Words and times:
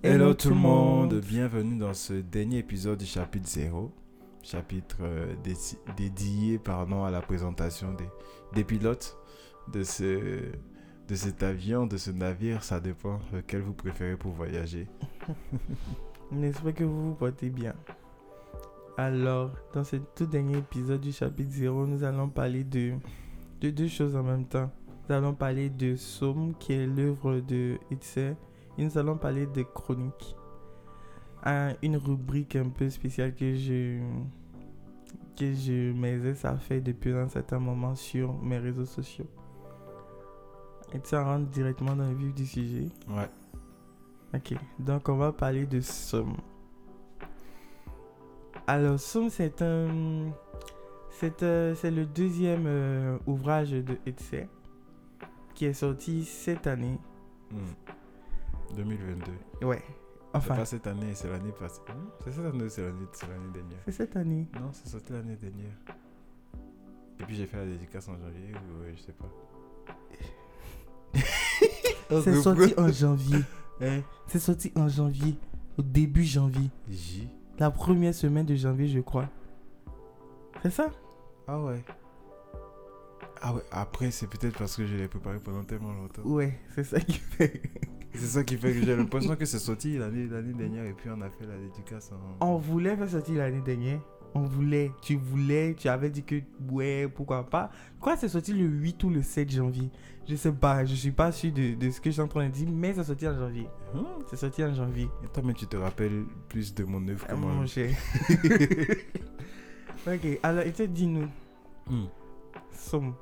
Hello 0.00 0.32
tout 0.32 0.50
le 0.50 0.54
monde, 0.54 1.16
bienvenue 1.16 1.76
dans 1.76 1.92
ce 1.92 2.12
dernier 2.12 2.58
épisode 2.58 3.00
du 3.00 3.04
chapitre 3.04 3.48
0, 3.48 3.90
chapitre 4.44 4.98
euh, 5.00 5.34
dédié 5.96 6.58
pardon, 6.58 7.02
à 7.02 7.10
la 7.10 7.20
présentation 7.20 7.92
des, 7.94 8.08
des 8.54 8.62
pilotes 8.62 9.18
de, 9.72 9.82
ce, 9.82 10.52
de 11.08 11.14
cet 11.16 11.42
avion, 11.42 11.86
de 11.86 11.96
ce 11.96 12.12
navire, 12.12 12.62
ça 12.62 12.78
dépend 12.78 13.18
lequel 13.32 13.62
vous 13.62 13.72
préférez 13.72 14.16
pour 14.16 14.30
voyager. 14.30 14.86
On 16.30 16.44
espère 16.44 16.74
que 16.74 16.84
vous 16.84 17.08
vous 17.08 17.14
portez 17.14 17.50
bien. 17.50 17.74
Alors, 18.96 19.50
dans 19.74 19.82
ce 19.82 19.96
tout 19.96 20.26
dernier 20.26 20.58
épisode 20.58 21.00
du 21.00 21.10
chapitre 21.10 21.50
0, 21.50 21.86
nous 21.88 22.04
allons 22.04 22.28
parler 22.28 22.62
de, 22.62 22.92
de 23.60 23.70
deux 23.70 23.88
choses 23.88 24.14
en 24.14 24.22
même 24.22 24.44
temps. 24.44 24.70
Nous 25.08 25.14
allons 25.16 25.34
parler 25.34 25.70
de 25.70 25.96
Somme, 25.96 26.54
qui 26.56 26.74
est 26.74 26.86
l'œuvre 26.86 27.40
de 27.40 27.78
Hitler, 27.90 28.34
et 28.78 28.84
nous 28.84 28.96
allons 28.96 29.18
parler 29.18 29.46
de 29.46 29.62
Chroniques. 29.62 30.36
Un- 31.44 31.74
une 31.82 31.96
rubrique 31.96 32.56
un 32.56 32.68
peu 32.68 32.88
spéciale 32.90 33.34
que 33.34 33.54
je, 33.54 34.00
que 35.36 35.52
je 35.52 35.92
m'exerce 35.92 36.44
à 36.44 36.56
faire 36.56 36.80
depuis 36.82 37.12
un 37.12 37.28
certain 37.28 37.58
moment 37.58 37.94
sur 37.94 38.32
mes 38.42 38.58
réseaux 38.58 38.86
sociaux. 38.86 39.26
Et 40.94 41.00
ça 41.04 41.22
rentre 41.22 41.50
directement 41.50 41.94
dans 41.94 42.08
le 42.08 42.14
vif 42.14 42.34
du 42.34 42.46
sujet. 42.46 42.88
Ouais. 43.08 43.28
Ok, 44.34 44.54
donc 44.78 45.08
on 45.08 45.16
va 45.16 45.32
parler 45.32 45.66
de 45.66 45.80
Somme. 45.80 46.36
Alors, 48.66 48.98
Somme, 49.00 49.30
c'est 49.30 49.62
un. 49.62 50.30
C'est 51.10 51.42
euh, 51.42 51.74
c'est 51.74 51.90
le 51.90 52.04
deuxième 52.06 52.64
euh, 52.66 53.18
ouvrage 53.26 53.70
de 53.70 53.96
Hetze 54.06 54.46
qui 55.54 55.64
est 55.64 55.72
sorti 55.72 56.24
cette 56.24 56.66
année. 56.66 56.98
Hmm. 57.50 57.97
2022. 58.74 59.66
Ouais. 59.66 59.82
Enfin, 60.34 60.56
pas 60.56 60.64
cette 60.66 60.86
année, 60.86 61.14
c'est 61.14 61.28
l'année 61.30 61.52
passée. 61.58 61.80
Hmm, 61.88 62.08
C'est 62.22 62.32
cette 62.32 62.44
année 62.44 62.64
ou 62.64 62.68
c'est 62.68 62.82
l'année 62.82 63.06
c'est 63.12 63.26
l'année 63.28 63.50
dernière 63.52 63.78
c'est 63.86 63.92
cette 63.92 64.16
année. 64.16 64.46
Non, 64.54 64.70
c'est 64.72 64.88
sorti 64.88 65.12
l'année 65.12 65.36
dernière. 65.36 65.72
Et 67.20 67.24
puis 67.24 67.34
j'ai 67.34 67.46
fait 67.46 67.56
la 67.56 67.64
dédicace 67.66 68.08
en 68.08 68.12
janvier 68.18 68.52
ou 68.54 68.82
ouais, 68.82 68.94
je 68.96 69.02
sais 69.02 69.12
pas. 69.12 69.28
C'est 72.22 72.40
sorti 72.40 72.74
en 72.78 72.88
janvier. 72.90 73.38
Hein? 73.80 74.00
C'est 74.26 74.38
sorti 74.40 74.72
en 74.74 74.88
janvier. 74.88 75.36
Au 75.78 75.82
début 75.82 76.24
janvier. 76.24 76.68
J. 76.88 77.28
La 77.60 77.70
première 77.70 78.12
semaine 78.14 78.44
de 78.44 78.56
janvier, 78.56 78.88
je 78.88 78.98
crois. 79.00 79.28
C'est 80.62 80.70
ça? 80.70 80.90
Ah 81.46 81.60
ouais. 81.62 81.84
Ah 83.40 83.54
ouais, 83.54 83.62
après 83.70 84.10
c'est 84.10 84.26
peut-être 84.26 84.58
parce 84.58 84.74
que 84.76 84.84
je 84.84 84.96
l'ai 84.96 85.06
préparé 85.06 85.38
pendant 85.38 85.62
tellement 85.62 85.92
longtemps. 85.92 86.22
Ouais, 86.22 86.58
c'est 86.74 86.82
ça 86.82 86.98
qui 86.98 87.12
fait. 87.18 87.62
C'est 88.18 88.26
ça 88.26 88.44
qui 88.44 88.56
fait 88.56 88.72
que 88.72 88.82
j'ai 88.84 88.96
l'impression 88.96 89.34
que 89.36 89.44
c'est 89.44 89.58
sorti 89.58 89.96
l'année 89.98 90.26
dernière 90.26 90.84
et 90.84 90.92
puis 90.92 91.08
on 91.10 91.20
a 91.20 91.30
fait 91.30 91.46
la 91.46 91.56
dédicace 91.56 92.10
en... 92.12 92.46
On 92.46 92.56
voulait 92.56 92.96
faire 92.96 93.08
sortir 93.08 93.36
l'année 93.38 93.60
dernière. 93.60 94.00
On 94.34 94.42
voulait. 94.42 94.92
Tu 95.00 95.16
voulais. 95.16 95.74
Tu 95.74 95.88
avais 95.88 96.10
dit 96.10 96.22
que 96.22 96.36
ouais, 96.70 97.08
pourquoi 97.08 97.48
pas. 97.48 97.70
Quoi, 97.98 98.14
c'est 98.16 98.28
sorti 98.28 98.52
le 98.52 98.66
8 98.66 99.02
ou 99.04 99.10
le 99.10 99.22
7 99.22 99.50
janvier. 99.50 99.90
Je 100.28 100.36
sais 100.36 100.52
pas. 100.52 100.84
Je 100.84 100.94
suis 100.94 101.12
pas 101.12 101.32
sûr 101.32 101.50
de, 101.50 101.74
de 101.74 101.90
ce 101.90 101.98
que 101.98 102.10
je 102.10 102.14
suis 102.14 102.20
en 102.20 102.28
train 102.28 102.46
de 102.46 102.52
dire, 102.52 102.68
mais 102.70 102.92
c'est 102.92 103.04
sorti 103.04 103.26
en 103.26 103.34
janvier. 103.38 103.66
Hein? 103.94 104.04
C'est 104.28 104.36
sorti 104.36 104.62
en 104.62 104.74
janvier. 104.74 105.08
Et 105.24 105.28
toi, 105.28 105.42
mais 105.46 105.54
tu 105.54 105.66
te 105.66 105.78
rappelles 105.78 106.24
plus 106.50 106.74
de 106.74 106.84
mon 106.84 107.08
œuvre 107.08 107.26
que 107.26 107.32
Ah, 107.32 107.36
moi. 107.36 107.52
mon 107.54 107.66
cher. 107.66 107.96
ok, 110.06 110.38
alors, 110.42 110.64
et 110.64 110.88
dis-nous, 110.88 111.28
Hmm. 111.88 112.04
Somme. 112.72 113.14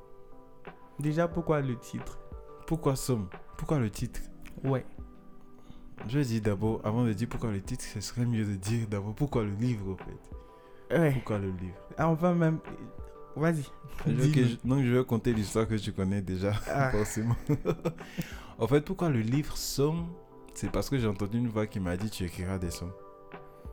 Déjà, 0.99 1.29
pourquoi 1.29 1.61
le 1.61 1.77
titre? 1.79 2.19
Pourquoi 2.67 2.97
Somme? 2.97 3.29
Pourquoi 3.57 3.79
le 3.79 3.91
titre? 3.91 4.21
Ouais. 4.65 4.85
Je 6.09 6.19
dire 6.21 6.43
d'abord, 6.43 6.81
avant 6.85 7.05
de 7.05 7.13
dire 7.13 7.29
pourquoi 7.29 7.51
le 7.51 7.61
titre, 7.61 7.85
ce 7.85 8.01
serait 8.01 8.27
mieux 8.27 8.45
de 8.45 8.55
dire 8.55 8.87
d'abord 8.89 9.15
pourquoi 9.15 9.45
le 9.45 9.53
livre 9.55 9.93
en 9.93 9.97
fait. 9.97 10.97
Ouais. 10.99 11.13
Pourquoi 11.13 11.39
le 11.39 11.49
livre? 11.49 11.75
Ah, 11.97 12.09
Enfin, 12.09 12.35
même. 12.35 12.59
Vas-y. 13.35 13.65
Donc 14.65 14.83
je 14.83 14.93
vais 14.97 15.05
conter 15.05 15.33
l'histoire 15.35 15.67
que 15.69 15.75
tu 15.75 15.93
connais 15.93 16.23
déjà, 16.23 16.53
Ah. 16.71 16.91
forcément. 16.93 17.37
en 18.59 18.67
fait, 18.67 18.81
pourquoi 18.83 19.09
le 19.11 19.21
livre 19.21 19.57
Somme? 19.57 20.07
C'est 20.55 20.71
parce 20.71 20.89
que 20.89 20.97
j'ai 20.99 21.07
entendu 21.09 21.39
une 21.39 21.49
voix 21.49 21.67
qui 21.67 21.81
m'a 21.81 21.97
dit 21.97 22.09
tu 22.09 22.25
écriras 22.25 22.59
des 22.59 22.71
sommes. 22.71 22.93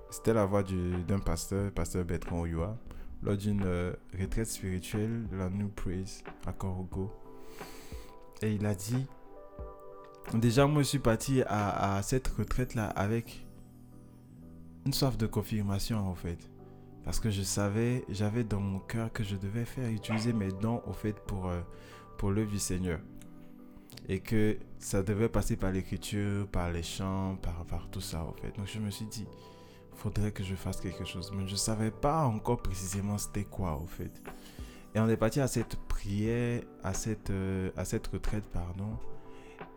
C'était 0.10 0.34
la 0.34 0.46
voix 0.46 0.64
du- 0.64 1.02
d'un 1.08 1.20
pasteur, 1.20 1.72
pasteur 1.72 2.04
Bertrand 2.04 2.42
Oyua, 2.42 2.78
lors 3.22 3.38
d'une 3.38 3.64
euh, 3.66 3.94
retraite 4.20 4.48
spirituelle 4.48 5.28
de 5.32 5.38
la 5.38 5.50
New 5.50 5.70
Praise 5.70 6.24
à 6.46 6.52
Korogo. 6.52 7.12
Et 8.42 8.54
il 8.54 8.66
a 8.66 8.76
dit 8.76 9.06
Déjà, 10.34 10.66
moi, 10.66 10.82
je 10.82 10.88
suis 10.88 11.00
parti 11.00 11.42
à, 11.46 12.00
cette 12.02 12.28
retraite-là 12.28 12.88
avec 12.88 13.46
une 14.86 14.94
soif 14.94 15.18
de 15.18 15.28
confirmation, 15.28 15.98
en 15.98 16.16
fait. 16.16 16.40
Parce 17.04 17.20
que 17.20 17.30
je 17.30 17.42
savais, 17.42 18.04
j'avais 18.10 18.44
dans 18.44 18.62
mon 18.62 18.80
cœur 18.80 19.12
que 19.12 19.24
je 19.24 19.36
devais 19.36 19.66
faire 19.66 19.90
utiliser 19.90 20.34
mes 20.34 20.52
dons, 20.52 20.82
au 20.88 20.94
fait, 20.94 21.14
pour, 21.14 21.48
euh, 21.48 21.62
pour 22.18 22.34
Seigneur. 22.58 23.00
Et 24.10 24.22
que 24.22 24.58
ça 24.80 25.04
devait 25.04 25.30
passer 25.30 25.56
par 25.56 25.72
l'écriture, 25.72 26.48
par 26.48 26.72
les 26.72 26.84
chants, 26.84 27.38
par, 27.42 27.66
par 27.66 27.90
tout 27.90 28.02
ça, 28.02 28.24
en 28.24 28.34
fait. 28.34 28.56
Donc, 28.58 28.68
je 28.68 28.80
me 28.80 28.90
suis 28.90 29.06
dit, 29.06 29.28
faudrait 29.94 30.32
que 30.32 30.44
je 30.44 30.56
fasse 30.56 30.80
quelque 30.80 31.06
chose. 31.06 31.32
Mais 31.36 31.46
je 31.48 31.54
ne 31.54 31.58
savais 31.58 31.92
pas 31.92 32.26
encore 32.26 32.62
précisément 32.62 33.18
c'était 33.18 33.44
quoi, 33.46 33.76
au 33.76 33.86
fait. 33.86 34.12
Et 34.96 35.00
on 35.00 35.08
est 35.10 35.18
parti 35.18 35.40
à 35.40 35.48
cette 35.48 35.76
prière, 35.88 36.62
à 36.84 36.94
cette, 36.94 37.30
euh, 37.30 37.72
à 37.76 37.86
cette 37.86 38.08
retraite, 38.08 38.46
pardon. 38.52 38.98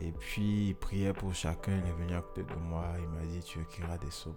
Et 0.00 0.12
puis, 0.12 0.68
il 0.68 0.74
priait 0.74 1.12
pour 1.12 1.34
chacun. 1.34 1.72
Il 1.72 1.88
est 1.88 1.92
venu 1.92 2.14
à 2.14 2.20
côté 2.20 2.42
de 2.42 2.58
moi. 2.58 2.84
Il 3.00 3.08
m'a 3.08 3.24
dit, 3.24 3.40
tu 3.40 3.60
écriras 3.60 3.98
des 3.98 4.08
psaumes. 4.08 4.34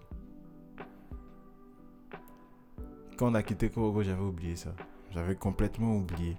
Quand 3.17 3.31
on 3.31 3.35
a 3.35 3.43
quitté 3.43 3.69
Korogo, 3.69 4.01
j'avais 4.01 4.21
oublié 4.21 4.55
ça. 4.55 4.73
J'avais 5.11 5.35
complètement 5.35 5.97
oublié. 5.97 6.37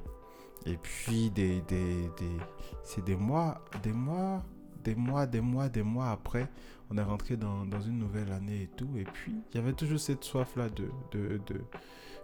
Et 0.66 0.76
puis, 0.76 1.30
des, 1.30 1.60
des, 1.62 2.08
des, 2.18 2.36
c'est 2.82 3.04
des 3.04 3.16
mois, 3.16 3.62
des 3.82 3.92
mois, 3.92 4.42
des 4.82 4.94
mois, 4.94 5.26
des 5.26 5.40
mois, 5.40 5.68
des 5.68 5.82
mois 5.82 6.10
après, 6.10 6.48
on 6.90 6.96
est 6.96 7.02
rentré 7.02 7.36
dans, 7.36 7.66
dans 7.66 7.80
une 7.80 7.98
nouvelle 7.98 8.32
année 8.32 8.62
et 8.62 8.66
tout. 8.68 8.88
Et 8.96 9.04
puis, 9.04 9.34
j'avais 9.52 9.72
toujours 9.72 10.00
cette 10.00 10.24
soif-là 10.24 10.68
de, 10.70 10.88
de, 11.12 11.40
de... 11.46 11.60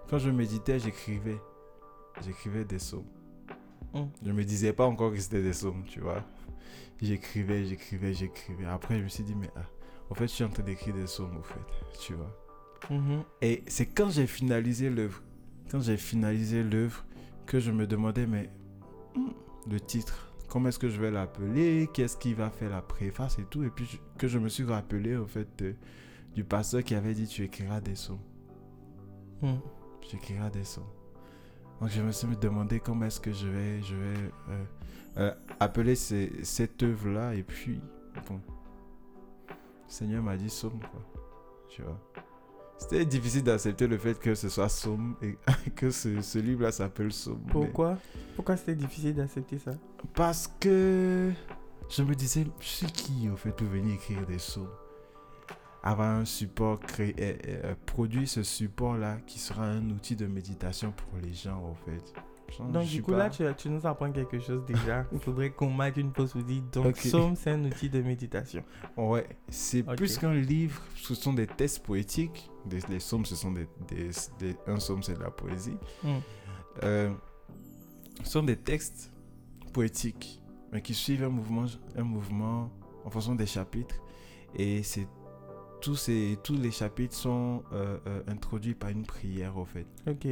Quand 0.09 0.19
je 0.19 0.31
méditais, 0.31 0.79
j'écrivais. 0.79 1.41
J'écrivais 2.23 2.65
des 2.65 2.77
psaumes. 2.77 3.05
Mm. 3.93 4.05
Je 4.25 4.33
me 4.33 4.45
disais 4.45 4.73
pas 4.73 4.87
encore 4.87 5.13
que 5.13 5.19
c'était 5.19 5.43
des 5.43 5.51
psaumes, 5.51 5.85
tu 5.87 6.01
vois. 6.01 6.23
J'écrivais, 7.03 7.65
j'écrivais, 7.67 8.15
j'écrivais. 8.15 8.65
Après, 8.65 8.99
je 8.99 9.05
me 9.05 9.09
suis 9.09 9.25
dit, 9.25 9.35
mais 9.35 9.51
ah, 9.57 9.65
en 10.11 10.15
fait, 10.15 10.25
je 10.29 10.33
suis 10.33 10.45
en 10.45 10.49
train 10.49 10.63
d'écrire 10.63 10.95
des 10.95 11.05
psaumes, 11.05 11.37
au 11.39 11.43
fait, 11.43 11.61
tu 12.01 12.15
vois. 12.15 12.35
Mhm. 12.91 13.23
Et 13.43 13.63
c'est 13.67 13.87
quand 13.87 14.09
j'ai 14.11 14.27
finalisé 14.27 14.89
l'œuvre, 14.91 15.23
quand 15.71 15.81
j'ai 15.81 15.97
finalisé 15.97 16.63
l'œuvre, 16.63 17.05
que 17.47 17.61
je 17.61 17.71
me 17.71 17.87
demandais, 17.87 18.27
mais 18.27 18.51
hmm, 19.15 19.29
le 19.71 19.81
titre, 19.81 20.33
comment 20.49 20.69
est-ce 20.69 20.79
que 20.79 20.89
je 20.89 21.01
vais 21.01 21.11
l'appeler? 21.11 21.89
Qu'est-ce 21.93 22.17
qui 22.17 22.35
va 22.35 22.51
faire 22.51 22.71
la 22.71 22.83
préface 22.83 23.39
et 23.39 23.45
tout? 23.45 23.63
Et 23.65 23.71
puis 23.71 24.01
que 24.19 24.27
je 24.29 24.39
me 24.39 24.49
suis 24.49 24.65
rappelé, 24.65 25.17
en 25.17 25.27
fait, 25.27 25.49
de- 25.59 25.75
du 26.35 26.45
pasteur 26.45 26.83
qui 26.85 26.95
avait 26.95 27.15
dit 27.15 27.27
Tu 27.27 27.43
écriras 27.45 27.81
des 27.81 27.95
sons. 27.95 28.19
Mhm. 29.43 29.61
Tu 30.01 30.17
écriras 30.17 30.51
des 30.51 30.65
sons. 30.65 30.87
Donc 31.81 31.91
je 31.91 32.01
me 32.01 32.11
suis 32.13 32.29
demandé 32.39 32.81
comment 32.81 33.05
est-ce 33.07 33.21
que 33.21 33.33
je 33.33 33.47
vais, 33.49 33.83
je 33.83 33.95
vais 33.97 34.31
euh, 34.51 34.65
euh, 35.19 35.33
appeler 35.61 35.95
ces- 35.95 36.33
cette 36.43 36.83
œuvre-là. 36.83 37.35
Et 37.35 37.43
puis, 37.43 37.81
bon, 38.29 38.41
le 39.49 39.55
Seigneur 39.89 40.23
m'a 40.23 40.37
dit 40.37 40.51
somme, 40.51 40.79
quoi. 40.81 41.03
Tu 41.69 41.83
vois. 41.83 42.01
C'était 42.79 43.07
difficile 43.07 43.43
d'accepter 43.43 43.87
le 43.87 43.97
fait 43.97 44.19
que 44.19 44.35
ce 44.35 44.49
soit 44.51 44.69
somme 44.69 45.17
et 45.23 45.37
que 45.77 45.91
ce, 45.91 46.21
ce 46.21 46.39
livre-là 46.39 46.73
s'appelle 46.73 47.13
somme. 47.13 47.41
mais- 47.47 47.53
Pourquoi? 47.53 47.97
Pourquoi 48.35 48.57
c'était 48.57 48.75
difficile 48.75 49.15
d'accepter 49.15 49.59
ça? 49.59 49.73
Parce 50.15 50.47
que 50.61 51.33
je 51.89 52.03
me 52.03 52.15
disais, 52.15 52.47
je 52.61 52.67
suis 52.67 52.87
qui 52.87 53.31
au 53.31 53.37
fait 53.37 53.51
pour 53.53 53.67
venir 53.67 53.95
écrire 53.95 54.27
des 54.27 54.39
sommes 54.39 54.69
Avoir 55.83 56.11
un 56.19 56.25
support, 56.27 56.81
créé, 56.81 57.15
euh, 57.19 57.37
euh, 57.71 57.75
produire 57.87 58.29
ce 58.29 58.43
support-là 58.43 59.19
qui 59.27 59.39
sera 59.39 59.65
un 59.65 59.89
outil 59.91 60.17
de 60.17 60.27
méditation 60.27 60.93
pour 60.93 61.19
les 61.23 61.33
gens, 61.33 61.63
au 61.63 61.75
fait. 61.89 62.13
Genre, 62.51 62.69
Donc, 62.69 62.87
du 62.87 63.03
coup, 63.03 63.11
pas- 63.13 63.19
là, 63.19 63.31
tu, 63.31 63.43
tu 63.57 63.69
nous 63.69 63.85
apprends 63.87 64.11
quelque 64.13 64.39
chose 64.39 64.65
déjà. 64.65 65.05
Il 65.13 65.19
faudrait 65.19 65.51
qu'on 65.51 65.71
marque 65.71 65.97
une 65.97 66.13
pause 66.13 66.33
pour 66.33 66.43
dire 66.43 66.63
donc, 66.73 66.87
Ok. 66.87 66.99
Somme, 66.99 67.35
c'est 67.37 67.51
un 67.51 67.65
outil 67.65 67.89
de 67.91 68.01
méditation. 68.03 68.63
Ouais, 68.97 69.27
c'est 69.49 69.83
plus 69.83 70.17
qu'un 70.19 70.35
livre, 70.35 70.81
ce 70.95 71.15
sont 71.15 71.33
des 71.33 71.47
textes 71.47 71.81
poétiques. 71.85 72.51
Des, 72.67 72.81
les 72.89 72.99
psaumes, 72.99 73.25
ce 73.27 73.37
sont 73.37 73.53
des, 73.53 73.67
des, 73.89 74.11
des- 74.39 74.57
Un 74.67 74.77
psaume, 74.77 75.03
c'est 75.03 75.15
de 75.15 75.23
la 75.23 75.31
poésie. 75.31 75.77
Mm. 76.03 76.09
Euh, 76.85 77.13
ce 78.25 78.31
sont 78.31 78.43
des 78.43 78.57
textes 78.57 79.13
poétiques, 79.73 80.41
mais 80.73 80.83
qui 80.83 80.95
suivent 80.95 81.25
un 81.25 81.29
mouvement, 81.29 81.65
un 81.97 82.03
mouvement 82.05 82.71
en 83.05 83.11
fonction 83.11 83.35
des 83.35 83.47
chapitres. 83.47 83.97
Et 84.55 84.83
c'est 84.83 85.07
tous, 85.81 85.97
ces, 85.97 86.39
tous 86.43 86.55
les 86.57 86.71
chapitres 86.71 87.15
sont 87.15 87.63
euh, 87.73 87.99
euh, 88.07 88.23
introduits 88.29 88.75
par 88.75 88.91
une 88.91 89.05
prière, 89.05 89.57
au 89.59 89.65
fait. 89.65 89.87
Ok. 90.09 90.27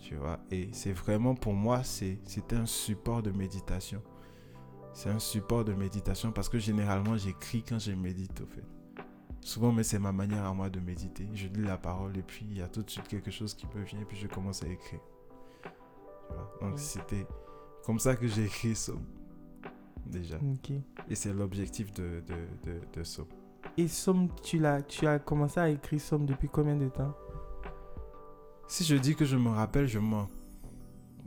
Tu 0.00 0.14
vois, 0.14 0.38
et 0.50 0.68
c'est 0.72 0.92
vraiment 0.92 1.34
pour 1.34 1.54
moi, 1.54 1.82
c'est 1.82 2.18
un 2.52 2.66
support 2.66 3.22
de 3.22 3.30
méditation. 3.32 4.02
C'est 4.92 5.10
un 5.10 5.18
support 5.18 5.64
de 5.64 5.74
méditation 5.74 6.32
parce 6.32 6.48
que 6.48 6.58
généralement 6.58 7.16
j'écris 7.16 7.62
quand 7.62 7.78
je 7.78 7.92
médite, 7.92 8.40
au 8.40 8.46
fait. 8.46 8.64
Souvent, 9.40 9.72
mais 9.72 9.82
c'est 9.82 9.98
ma 9.98 10.12
manière 10.12 10.44
à 10.44 10.54
moi 10.54 10.70
de 10.70 10.80
méditer. 10.80 11.28
Je 11.34 11.48
lis 11.48 11.62
la 11.62 11.76
parole 11.76 12.16
et 12.16 12.22
puis 12.22 12.46
il 12.50 12.56
y 12.56 12.62
a 12.62 12.68
tout 12.68 12.82
de 12.82 12.90
suite 12.90 13.06
quelque 13.08 13.30
chose 13.30 13.54
qui 13.54 13.66
me 13.74 13.82
vient 13.84 14.00
et 14.00 14.04
puis 14.04 14.16
je 14.16 14.26
commence 14.26 14.62
à 14.62 14.68
écrire. 14.68 15.00
Tu 15.62 16.34
vois? 16.34 16.58
Donc 16.60 16.72
Ouais. 16.74 16.80
c'était 16.80 17.26
comme 17.84 17.98
ça 17.98 18.16
que 18.16 18.26
j'ai 18.26 18.44
écrit 18.44 18.74
Somme. 18.74 19.04
Déjà. 20.06 20.36
Ok. 20.36 20.70
Et 21.08 21.14
c'est 21.14 21.32
l'objectif 21.32 21.92
de, 21.92 22.22
de, 22.26 22.70
de, 22.70 22.80
de 22.92 23.02
Somme. 23.04 23.26
Et 23.76 23.88
Somme, 23.88 24.28
tu, 24.42 24.58
l'as, 24.58 24.82
tu 24.82 25.06
as 25.06 25.18
commencé 25.18 25.60
à 25.60 25.68
écrire 25.68 26.00
Somme 26.00 26.26
depuis 26.26 26.48
combien 26.48 26.76
de 26.76 26.88
temps? 26.88 27.14
Si 28.68 28.84
je 28.84 28.96
dis 28.96 29.14
que 29.14 29.24
je 29.24 29.36
me 29.36 29.50
rappelle, 29.50 29.86
je 29.86 29.98
mens. 29.98 30.28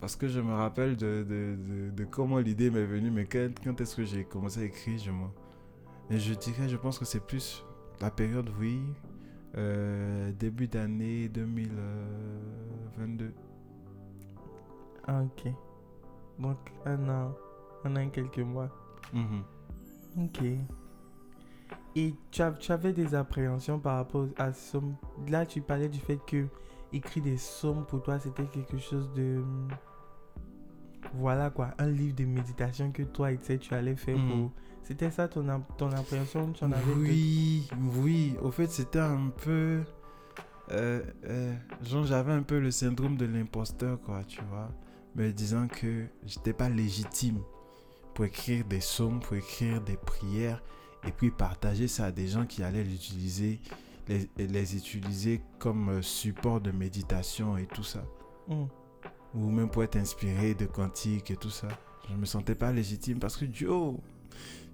Parce 0.01 0.15
que 0.15 0.27
je 0.27 0.39
me 0.39 0.53
rappelle 0.53 0.95
de, 0.95 1.25
de, 1.27 1.57
de, 1.57 1.89
de 1.91 2.03
comment 2.05 2.39
l'idée 2.39 2.69
m'est 2.69 2.85
venue, 2.85 3.11
mais 3.11 3.25
quand, 3.25 3.49
quand 3.63 3.79
est-ce 3.81 3.95
que 3.95 4.05
j'ai 4.05 4.23
commencé 4.23 4.61
à 4.61 4.63
écrire, 4.63 4.97
je 4.97 5.11
mens. 5.11 5.31
Et 6.09 6.19
je 6.19 6.33
dirais, 6.33 6.69
je 6.69 6.77
pense 6.77 6.97
que 6.97 7.05
c'est 7.05 7.25
plus 7.25 7.63
la 8.01 8.09
période, 8.09 8.49
oui, 8.59 8.79
euh, 9.57 10.31
début 10.33 10.67
d'année 10.67 11.29
2022. 11.29 13.33
Ah, 15.07 15.23
ok. 15.23 15.51
Donc, 16.39 16.57
un 16.85 17.09
an, 17.09 17.35
un 17.83 17.95
an 17.95 17.99
et 17.99 18.09
quelques 18.09 18.39
mois. 18.39 18.69
Mhm. 19.13 20.25
Ok. 20.25 20.41
Et 21.95 22.13
tu, 22.31 22.43
tu 22.59 22.71
avais 22.71 22.93
des 22.93 23.15
appréhensions 23.15 23.79
par 23.79 23.97
rapport 23.97 24.27
à 24.37 24.53
Somme. 24.53 24.95
Là, 25.27 25.45
tu 25.45 25.61
parlais 25.61 25.89
du 25.89 25.99
fait 25.99 26.19
que 26.25 26.45
écrire 26.93 27.23
des 27.23 27.37
sommes 27.37 27.85
pour 27.85 28.01
toi, 28.03 28.19
c'était 28.19 28.45
quelque 28.45 28.77
chose 28.77 29.11
de. 29.13 29.41
Voilà 31.13 31.49
quoi, 31.49 31.71
un 31.77 31.87
livre 31.87 32.15
de 32.15 32.25
méditation 32.25 32.91
que 32.91 33.03
toi, 33.03 33.31
tu 33.31 33.37
sais, 33.43 33.57
tu 33.57 33.73
allais 33.73 33.95
faire 33.95 34.15
pour. 34.17 34.51
C'était 34.83 35.11
ça 35.11 35.27
ton, 35.27 35.45
ton 35.77 35.91
appréhension 35.91 36.51
Tu 36.51 36.63
en 36.63 36.71
avais 36.71 36.93
de- 36.93 36.99
Oui, 36.99 37.67
oui. 37.97 38.35
Au 38.41 38.51
fait, 38.51 38.67
c'était 38.67 38.99
un 38.99 39.29
peu. 39.43 39.81
euh, 40.71 41.01
euh, 41.25 41.53
genre, 41.83 42.05
j'avais 42.05 42.31
un 42.33 42.41
peu 42.43 42.59
le 42.59 42.71
syndrome 42.71 43.15
de 43.17 43.25
l'imposteur, 43.25 43.99
quoi, 44.01 44.23
tu 44.27 44.41
vois. 44.49 44.69
Me 45.15 45.31
disant 45.31 45.67
que 45.67 46.05
j'étais 46.25 46.53
pas 46.53 46.69
légitime 46.69 47.39
pour 48.13 48.25
écrire 48.25 48.65
des 48.65 48.79
psaumes, 48.79 49.19
pour 49.19 49.35
écrire 49.35 49.81
des 49.81 49.97
prières, 49.97 50.61
et 51.07 51.11
puis 51.11 51.31
partager 51.31 51.87
ça 51.87 52.05
à 52.05 52.11
des 52.11 52.27
gens 52.27 52.45
qui 52.45 52.61
allaient 52.63 52.83
l'utiliser, 52.83 53.59
les, 54.09 54.47
les 54.47 54.75
utiliser 54.75 55.41
comme 55.59 55.89
euh, 55.89 56.01
support 56.01 56.59
de 56.59 56.71
méditation 56.71 57.55
et 57.57 57.67
tout 57.67 57.83
ça. 57.83 58.03
Hmm. 58.47 58.65
Ou 59.35 59.49
même 59.49 59.69
pour 59.69 59.83
être 59.83 59.95
inspiré 59.95 60.55
de 60.55 60.65
cantiques 60.65 61.31
et 61.31 61.35
tout 61.37 61.51
ça. 61.51 61.67
Je 62.09 62.15
me 62.15 62.25
sentais 62.25 62.55
pas 62.55 62.71
légitime 62.71 63.19
parce 63.19 63.37
que 63.37 63.45
Dieu, 63.45 63.69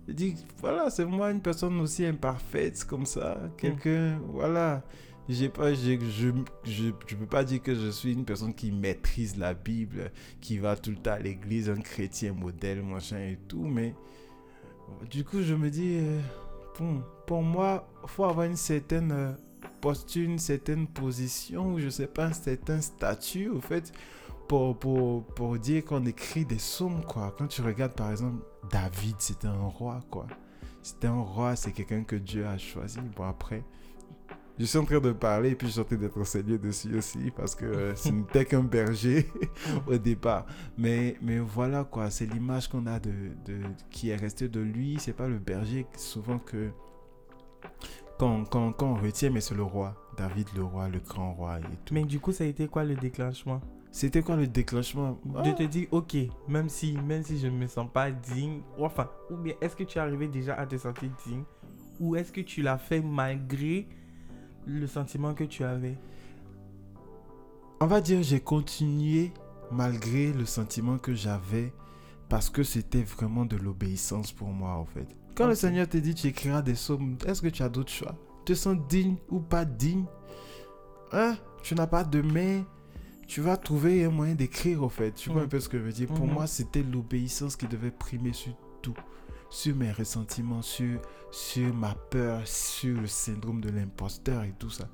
je 0.08 0.14
dis, 0.14 0.36
voilà, 0.60 0.90
c'est 0.90 1.06
moi 1.06 1.32
une 1.32 1.42
personne 1.42 1.80
aussi 1.82 2.06
imparfaite 2.06 2.86
comme 2.86 3.06
ça. 3.06 3.38
Quelqu'un, 3.58 4.20
voilà. 4.30 4.84
J'ai 5.28 5.50
pas, 5.50 5.74
j'ai- 5.74 6.00
je, 6.00 6.30
je, 6.64 6.92
je 7.08 7.16
peux 7.16 7.26
pas 7.26 7.44
dire 7.44 7.62
que 7.62 7.74
je 7.74 7.90
suis 7.90 8.14
une 8.14 8.26
personne 8.26 8.54
qui 8.54 8.72
maîtrise 8.72 9.38
la 9.38 9.56
Bible, 9.56 10.12
qui 10.40 10.60
va 10.60 10.76
tout 10.76 10.92
le 10.92 10.98
temps 10.98 11.14
à 11.14 11.20
l'église, 11.20 11.68
un 11.70 11.82
chrétien 11.82 12.32
modèle, 12.34 12.84
machin 12.84 13.18
et 13.18 13.40
tout, 13.48 13.66
mais 13.66 13.96
du 15.10 15.24
coup, 15.24 15.42
je 15.42 15.56
me 15.56 15.70
dis, 15.72 15.98
euh, 16.00 16.22
bon, 16.78 17.02
pour 17.26 17.42
moi, 17.42 17.88
faut 18.08 18.26
avoir 18.26 18.46
une 18.46 18.56
certaine 18.56 19.12
euh, 19.12 19.32
posture, 19.82 20.24
une 20.24 20.40
certaine 20.40 20.88
position, 20.88 21.74
ou 21.74 21.80
je 21.80 21.90
sais 21.90 22.08
pas, 22.08 22.26
un 22.26 22.34
certain 22.34 22.82
statut, 22.82 23.50
au 23.50 23.62
fait, 23.62 23.92
pour, 24.48 24.78
pour, 24.78 25.24
pour 25.24 25.58
dire 25.58 25.84
qu'on 25.86 26.06
écrit 26.06 26.46
des 26.46 26.56
psaumes, 26.56 27.04
quoi. 27.06 27.34
Quand 27.38 27.48
tu 27.48 27.62
regardes, 27.62 27.94
par 27.94 28.12
exemple, 28.12 28.44
David, 28.72 29.16
c'était 29.20 29.48
un 29.48 29.68
roi, 29.68 30.00
quoi. 30.10 30.28
C'était 30.82 31.08
un 31.08 31.22
roi, 31.22 31.56
c'est 31.56 31.72
quelqu'un 31.72 32.04
que 32.04 32.16
Dieu 32.16 32.46
a 32.46 32.58
choisi. 32.58 33.00
Bon, 33.16 33.24
après, 33.24 33.64
je 34.58 34.66
suis 34.66 34.78
en 34.78 34.86
train 34.86 35.00
de 35.00 35.12
parler 35.12 35.50
et 35.50 35.56
puis 35.56 35.68
je 35.68 35.74
suis 35.74 35.82
en 35.82 35.84
train 35.84 35.98
d'être 35.98 36.18
enseigné 36.18 36.58
dessus 36.58 36.96
aussi 36.98 37.32
parce 37.36 37.56
que 37.56 37.66
euh, 37.66 37.96
ce 37.96 38.10
n'était 38.10 38.46
qu'un 38.46 38.62
berger 38.62 39.30
au 39.88 39.98
départ. 39.98 40.46
Mais, 40.78 41.18
mais 41.22 41.40
voilà, 41.40 41.84
quoi. 41.84 42.10
C'est 42.10 42.26
l'image 42.26 42.70
qu'on 42.70 42.86
a 42.86 43.00
de, 43.00 43.12
de, 43.46 43.60
qui 43.90 44.10
est 44.10 44.16
restée 44.16 44.48
de 44.48 44.62
lui. 44.62 44.98
C'est 45.00 45.14
pas 45.14 45.28
le 45.28 45.40
berger, 45.40 45.86
souvent 45.98 46.40
que. 46.40 46.70
Quand, 48.18 48.46
quand, 48.46 48.72
quand 48.74 48.88
on 48.88 48.96
retient, 48.96 49.30
mais 49.30 49.42
c'est 49.42 49.56
le 49.56 49.64
roi. 49.64 49.96
David, 50.18 50.48
le 50.56 50.64
roi, 50.64 50.88
le 50.88 51.00
grand 51.00 51.34
roi 51.34 51.60
et 51.60 51.78
tout. 51.84 51.94
Mais 51.94 52.04
du 52.06 52.20
coup, 52.20 52.32
ça 52.32 52.46
a 52.46 52.48
été 52.48 52.68
quoi 52.68 52.84
le 52.86 52.96
déclenchement? 52.96 53.60
C'était 53.92 54.22
quoi 54.22 54.36
le 54.36 54.48
déclenchement? 54.48 55.20
De 55.26 55.50
Ah, 55.50 55.54
te 55.54 55.64
dire, 55.64 55.88
ok, 55.92 56.16
même 56.48 56.70
si, 56.70 56.98
même 56.98 57.24
si 57.24 57.40
je 57.40 57.48
ne 57.48 57.58
me 57.58 57.68
sens 57.68 57.88
pas 57.94 58.12
digne, 58.12 58.62
ou 58.78 58.86
enfin, 58.86 59.10
ou 59.30 59.38
bien 59.38 59.54
est-ce 59.62 59.76
que 59.76 59.84
tu 59.84 59.98
es 59.98 60.02
arrivé 60.02 60.28
déjà 60.28 60.54
à 60.56 60.66
te 60.66 60.78
sentir 60.78 61.10
digne? 61.26 61.44
Ou 62.00 62.16
est-ce 62.16 62.32
que 62.32 62.42
tu 62.42 62.62
l'as 62.62 62.78
fait 62.78 63.02
malgré 63.02 63.88
le 64.66 64.86
sentiment 64.88 65.34
que 65.34 65.46
tu 65.46 65.64
avais? 65.64 65.98
On 67.80 67.88
va 67.88 68.02
dire 68.02 68.22
j'ai 68.24 68.40
continué 68.40 69.32
malgré 69.72 70.32
le 70.34 70.46
sentiment 70.46 70.98
que 70.98 71.14
j'avais 71.14 71.74
parce 72.30 72.50
que 72.50 72.64
c'était 72.64 73.04
vraiment 73.04 73.46
de 73.46 73.56
l'obéissance 73.58 74.32
pour 74.32 74.48
moi 74.50 74.72
en 74.72 74.86
fait. 74.86 75.08
Quand 75.36 75.48
le. 75.48 75.56
Seigneur 75.56 75.88
te 75.90 75.98
dit 75.98 76.16
tu 76.16 76.28
écriras 76.28 76.62
des 76.62 76.74
psaumes, 76.74 77.18
est-ce 77.26 77.42
que 77.42 77.48
tu 77.48 77.62
as 77.64 77.70
d'autres 77.70 77.92
choix? 77.92 78.16
Te 78.46 78.54
sens 78.54 78.78
digne 78.90 79.16
ou 79.30 79.40
pas 79.40 79.66
digne? 79.66 80.06
Hein? 81.12 81.36
Tu 81.64 81.76
n'as 81.76 81.88
pas 81.88 82.04
de 82.04 82.22
main 82.22 82.64
tu 83.28 83.42
vas 83.42 83.58
trouver 83.58 84.04
un 84.06 84.12
moyen 84.12 84.36
d'écrire 84.36 84.84
en 84.84 84.90
fait. 84.90 85.12
Tu 85.14 85.32
vois 85.32 85.42
Mm. 85.42 85.46
un 85.46 85.48
peu 85.48 85.60
ce 85.60 85.68
que 85.68 85.80
je 85.80 85.84
veux 85.84 85.92
dire 85.92 86.08
Pour 86.10 86.28
Mhm. 86.28 86.34
moi, 86.34 86.46
c'était 86.46 86.84
l'obéissance 86.84 87.56
qui 87.56 87.66
devait 87.66 87.90
primer 87.90 88.34
sur 88.34 88.54
tout. 88.84 88.94
Sur 89.50 89.76
mes 89.76 89.92
ressentiments, 89.92 90.62
sur, 90.62 91.00
sur 91.32 91.74
ma 91.74 91.96
peur, 91.96 92.42
sur 92.48 93.02
le 93.02 93.08
syndrome 93.08 93.62
de 93.62 93.70
l'imposteur 93.72 94.44
et 94.44 94.54
tout 94.60 94.70
ça. 94.70 94.88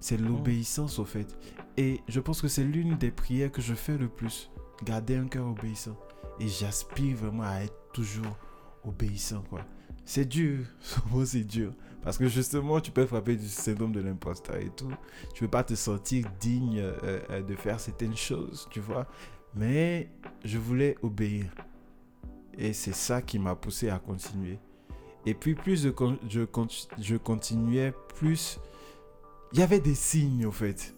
C'est 0.00 0.16
l'obéissance 0.16 0.98
au 0.98 1.04
fait. 1.04 1.28
Et 1.76 2.00
je 2.08 2.18
pense 2.18 2.42
que 2.42 2.48
c'est 2.48 2.64
l'une 2.64 2.96
des 2.96 3.12
prières 3.12 3.52
que 3.52 3.62
je 3.62 3.74
fais 3.74 3.96
le 3.96 4.08
plus. 4.08 4.50
Garder 4.84 5.14
un 5.14 5.28
cœur 5.28 5.46
obéissant. 5.46 5.96
Et 6.40 6.48
j'aspire 6.48 7.14
vraiment 7.16 7.44
à 7.44 7.60
être 7.62 7.92
toujours 7.92 8.36
obéissant, 8.82 9.44
quoi. 9.48 9.60
C'est 10.06 10.24
dur. 10.24 10.64
C'est 11.26 11.44
dur. 11.44 11.74
Parce 12.02 12.16
que 12.16 12.28
justement, 12.28 12.80
tu 12.80 12.92
peux 12.92 13.04
frapper 13.04 13.34
du 13.36 13.48
syndrome 13.48 13.90
de 13.92 14.00
l'imposteur 14.00 14.56
et 14.56 14.70
tout. 14.76 14.92
Tu 15.34 15.42
peux 15.44 15.50
pas 15.50 15.64
te 15.64 15.74
sentir 15.74 16.26
digne 16.40 16.78
euh, 16.78 17.20
euh, 17.30 17.42
de 17.42 17.54
faire 17.56 17.80
certaines 17.80 18.16
choses, 18.16 18.68
tu 18.70 18.78
vois. 18.80 19.06
Mais 19.56 20.08
je 20.44 20.56
voulais 20.56 20.96
obéir. 21.02 21.46
Et 22.56 22.72
c'est 22.72 22.94
ça 22.94 23.20
qui 23.20 23.38
m'a 23.40 23.54
poussé 23.56 23.90
à 23.90 23.98
continuer. 23.98 24.58
Et 25.26 25.34
puis, 25.34 25.54
plus 25.56 25.82
je, 25.82 25.88
con- 25.88 26.18
je, 26.30 26.42
con- 26.42 26.68
je 27.00 27.16
continuais, 27.16 27.92
plus 28.14 28.60
il 29.52 29.58
y 29.58 29.62
avait 29.62 29.80
des 29.80 29.94
signes, 29.96 30.46
au 30.46 30.52
fait. 30.52 30.94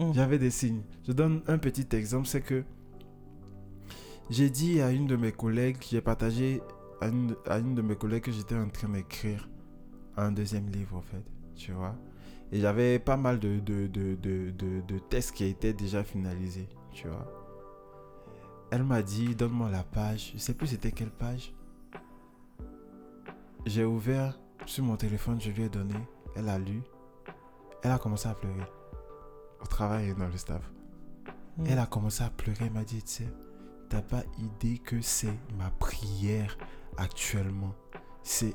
Mm. 0.00 0.12
J'avais 0.14 0.38
des 0.38 0.50
signes. 0.50 0.82
Je 1.06 1.12
donne 1.12 1.42
un 1.46 1.58
petit 1.58 1.86
exemple, 1.94 2.26
c'est 2.26 2.40
que 2.40 2.64
j'ai 4.30 4.50
dit 4.50 4.80
à 4.80 4.90
une 4.90 5.06
de 5.06 5.14
mes 5.16 5.30
collègues, 5.32 5.76
j'ai 5.88 6.00
partagé 6.00 6.60
à 7.02 7.08
une, 7.08 7.36
à 7.46 7.58
une 7.58 7.74
de 7.74 7.82
mes 7.82 7.96
collègues 7.96 8.22
que 8.22 8.32
j'étais 8.32 8.54
en 8.54 8.68
train 8.68 8.88
d'écrire 8.88 9.48
un 10.16 10.30
deuxième 10.30 10.68
livre, 10.70 10.96
en 10.96 11.02
fait, 11.02 11.24
tu 11.56 11.72
vois. 11.72 11.96
Et 12.52 12.60
j'avais 12.60 12.98
pas 12.98 13.16
mal 13.16 13.40
de, 13.40 13.58
de, 13.58 13.88
de, 13.88 14.14
de, 14.14 14.50
de, 14.52 14.98
tests 14.98 15.32
qui 15.32 15.44
étaient 15.44 15.72
déjà 15.72 16.04
finalisés, 16.04 16.68
tu 16.92 17.08
vois. 17.08 17.26
Elle 18.70 18.84
m'a 18.84 19.02
dit, 19.02 19.34
donne-moi 19.34 19.68
la 19.70 19.82
page. 19.82 20.32
Je 20.34 20.38
sais 20.38 20.54
plus 20.54 20.68
c'était 20.68 20.92
quelle 20.92 21.10
page. 21.10 21.52
J'ai 23.66 23.84
ouvert 23.84 24.38
sur 24.64 24.84
mon 24.84 24.96
téléphone, 24.96 25.40
je 25.40 25.50
lui 25.50 25.64
ai 25.64 25.68
donné. 25.68 25.96
Elle 26.36 26.48
a 26.48 26.58
lu. 26.58 26.82
Elle 27.82 27.90
a 27.90 27.98
commencé 27.98 28.28
à 28.28 28.34
pleurer. 28.34 28.66
Au 29.60 29.66
travail 29.66 30.10
et 30.10 30.14
dans 30.14 30.28
le 30.28 30.36
staff. 30.36 30.62
Mm. 31.56 31.64
Elle 31.66 31.78
a 31.78 31.86
commencé 31.86 32.22
à 32.22 32.30
pleurer. 32.30 32.66
Elle 32.66 32.72
m'a 32.72 32.84
dit, 32.84 33.02
tu 33.02 33.10
sais, 33.10 33.34
t'as 33.88 34.02
pas 34.02 34.22
idée 34.38 34.78
que 34.78 35.00
c'est 35.00 35.36
ma 35.58 35.70
prière 35.70 36.56
actuellement. 36.96 37.74
C'est 38.22 38.54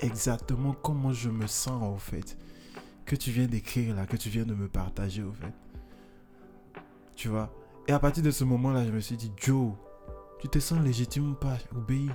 exactement 0.00 0.72
comment 0.72 1.12
je 1.12 1.30
me 1.30 1.46
sens 1.46 1.82
en 1.82 1.98
fait. 1.98 2.36
Que 3.04 3.16
tu 3.16 3.30
viens 3.30 3.46
d'écrire 3.46 3.94
là, 3.94 4.06
que 4.06 4.16
tu 4.16 4.30
viens 4.30 4.44
de 4.44 4.54
me 4.54 4.68
partager 4.68 5.22
au 5.22 5.32
fait. 5.32 5.52
Tu 7.14 7.28
vois? 7.28 7.52
Et 7.86 7.92
à 7.92 7.98
partir 7.98 8.22
de 8.22 8.30
ce 8.30 8.44
moment-là, 8.44 8.84
je 8.84 8.90
me 8.90 9.00
suis 9.00 9.16
dit, 9.16 9.30
Joe, 9.36 9.72
tu 10.40 10.48
te 10.48 10.58
sens 10.58 10.80
légitime 10.80 11.32
ou 11.32 11.34
pas? 11.34 11.58
Obéis. 11.76 12.10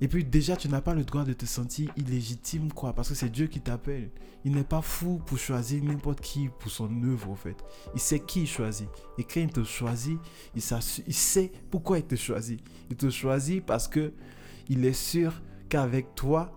Et 0.00 0.08
puis 0.08 0.24
déjà, 0.24 0.56
tu 0.56 0.68
n'as 0.68 0.82
pas 0.82 0.94
le 0.94 1.04
droit 1.04 1.24
de 1.24 1.32
te 1.32 1.46
sentir 1.46 1.90
illégitime, 1.96 2.70
quoi, 2.70 2.92
parce 2.92 3.08
que 3.08 3.14
c'est 3.14 3.30
Dieu 3.30 3.46
qui 3.46 3.60
t'appelle. 3.60 4.10
Il 4.44 4.52
n'est 4.52 4.64
pas 4.64 4.82
fou 4.82 5.20
pour 5.24 5.38
choisir 5.38 5.82
n'importe 5.82 6.20
qui 6.20 6.48
pour 6.48 6.70
son 6.70 6.90
œuvre, 7.02 7.30
en 7.30 7.34
fait. 7.34 7.56
Il 7.94 8.00
sait 8.00 8.20
qui 8.20 8.42
il 8.42 8.46
choisit. 8.46 8.88
Et 9.16 9.24
quand 9.24 9.40
il 9.40 9.50
te 9.50 9.64
choisit, 9.64 10.18
il, 10.54 10.62
sait 10.62 11.50
pourquoi 11.70 11.98
il 11.98 12.04
te 12.04 12.14
choisit. 12.14 12.60
Il 12.90 12.96
te 12.96 13.08
choisit 13.08 13.64
parce 13.64 13.88
que 13.88 14.12
il 14.68 14.84
est 14.84 14.92
sûr 14.92 15.42
qu'avec 15.68 16.14
toi, 16.14 16.52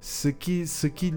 ce 0.00 0.28
qui, 0.28 0.66
ce 0.66 0.86
qui, 0.86 1.14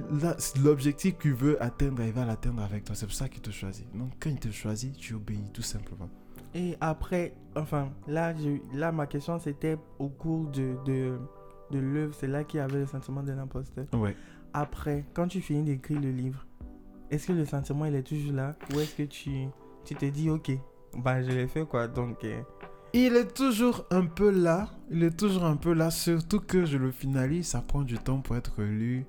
l'objectif 0.63 1.17
qu'il 1.17 1.33
veut 1.33 1.61
atteindre, 1.61 2.03
il 2.03 2.11
va 2.11 2.25
l'atteindre 2.25 2.61
avec 2.63 2.83
toi. 2.83 2.95
C'est 2.95 3.05
pour 3.07 3.15
ça 3.15 3.27
qu'il 3.29 3.41
te 3.41 3.49
choisit. 3.51 3.87
Donc, 3.95 4.11
quand 4.19 4.29
il 4.29 4.39
te 4.39 4.49
choisit, 4.51 4.95
tu 4.95 5.13
obéis, 5.15 5.49
tout 5.53 5.61
simplement. 5.63 6.09
Et 6.53 6.75
après, 6.79 7.33
enfin, 7.55 7.89
là, 8.07 8.33
je, 8.35 8.59
là 8.77 8.91
ma 8.91 9.07
question 9.07 9.39
c'était 9.39 9.77
au 9.99 10.07
cours 10.07 10.47
de, 10.51 10.75
de, 10.85 11.17
de 11.71 11.79
l'œuvre, 11.79 12.13
c'est 12.17 12.27
là 12.27 12.43
qu'il 12.45 12.59
y 12.59 12.61
avait 12.61 12.79
le 12.79 12.85
sentiment 12.85 13.23
de 13.23 13.31
l'imposteur. 13.33 13.85
Ouais. 13.93 14.15
après, 14.53 15.03
quand 15.13 15.27
tu 15.27 15.41
finis 15.41 15.63
d'écrire 15.63 15.99
le 15.99 16.11
livre, 16.11 16.45
est-ce 17.11 17.27
que 17.27 17.33
le 17.33 17.45
sentiment 17.45 17.85
il 17.85 17.95
est 17.95 18.03
toujours 18.03 18.33
là? 18.33 18.55
Ou 18.73 18.79
est-ce 18.79 18.95
que 18.95 19.03
tu, 19.03 19.47
tu 19.83 19.95
te 19.95 20.05
dis 20.05 20.29
ok, 20.29 20.51
bah 20.99 21.21
je 21.21 21.29
l'ai 21.31 21.47
fait 21.47 21.65
quoi 21.65 21.87
donc. 21.89 22.23
euh, 22.23 22.41
Il 22.97 23.15
est 23.17 23.33
toujours 23.33 23.85
un 23.91 24.05
peu 24.05 24.29
là. 24.29 24.69
Il 24.89 25.03
est 25.03 25.17
toujours 25.17 25.43
un 25.43 25.57
peu 25.57 25.73
là. 25.73 25.91
Surtout 25.91 26.39
que 26.39 26.65
je 26.65 26.77
le 26.77 26.91
finalise. 26.91 27.47
Ça 27.47 27.61
prend 27.61 27.81
du 27.81 27.97
temps 27.99 28.19
pour 28.21 28.35
être 28.37 28.61
lu. 28.61 29.05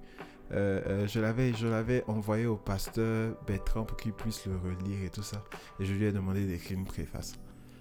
Euh, 0.52 0.81
euh, 0.87 1.07
je 1.09 1.19
l'avais 1.21 1.52
je 1.55 1.66
l'avais 1.66 2.05
envoyé 2.07 2.47
au 2.47 2.57
pasteur 2.57 3.35
Bertrand 3.47 3.85
pour 3.85 3.97
qu'il 3.97 4.12
puisse 4.12 4.45
le 4.47 4.57
relire 4.57 5.05
et 5.05 5.11
tout 5.11 5.23
ça. 5.23 5.43
Et 5.81 5.85
je 5.85 5.93
lui 5.95 6.05
ai 6.05 6.12
demandé 6.12 6.45
d'écrire 6.47 6.78
une 6.78 6.85
préface. 6.85 7.35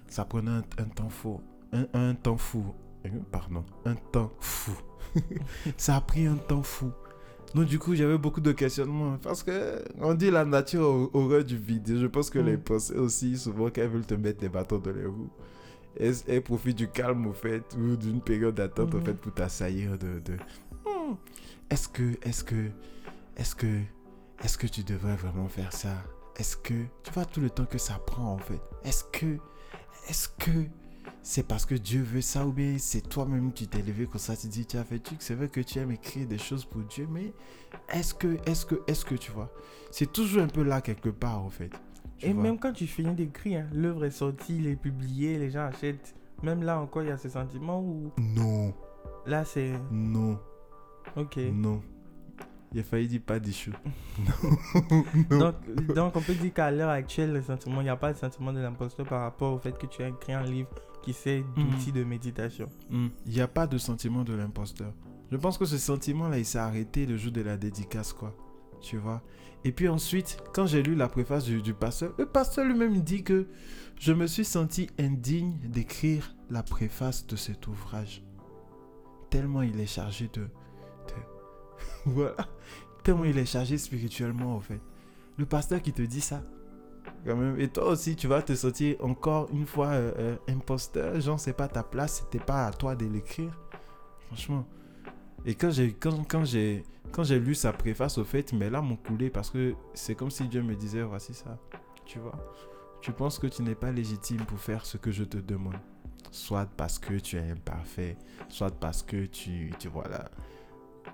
Ça 0.08 0.24
prenait 0.24 0.50
un, 0.50 0.62
un 0.78 0.84
temps 0.84 1.08
fou. 1.08 1.40
Un, 1.72 1.86
un 1.92 2.14
temps 2.14 2.36
fou. 2.36 2.64
Euh, 3.04 3.08
Pardon. 3.32 3.64
Un 3.84 3.94
temps 3.96 4.32
fou. 4.40 4.76
ça 5.76 5.96
a 5.96 6.00
pris 6.00 6.26
un 6.26 6.36
temps 6.36 6.62
fou. 6.62 6.92
Donc 7.54 7.66
du 7.66 7.78
coup, 7.80 7.94
j'avais 7.96 8.18
beaucoup 8.18 8.40
de 8.40 8.52
questionnements. 8.52 9.18
Parce 9.22 9.42
que 9.42 9.82
on 10.00 10.14
dit 10.14 10.30
la 10.30 10.44
nature 10.44 11.10
horreur 11.14 11.42
du 11.44 11.56
vide. 11.56 11.88
Et 11.90 11.96
Je 11.98 12.06
pense 12.06 12.30
que 12.30 12.38
Mm. 12.38 12.46
les 12.46 12.56
pensées 12.58 12.94
aussi, 12.96 13.36
souvent, 13.36 13.70
qu'elles 13.70 13.88
veulent 13.90 14.06
te 14.06 14.14
mettre 14.14 14.38
des 14.40 14.48
bâtons 14.48 14.78
dans 14.78 14.92
les 14.92 15.06
roues 15.06 15.30
elles 15.98 16.42
profitent 16.42 16.76
du 16.78 16.88
calme 16.88 17.26
au 17.26 17.32
fait 17.32 17.62
ou 17.78 17.96
d'une 17.96 18.20
période 18.20 18.54
d'attente 18.54 18.94
au 18.94 18.98
Mhm. 18.98 19.04
fait 19.04 19.14
pour 19.14 19.32
t'assaillir 19.34 19.98
de, 19.98 20.18
de 20.20 20.36
Hmm, 20.84 21.14
est-ce 21.70 21.88
que 21.88 22.12
est-ce 22.22 22.44
que 22.44 22.70
est-ce 23.36 23.54
que 23.54 23.80
est-ce 24.44 24.56
que 24.58 24.66
tu 24.66 24.82
devrais 24.84 25.16
vraiment 25.16 25.48
faire 25.48 25.72
ça? 25.72 25.96
Est-ce 26.36 26.56
que 26.56 26.74
tu 27.02 27.12
vois 27.12 27.24
tout 27.24 27.40
le 27.40 27.48
temps 27.50 27.64
que 27.64 27.78
ça 27.78 27.94
prend 28.06 28.32
en 28.34 28.38
fait. 28.38 28.60
Est-ce 28.84 29.04
que 29.04 29.38
est-ce 30.08 30.28
que 30.28 30.66
c'est 31.22 31.42
parce 31.48 31.66
que 31.66 31.74
Dieu 31.74 32.02
veut 32.02 32.20
ça 32.20 32.46
ou 32.46 32.52
bien 32.52 32.76
c'est 32.78 33.00
toi-même 33.08 33.52
qui 33.52 33.66
t'es 33.66 33.82
levé 33.82 34.06
comme 34.06 34.20
ça 34.20 34.36
tu 34.36 34.46
dis 34.46 34.64
tu 34.66 34.76
as 34.76 34.84
fait 34.84 35.00
truc 35.00 35.18
c'est 35.22 35.34
vrai 35.34 35.48
que 35.48 35.60
tu 35.60 35.78
aimes 35.80 35.90
écrire 35.90 36.26
des 36.28 36.38
choses 36.38 36.64
pour 36.64 36.82
Dieu 36.82 37.08
mais 37.10 37.32
est-ce 37.92 38.14
que 38.14 38.36
est-ce 38.46 38.64
que 38.66 38.76
est-ce 38.86 39.04
que 39.04 39.16
tu 39.16 39.32
vois? 39.32 39.52
C'est 39.90 40.12
toujours 40.12 40.42
un 40.42 40.48
peu 40.48 40.62
là 40.62 40.80
quelque 40.80 41.08
part 41.08 41.42
en 41.42 41.50
fait 41.50 41.72
Tu 42.18 42.26
Et 42.26 42.32
vois. 42.32 42.42
même 42.42 42.58
quand 42.58 42.72
tu 42.72 42.86
finis 42.86 43.14
d'écrire, 43.14 43.60
hein, 43.64 43.70
l'œuvre 43.74 44.04
est 44.04 44.10
sortie, 44.10 44.56
il 44.58 44.66
est 44.66 44.76
publié, 44.76 45.38
les 45.38 45.50
gens 45.50 45.66
achètent. 45.66 46.14
Même 46.42 46.62
là 46.62 46.80
encore, 46.80 47.02
il 47.02 47.08
y 47.08 47.12
a 47.12 47.16
ce 47.18 47.28
sentiment 47.28 47.80
où 47.80 48.12
non 48.18 48.74
là 49.26 49.44
c'est 49.44 49.72
non 49.90 50.38
ok. 51.16 51.38
Non. 51.52 51.82
Il 52.72 52.80
a 52.80 52.82
failli 52.82 53.08
dire 53.08 53.20
pas 53.24 53.38
d'issue. 53.38 53.72
Donc, 55.30 55.54
donc 55.94 56.16
on 56.16 56.20
peut 56.20 56.34
dire 56.34 56.52
qu'à 56.52 56.70
l'heure 56.70 56.90
actuelle, 56.90 57.32
le 57.32 57.40
sentiment, 57.40 57.80
il 57.80 57.84
n'y 57.84 57.90
a 57.90 57.96
pas 57.96 58.12
de 58.12 58.18
sentiment 58.18 58.52
de 58.52 58.60
l'imposteur 58.60 59.06
par 59.06 59.22
rapport 59.22 59.54
au 59.54 59.58
fait 59.58 59.78
que 59.78 59.86
tu 59.86 60.02
as 60.02 60.08
écrit 60.08 60.32
un 60.32 60.42
livre 60.42 60.68
qui 61.02 61.12
sert 61.12 61.42
d'outil 61.56 61.92
de 61.92 62.02
méditation. 62.04 62.66
Hmm. 62.90 63.08
Il 63.24 63.32
n'y 63.32 63.40
a 63.40 63.48
pas 63.48 63.66
de 63.66 63.78
sentiment 63.78 64.24
de 64.24 64.34
l'imposteur. 64.34 64.92
Je 65.30 65.36
pense 65.36 65.56
que 65.58 65.64
ce 65.64 65.78
sentiment-là, 65.78 66.38
il 66.38 66.44
s'est 66.44 66.58
arrêté 66.58 67.06
le 67.06 67.16
jour 67.16 67.32
de 67.32 67.40
la 67.40 67.56
dédicace, 67.56 68.12
quoi. 68.12 68.34
Tu 68.80 68.96
vois? 68.98 69.22
Et 69.66 69.72
puis 69.72 69.88
ensuite, 69.88 70.40
quand 70.54 70.66
j'ai 70.66 70.80
lu 70.80 70.94
la 70.94 71.08
préface 71.08 71.44
du, 71.44 71.74
pasteur, 71.74 72.12
le 72.18 72.26
pasteur 72.26 72.64
lui-même 72.64 73.00
dit 73.00 73.24
que 73.24 73.48
je 73.98 74.12
me 74.12 74.28
suis 74.28 74.44
senti 74.44 74.88
indigne 74.96 75.58
d'écrire 75.64 76.36
la 76.50 76.62
préface 76.62 77.26
de 77.26 77.34
cet 77.34 77.66
ouvrage. 77.66 78.22
Tellement 79.28 79.62
il 79.62 79.80
est 79.80 79.86
chargé 79.86 80.30
de... 80.32 80.46
voilà. 82.06 82.36
Tellement 83.02 83.24
il 83.24 83.36
est 83.38 83.44
chargé 83.44 83.76
spirituellement, 83.76 84.54
en 84.54 84.60
fait. 84.60 84.80
Le 85.36 85.46
pasteur 85.46 85.82
qui 85.82 85.92
te 85.92 86.02
dit 86.02 86.20
ça. 86.20 86.44
Quand. 87.26 87.56
Et 87.56 87.66
toi 87.66 87.88
aussi, 87.88 88.14
tu 88.14 88.28
vas 88.28 88.42
te 88.42 88.54
sentir 88.54 88.94
encore 89.00 89.48
une 89.52 89.66
fois 89.66 89.88
euh, 89.88 90.12
euh, 90.16 90.36
imposteur. 90.48 91.20
Genre, 91.20 91.40
c'est 91.40 91.54
pas 91.54 91.66
ta 91.66 91.82
place, 91.82 92.22
c'était 92.22 92.44
pas 92.44 92.68
à 92.68 92.70
toi 92.70 92.94
de 92.94 93.06
l'écrire. 93.06 93.58
Franchement. 94.28 94.64
Et 95.46 95.54
quand 95.54 95.70
j'ai 95.70 97.38
lu 97.38 97.54
sa 97.54 97.72
préface 97.72 98.18
au 98.18 98.24
fait, 98.24 98.52
mes 98.52 98.68
larmes 98.68 98.92
ont 98.92 98.96
coulé 98.96 99.30
parce 99.30 99.48
que 99.48 99.74
c'est 99.94 100.16
comme 100.16 100.30
si 100.30 100.48
Dieu 100.48 100.60
me 100.60 100.74
disait 100.74 101.02
voici 101.02 101.34
ça. 101.34 101.56
Tu 102.04 102.18
vois? 102.18 102.52
Tu 103.00 103.12
penses 103.12 103.38
que 103.38 103.46
tu 103.46 103.62
n'es 103.62 103.76
pas 103.76 103.92
légitime 103.92 104.44
pour 104.44 104.58
faire 104.58 104.84
ce 104.84 104.96
que 104.96 105.12
je 105.12 105.22
te 105.22 105.36
demande. 105.36 105.76
Soit 106.32 106.66
parce 106.76 106.98
que 106.98 107.14
tu 107.14 107.36
es 107.36 107.50
imparfait, 107.50 108.16
soit 108.48 108.72
parce 108.72 109.04
que 109.04 109.26
tu 109.26 109.72
tu 109.78 109.86
voilà. 109.86 110.28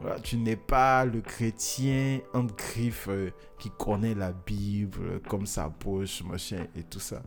Voilà, 0.01 0.19
tu 0.19 0.39
n'es 0.39 0.57
pas 0.57 1.05
le 1.05 1.21
chrétien 1.21 2.21
en 2.33 2.45
griffe 2.45 3.09
euh, 3.09 3.31
qui 3.59 3.71
connaît 3.71 4.15
la 4.15 4.33
Bible 4.33 5.21
comme 5.29 5.45
sa 5.45 5.69
poche, 5.69 6.25
machin 6.25 6.67
et 6.75 6.83
tout 6.83 6.99
ça. 6.99 7.23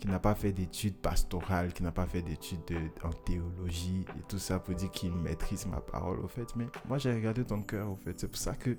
Qui 0.00 0.06
n'a 0.06 0.20
pas 0.20 0.34
fait 0.36 0.52
d'études 0.52 0.96
pastorales, 0.96 1.72
qui 1.72 1.82
n'a 1.82 1.90
pas 1.90 2.06
fait 2.06 2.22
d'études 2.22 2.64
de- 2.68 3.06
en 3.06 3.10
théologie 3.10 4.06
et 4.16 4.22
tout 4.28 4.38
ça 4.38 4.60
pour 4.60 4.74
dire 4.76 4.90
qu'il 4.92 5.12
maîtrise 5.12 5.66
ma 5.66 5.80
parole 5.80 6.20
au 6.20 6.28
fait. 6.28 6.54
Mais 6.54 6.66
moi 6.86 6.98
j'ai 6.98 7.12
regardé 7.12 7.44
ton 7.44 7.62
cœur 7.62 7.90
au 7.90 7.96
fait. 7.96 8.18
C'est 8.20 8.28
pour 8.28 8.36
ça 8.38 8.54
que 8.54 8.76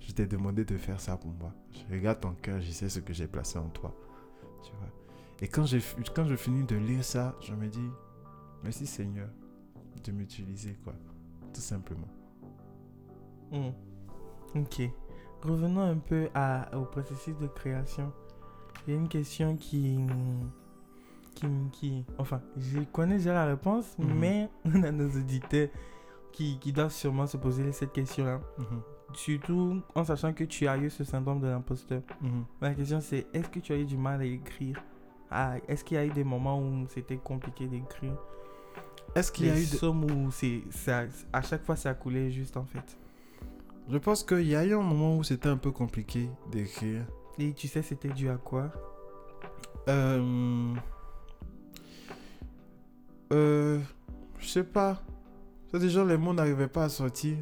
je 0.00 0.12
t'ai 0.12 0.26
demandé 0.26 0.64
de 0.64 0.76
faire 0.76 1.00
ça 1.00 1.16
pour 1.16 1.30
moi. 1.30 1.52
Je 1.72 1.94
regarde 1.94 2.20
ton 2.20 2.32
cœur, 2.34 2.60
je 2.60 2.70
sais 2.72 2.88
ce 2.88 2.98
que 2.98 3.12
j'ai 3.12 3.28
placé 3.28 3.58
en 3.58 3.68
toi. 3.68 3.94
Tu 4.64 4.72
vois. 4.72 4.88
Et 5.40 5.46
quand, 5.48 5.66
j'ai, 5.66 5.80
quand 6.14 6.26
je 6.26 6.34
finis 6.34 6.64
de 6.64 6.76
lire 6.76 7.04
ça, 7.04 7.36
je 7.40 7.54
me 7.54 7.68
dis, 7.68 7.88
merci 8.64 8.86
Seigneur 8.86 9.28
de 10.02 10.10
m'utiliser 10.12 10.76
quoi. 10.82 10.94
Tout 11.54 11.60
simplement. 11.60 12.08
Hmm. 13.52 13.70
Ok. 14.56 14.82
Revenons 15.42 15.80
un 15.82 15.96
peu 15.98 16.28
au 16.74 16.84
processus 16.86 17.36
de 17.38 17.46
création. 17.46 18.12
Il 18.86 18.94
y 18.94 18.96
a 18.96 19.00
une 19.00 19.08
question 19.08 19.56
qui, 19.56 19.98
qui, 21.34 21.46
qui... 21.72 22.04
Enfin, 22.18 22.40
je 22.56 22.80
connais 22.92 23.16
déjà 23.18 23.34
la 23.34 23.46
réponse, 23.46 23.96
Mhm. 23.98 24.14
mais 24.18 24.48
on 24.64 24.82
a 24.82 24.92
nos 24.92 25.08
auditeurs 25.08 25.68
qui, 26.32 26.58
qui 26.58 26.72
doivent 26.72 26.92
sûrement 26.92 27.26
se 27.26 27.36
poser 27.36 27.72
cette 27.72 27.92
question-là. 27.92 28.40
Mhm. 28.58 28.80
Surtout 29.14 29.80
en 29.94 30.04
sachant 30.04 30.32
que 30.32 30.44
tu 30.44 30.66
as 30.68 30.76
eu 30.76 30.90
ce 30.90 31.04
syndrome 31.04 31.40
de 31.40 31.46
l'imposteur. 31.46 32.02
Mhm. 32.20 32.44
Ma 32.60 32.74
question 32.74 33.00
c'est, 33.00 33.26
est-ce 33.32 33.48
que 33.48 33.60
tu 33.60 33.72
as 33.72 33.76
eu 33.76 33.84
du 33.84 33.96
mal 33.96 34.20
à 34.20 34.24
écrire? 34.24 34.80
Ah, 35.30 35.56
Est-ce 35.68 35.82
qu'il 35.84 35.96
y 35.96 36.00
a 36.00 36.04
eu 36.06 36.10
des 36.10 36.24
moments 36.24 36.60
où 36.60 36.86
c'était 36.88 37.16
compliqué 37.16 37.66
d'écrire? 37.66 38.14
Est-ce 39.14 39.32
qu'il 39.32 39.46
y 39.46 39.50
a 39.50 39.54
eu 39.56 39.60
de- 39.62 39.76
sommes 39.76 40.04
où 40.04 40.30
ça, 40.70 41.04
à 41.32 41.42
chaque 41.42 41.64
fois 41.64 41.74
ça 41.76 41.94
coulait 41.94 42.30
juste 42.30 42.56
en 42.56 42.64
fait. 42.64 42.96
Je 43.88 43.98
pense 43.98 44.22
qu'il 44.22 44.46
y 44.46 44.54
a 44.54 44.64
eu 44.64 44.74
un 44.74 44.82
moment 44.82 45.16
où 45.16 45.22
c'était 45.24 45.48
un 45.48 45.56
peu 45.56 45.70
compliqué 45.70 46.28
d'écrire. 46.52 47.04
Et 47.38 47.52
tu 47.52 47.68
sais 47.68 47.82
c'était 47.82 48.08
dû 48.08 48.28
à 48.28 48.36
quoi? 48.36 48.72
Euh... 49.88 50.74
Euh... 53.32 53.80
Je 54.38 54.48
sais 54.48 54.64
pas. 54.64 55.02
C'est 55.70 55.78
déjà 55.78 56.04
les 56.04 56.16
mots 56.16 56.32
n'arrivaient 56.32 56.68
pas 56.68 56.84
à 56.84 56.88
sortir. 56.88 57.36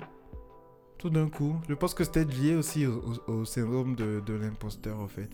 Tout 0.99 1.11
d'un 1.11 1.29
coup. 1.29 1.57
Je 1.69 1.75
pense 1.75 1.93
que 1.93 2.03
c'était 2.03 2.25
lié 2.25 2.55
aussi 2.55 2.87
au, 2.87 3.45
syndrome 3.45 3.95
de, 3.95 4.33
l'imposteur, 4.33 4.99
en 5.01 5.09
fait. 5.09 5.29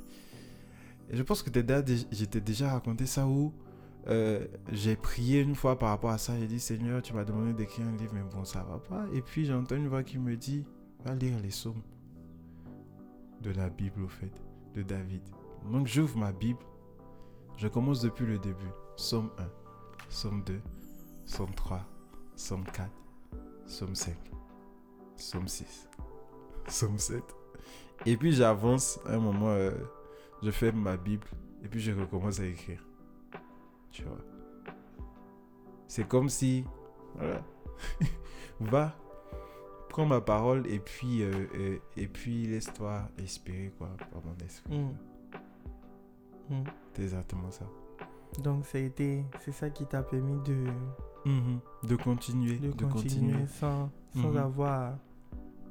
Je 1.10 1.22
pense 1.22 1.42
que 1.42 1.50
j'étais 2.10 2.40
déjà 2.40 2.72
raconté 2.72 3.06
ça 3.06 3.26
où 3.26 3.52
euh, 4.08 4.44
j'ai 4.72 4.96
prié 4.96 5.40
une 5.40 5.54
fois 5.54 5.78
par 5.78 5.90
rapport 5.90 6.10
à 6.10 6.18
ça. 6.18 6.36
J'ai 6.38 6.46
dit, 6.46 6.58
Seigneur, 6.58 7.02
tu 7.02 7.12
m'as 7.12 7.24
demandé 7.24 7.52
d'écrire 7.52 7.86
un 7.86 7.96
livre, 7.96 8.12
mais 8.14 8.22
bon, 8.22 8.44
ça 8.44 8.64
va 8.64 8.78
pas. 8.78 9.06
Et 9.14 9.22
puis 9.22 9.44
j'entends 9.44 9.76
une 9.76 9.88
voix 9.88 10.02
qui 10.02 10.18
me 10.18 10.36
dit, 10.36 10.64
va 11.04 11.14
lire 11.14 11.38
les 11.40 11.48
psaumes 11.48 11.82
de 13.42 13.50
la 13.52 13.70
Bible, 13.70 14.02
au 14.02 14.08
fait, 14.08 14.32
de 14.74 14.82
David. 14.82 15.22
Donc 15.70 15.86
j'ouvre 15.86 16.18
ma 16.18 16.32
Bible. 16.32 16.64
Je 17.56 17.68
commence 17.68 18.00
depuis 18.00 18.26
le 18.26 18.38
début. 18.38 18.70
Psaume 18.96 19.30
1, 19.38 19.44
Psaume 20.08 20.42
2, 20.44 20.60
Psaume 21.26 21.54
3, 21.54 21.80
Psaume 22.36 22.64
4, 22.64 22.90
Psaume 23.66 23.94
5, 23.94 24.14
Psaume 25.16 25.48
6, 25.48 25.88
Psaume 26.66 26.98
7. 26.98 27.22
Et 28.06 28.16
puis 28.16 28.32
j'avance. 28.32 28.98
À 29.06 29.14
un 29.14 29.18
moment, 29.18 29.50
euh, 29.50 29.72
je 30.42 30.50
ferme 30.50 30.80
ma 30.80 30.96
Bible. 30.96 31.26
Et 31.62 31.68
puis 31.68 31.80
je 31.80 31.92
recommence 31.92 32.40
à 32.40 32.46
écrire. 32.46 32.82
Tu 33.90 34.04
vois. 34.04 34.18
C'est 35.86 36.06
comme 36.06 36.28
si. 36.28 36.64
Voilà. 37.14 37.42
Va. 38.60 38.94
Prends 40.00 40.06
ma 40.08 40.20
parole 40.22 40.66
et 40.66 40.78
puis, 40.78 41.22
euh, 41.22 41.30
euh, 41.56 41.76
et 41.98 42.06
puis 42.08 42.46
laisse-toi 42.46 43.02
inspirer 43.22 43.70
quoi, 43.76 43.88
par 44.10 44.22
mon 44.24 44.34
esprit. 44.46 44.78
Hmm. 44.78 44.94
Hmm. 46.48 46.64
C'est 46.94 47.02
exactement 47.02 47.50
ça. 47.50 47.66
Donc 48.42 48.64
ça 48.64 48.78
a 48.78 48.80
été, 48.80 49.26
c'est 49.40 49.52
ça 49.52 49.68
qui 49.68 49.84
t'a 49.84 50.02
permis 50.02 50.38
de, 50.42 50.64
De 51.86 51.96
continuer, 51.96 52.56
de, 52.56 52.72
de, 52.72 52.84
continuer, 52.86 53.32
continuer. 53.32 53.46
sans, 53.46 53.90
sans 54.14 54.30
Mhm. 54.30 54.36
avoir... 54.38 54.94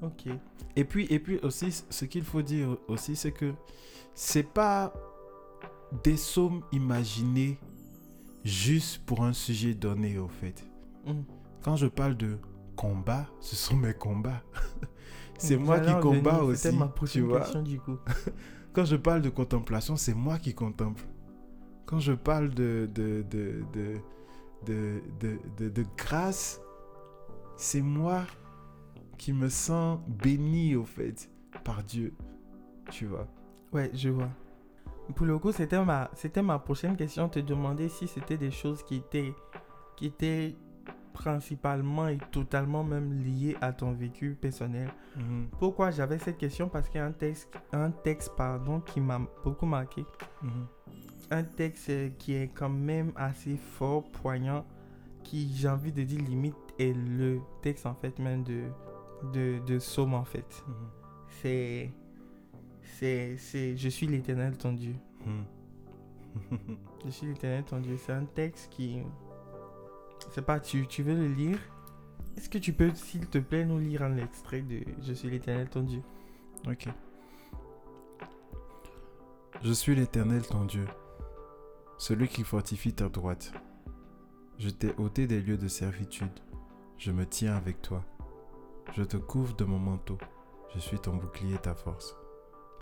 Ok. 0.04 0.28
Et 0.76 0.84
puis, 0.86 1.08
et 1.10 1.18
puis 1.20 1.40
aussi, 1.40 1.72
ce 1.90 2.06
qu'il 2.06 2.24
faut 2.24 2.44
dire 2.44 2.78
aussi, 2.88 3.16
c'est 3.16 3.32
que 3.32 3.54
c'est 4.14 4.44
pas 4.48 4.94
des 6.04 6.18
sommes 6.18 6.62
imaginées 6.72 7.58
juste 8.46 9.04
pour 9.08 9.24
un 9.24 9.34
sujet 9.34 9.74
donné, 9.74 10.20
au 10.20 10.28
fait. 10.28 10.64
Hmm. 11.08 11.24
Quand 11.64 11.76
je 11.76 11.88
parle 11.88 12.16
de 12.16 12.38
combat, 12.80 13.28
ce 13.42 13.58
sont 13.58 13.76
mes 13.76 13.94
combats. 13.94 14.42
c'est 15.38 15.58
moi 15.58 15.82
qui 15.82 15.92
combat 16.00 16.44
aussi. 16.44 16.62
C'était 16.62 16.78
ma 16.78 16.94
Tu 17.06 17.20
vois 17.20 17.42
question 17.42 17.62
du 17.62 17.78
coup. 17.78 17.98
Quand 18.74 18.86
je 18.86 18.96
parle 18.96 19.22
de 19.22 19.30
contemplation, 19.30 19.98
c'est 19.98 20.14
moi 20.14 20.38
qui 20.40 20.54
contemple. 20.54 21.04
Quand 21.86 22.00
je 22.00 22.14
parle 22.14 22.50
de, 22.54 22.90
de, 22.94 23.26
de, 23.30 23.66
de, 24.66 25.02
de, 25.20 25.70
de, 25.70 25.86
grâce, 25.98 26.62
c'est 27.58 27.82
moi 27.82 28.24
qui 29.18 29.34
me 29.34 29.50
sent 29.50 29.98
béni, 30.08 30.76
au 30.78 30.86
fait, 30.86 31.30
par 31.66 31.84
Dieu. 31.84 32.14
Tu 32.92 33.08
vois. 33.08 33.28
Ouais, 33.74 33.92
je 33.94 34.08
vois. 34.08 34.30
Pour 35.16 35.26
le 35.26 35.38
coup, 35.38 35.52
c'était 35.52 35.84
ma, 35.84 36.10
c'était 36.14 36.44
ma 36.44 36.60
prochaine 36.60 36.96
question, 36.96 37.28
te 37.28 37.40
demander 37.40 37.90
si 37.90 38.08
c'était 38.08 38.38
des 38.38 38.52
choses 38.52 38.84
qui 38.84 38.98
étaient, 38.98 39.34
qui 39.98 40.06
étaient 40.06 40.56
principalement 41.14 42.08
et 42.08 42.18
totalement 42.32 42.84
même 42.84 43.14
liées 43.24 43.56
à 43.62 43.74
ton 43.74 43.92
vécu 43.92 44.38
personnel. 44.40 44.90
Mhm. 45.16 45.48
Pourquoi 45.60 45.92
j'avais 45.92 46.20
cette 46.20 46.38
question? 46.38 46.70
Parce 46.70 46.88
qu'il 46.88 47.00
y 47.00 47.04
a 47.04 47.06
un 47.06 47.12
texte, 47.12 47.50
un 47.74 47.92
texte 47.92 48.32
pardon, 48.36 48.80
qui 48.82 49.00
m'a 49.00 49.22
beaucoup 49.44 49.66
marqué. 49.66 50.06
Mhm. 50.42 50.68
Un 51.32 51.44
texte 51.44 51.90
euh, 51.90 52.10
qui 52.18 52.34
est 52.34 52.48
quand 52.48 52.70
même 52.70 53.12
assez 53.16 53.58
fort, 53.58 54.04
poignant, 54.04 54.66
qui 55.24 55.52
j'ai 55.56 55.68
envie 55.68 55.92
de 55.92 56.04
dire 56.04 56.22
limite 56.22 56.56
est 56.80 56.94
le 56.94 57.40
texte 57.62 57.86
en 57.86 57.94
fait 57.94 58.18
même 58.20 58.44
de, 58.44 58.64
de, 59.34 59.60
de 59.66 59.80
Somme 59.80 60.14
en 60.14 60.24
fait. 60.24 60.64
C'est, 61.42 61.92
c'est, 62.82 63.38
c'est, 63.38 63.78
je 63.78 63.90
suis 63.90 64.08
l'éternel 64.08 64.58
ton 64.58 64.74
Dieu. 64.74 64.96
Mhm. 65.26 65.46
Je 67.06 67.12
suis 67.12 67.28
l'éternel 67.28 67.64
ton 67.64 67.80
Dieu. 67.80 67.98
C'est 67.98 68.12
un 68.12 68.26
texte 68.26 68.70
qui, 68.72 69.02
c'est 70.32 70.46
pas, 70.46 70.60
tu, 70.60 70.88
tu 70.88 71.04
veux 71.04 71.16
le 71.16 71.28
lire? 71.28 71.60
Est-ce 72.38 72.50
que 72.50 72.58
tu 72.58 72.74
peux, 72.74 72.94
s'il 72.94 73.28
te 73.28 73.38
plaît, 73.38 73.66
nous 73.66 73.80
lire 73.80 74.04
un 74.04 74.18
extrait 74.18 74.62
de 74.62 74.80
Je 75.02 75.14
suis 75.14 75.30
l'éternel 75.30 75.70
ton 75.70 75.84
Dieu? 75.84 76.02
Ok. 76.68 76.88
Je 79.62 79.74
suis 79.74 79.94
l'Éternel 79.94 80.42
ton 80.48 80.64
Dieu, 80.64 80.86
celui 81.98 82.30
qui 82.30 82.46
fortifie 82.46 82.94
ta 82.94 83.10
droite. 83.10 83.52
Je 84.58 84.70
t'ai 84.70 84.94
ôté 84.98 85.28
des 85.28 85.42
lieux 85.42 85.58
de 85.58 85.68
servitude. 85.68 86.40
Je 86.98 87.12
me 87.12 87.26
tiens 87.26 87.56
avec 87.56 87.82
toi. 87.82 88.06
Je 88.96 89.04
te 89.04 89.18
couvre 89.18 89.56
de 89.58 89.66
mon 89.66 89.80
manteau. 89.80 90.18
Je 90.74 90.80
suis 90.80 91.00
ton 91.00 91.16
bouclier 91.16 91.56
et 91.56 91.60
ta 91.60 91.76
force. 91.76 92.16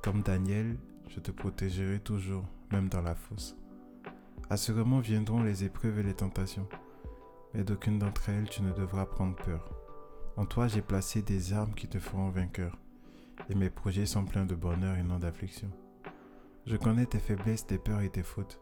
Comme 0.04 0.22
Daniel, 0.22 0.78
je 1.08 1.20
te 1.20 1.32
protégerai 1.32 2.00
toujours, 2.00 2.46
même 2.72 2.90
dans 2.90 3.02
la 3.02 3.16
fosse. 3.16 3.56
Assurément 4.52 5.00
viendront 5.00 5.42
les 5.42 5.64
épreuves 5.64 5.98
et 5.98 6.04
les 6.04 6.14
tentations, 6.14 6.68
mais 7.54 7.64
d'aucune 7.64 8.00
d'entre 8.00 8.30
elles 8.30 8.50
tu 8.50 8.62
ne 8.62 8.72
devras 8.72 9.06
prendre 9.06 9.36
peur. 9.36 9.70
En 10.36 10.46
toi 10.46 10.68
j'ai 10.68 10.82
placé 10.82 11.22
des 11.22 11.54
armes 11.54 11.74
qui 11.74 11.88
te 11.88 12.00
feront 12.00 12.30
vainqueur 12.30 12.78
et 13.50 13.56
mes 13.56 13.70
projets 13.70 14.06
sont 14.06 14.26
pleins 14.26 14.46
de 14.46 14.56
bonheur 14.56 14.98
et 14.98 15.04
non 15.04 15.20
d'affliction. 15.20 15.70
Je 16.66 16.76
connais 16.76 17.06
tes 17.06 17.20
faiblesses, 17.20 17.66
tes 17.66 17.78
peurs 17.78 18.02
et 18.02 18.10
tes 18.10 18.24
fautes. 18.24 18.60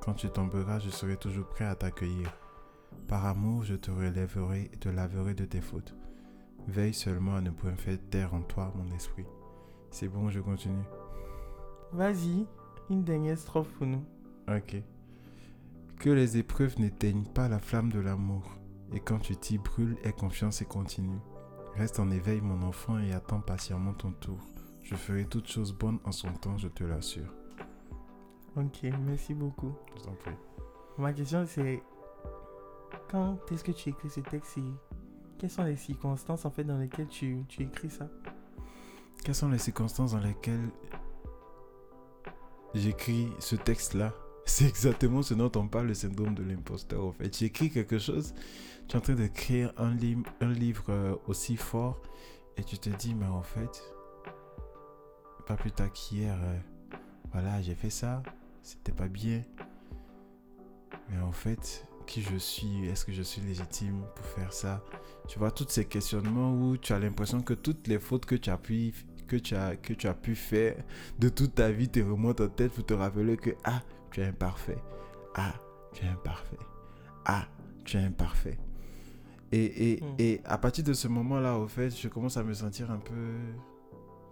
Quand 0.00 0.14
tu 0.14 0.28
tomberas, 0.28 0.80
je 0.80 0.90
serai 0.90 1.16
toujours 1.16 1.48
prêt 1.48 1.64
à 1.64 1.74
t'accueillir. 1.74 2.36
Par 3.08 3.24
amour, 3.26 3.64
je 3.64 3.74
te 3.74 3.90
relèverai 3.90 4.70
et 4.72 4.76
te 4.76 4.88
laverai 4.88 5.34
de 5.34 5.44
tes 5.44 5.60
fautes. 5.60 5.94
Veille 6.66 6.94
seulement 6.94 7.36
à 7.36 7.40
ne 7.40 7.50
point 7.50 7.76
faire 7.76 7.98
taire 8.10 8.34
en 8.34 8.42
toi 8.42 8.72
mon 8.76 8.90
esprit. 8.94 9.26
C'est 9.90 10.08
bon, 10.08 10.30
je 10.30 10.40
continue. 10.40 10.84
Vas-y, 11.92 12.46
une 12.90 13.04
dernière 13.04 13.38
strophe 13.38 13.68
pour 13.68 13.86
nous. 13.86 14.04
Ok. 14.48 14.82
Que 16.04 16.10
les 16.10 16.36
épreuves 16.36 16.78
n'éteignent 16.78 17.24
pas 17.24 17.48
la 17.48 17.58
flamme 17.58 17.90
de 17.90 17.98
l'amour. 17.98 18.42
Et 18.92 19.00
quand 19.00 19.20
tu 19.20 19.34
t'y 19.36 19.56
brûles, 19.56 19.96
aie 20.04 20.12
confiance 20.12 20.60
et 20.60 20.66
continue. 20.66 21.18
Reste 21.76 21.98
en 21.98 22.10
éveil, 22.10 22.42
mon 22.42 22.60
enfant, 22.60 22.98
et 22.98 23.14
attends 23.14 23.40
patiemment 23.40 23.94
ton 23.94 24.12
tour. 24.12 24.36
Je 24.82 24.96
ferai 24.96 25.24
toutes 25.24 25.48
choses 25.48 25.72
bonnes 25.72 26.00
en 26.04 26.12
son 26.12 26.30
temps, 26.34 26.58
je 26.58 26.68
te 26.68 26.84
l'assure. 26.84 27.32
Ok, 28.54 28.82
merci 29.06 29.32
beaucoup. 29.32 29.72
Je 29.96 30.02
t'en 30.02 30.12
prie. 30.12 30.36
Ma 30.98 31.14
question 31.14 31.46
c'est 31.46 31.82
quand 33.10 33.38
est-ce 33.50 33.64
que 33.64 33.72
tu 33.72 33.88
écris 33.88 34.10
ce 34.10 34.20
texte 34.20 34.58
et 34.58 34.72
quelles 35.38 35.48
sont 35.48 35.64
les 35.64 35.76
circonstances 35.78 36.44
en 36.44 36.50
fait 36.50 36.64
dans 36.64 36.76
lesquelles 36.76 37.08
tu, 37.08 37.46
tu 37.48 37.62
écris 37.62 37.88
ça? 37.88 38.10
Quelles 39.24 39.34
sont 39.34 39.48
les 39.48 39.56
circonstances 39.56 40.12
dans 40.12 40.20
lesquelles 40.20 40.68
j'écris 42.74 43.32
ce 43.38 43.56
texte-là? 43.56 44.12
C'est 44.46 44.66
exactement 44.66 45.22
ce 45.22 45.34
dont 45.34 45.50
on 45.56 45.66
parle, 45.68 45.88
le 45.88 45.94
syndrome 45.94 46.34
de 46.34 46.42
l'imposteur. 46.42 47.04
En 47.04 47.12
fait, 47.12 47.36
j'écris 47.36 47.70
quelque 47.70 47.98
chose, 47.98 48.34
tu 48.88 48.96
es 48.96 48.98
en 48.98 49.00
train 49.00 49.14
un, 49.78 49.94
lim- 49.94 50.24
un 50.40 50.52
livre 50.52 50.84
euh, 50.90 51.16
aussi 51.26 51.56
fort, 51.56 52.00
et 52.56 52.62
tu 52.62 52.78
te 52.78 52.90
dis, 52.90 53.14
mais 53.14 53.26
en 53.26 53.42
fait, 53.42 53.82
pas 55.46 55.56
plus 55.56 55.72
tard 55.72 55.92
qu'hier, 55.92 56.38
euh, 56.42 56.58
voilà, 57.32 57.60
j'ai 57.62 57.74
fait 57.74 57.90
ça, 57.90 58.22
c'était 58.62 58.92
pas 58.92 59.08
bien. 59.08 59.42
Mais 61.10 61.18
en 61.20 61.32
fait, 61.32 61.86
qui 62.06 62.22
je 62.22 62.36
suis? 62.36 62.86
Est-ce 62.86 63.04
que 63.04 63.12
je 63.12 63.22
suis 63.22 63.40
légitime 63.42 64.02
pour 64.14 64.24
faire 64.26 64.52
ça? 64.52 64.84
Tu 65.26 65.38
vois, 65.38 65.50
tous 65.50 65.66
ces 65.68 65.84
questionnements 65.86 66.54
où 66.54 66.76
tu 66.76 66.92
as 66.92 66.98
l'impression 66.98 67.42
que 67.42 67.54
toutes 67.54 67.88
les 67.88 67.98
fautes 67.98 68.26
que 68.26 68.34
tu 68.34 68.50
as 68.50 68.58
pu, 68.58 68.92
que 69.26 69.36
tu 69.36 69.54
as, 69.56 69.76
que 69.76 69.94
tu 69.94 70.06
as 70.06 70.14
pu 70.14 70.34
faire 70.34 70.76
de 71.18 71.28
toute 71.28 71.54
ta 71.54 71.70
vie 71.70 71.88
te 71.88 72.00
remontent 72.00 72.44
en 72.44 72.48
tête 72.48 72.72
pour 72.72 72.84
te 72.86 72.94
rappeler 72.94 73.36
que 73.36 73.50
Ah, 73.64 73.80
tu 74.14 74.20
es 74.20 74.26
imparfait. 74.26 74.78
Ah, 75.34 75.52
tu 75.92 76.04
es 76.04 76.08
imparfait. 76.08 76.58
Ah, 77.24 77.46
tu 77.84 77.96
es 77.96 78.00
imparfait. 78.00 78.58
Et, 79.50 79.92
et, 79.92 80.00
Hmm. 80.02 80.14
et 80.18 80.40
à 80.44 80.56
partir 80.56 80.84
de 80.84 80.92
ce 80.92 81.08
moment-là, 81.08 81.58
au 81.58 81.66
fait, 81.68 81.90
je 81.90 82.08
commence 82.08 82.36
à 82.36 82.44
me 82.44 82.54
sentir 82.54 82.90
un 82.90 82.98
peu, 82.98 83.34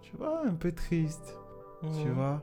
tu 0.01 0.15
vois, 0.15 0.45
un 0.45 0.53
peu 0.55 0.71
triste. 0.71 1.37
Tu 1.81 1.87
Mhm. 2.07 2.13
vois 2.13 2.41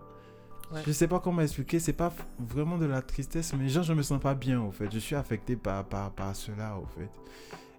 Ouais. 0.72 0.82
Je 0.86 0.92
sais 0.92 1.08
pas 1.08 1.18
comment 1.18 1.40
expliquer, 1.42 1.80
c'est 1.80 1.92
pas 1.94 2.12
vraiment 2.38 2.78
de 2.78 2.84
la 2.86 3.02
tristesse, 3.02 3.54
mais 3.54 3.68
genre 3.68 3.82
je 3.82 3.92
me 3.92 4.02
sens 4.02 4.20
pas 4.20 4.34
bien 4.34 4.60
au 4.62 4.70
fait. 4.70 4.88
Je 4.92 4.98
suis 5.00 5.16
affecté 5.16 5.56
par, 5.56 5.84
par, 5.84 6.12
par 6.12 6.36
cela 6.36 6.76
au 6.78 6.86
fait. 6.86 7.10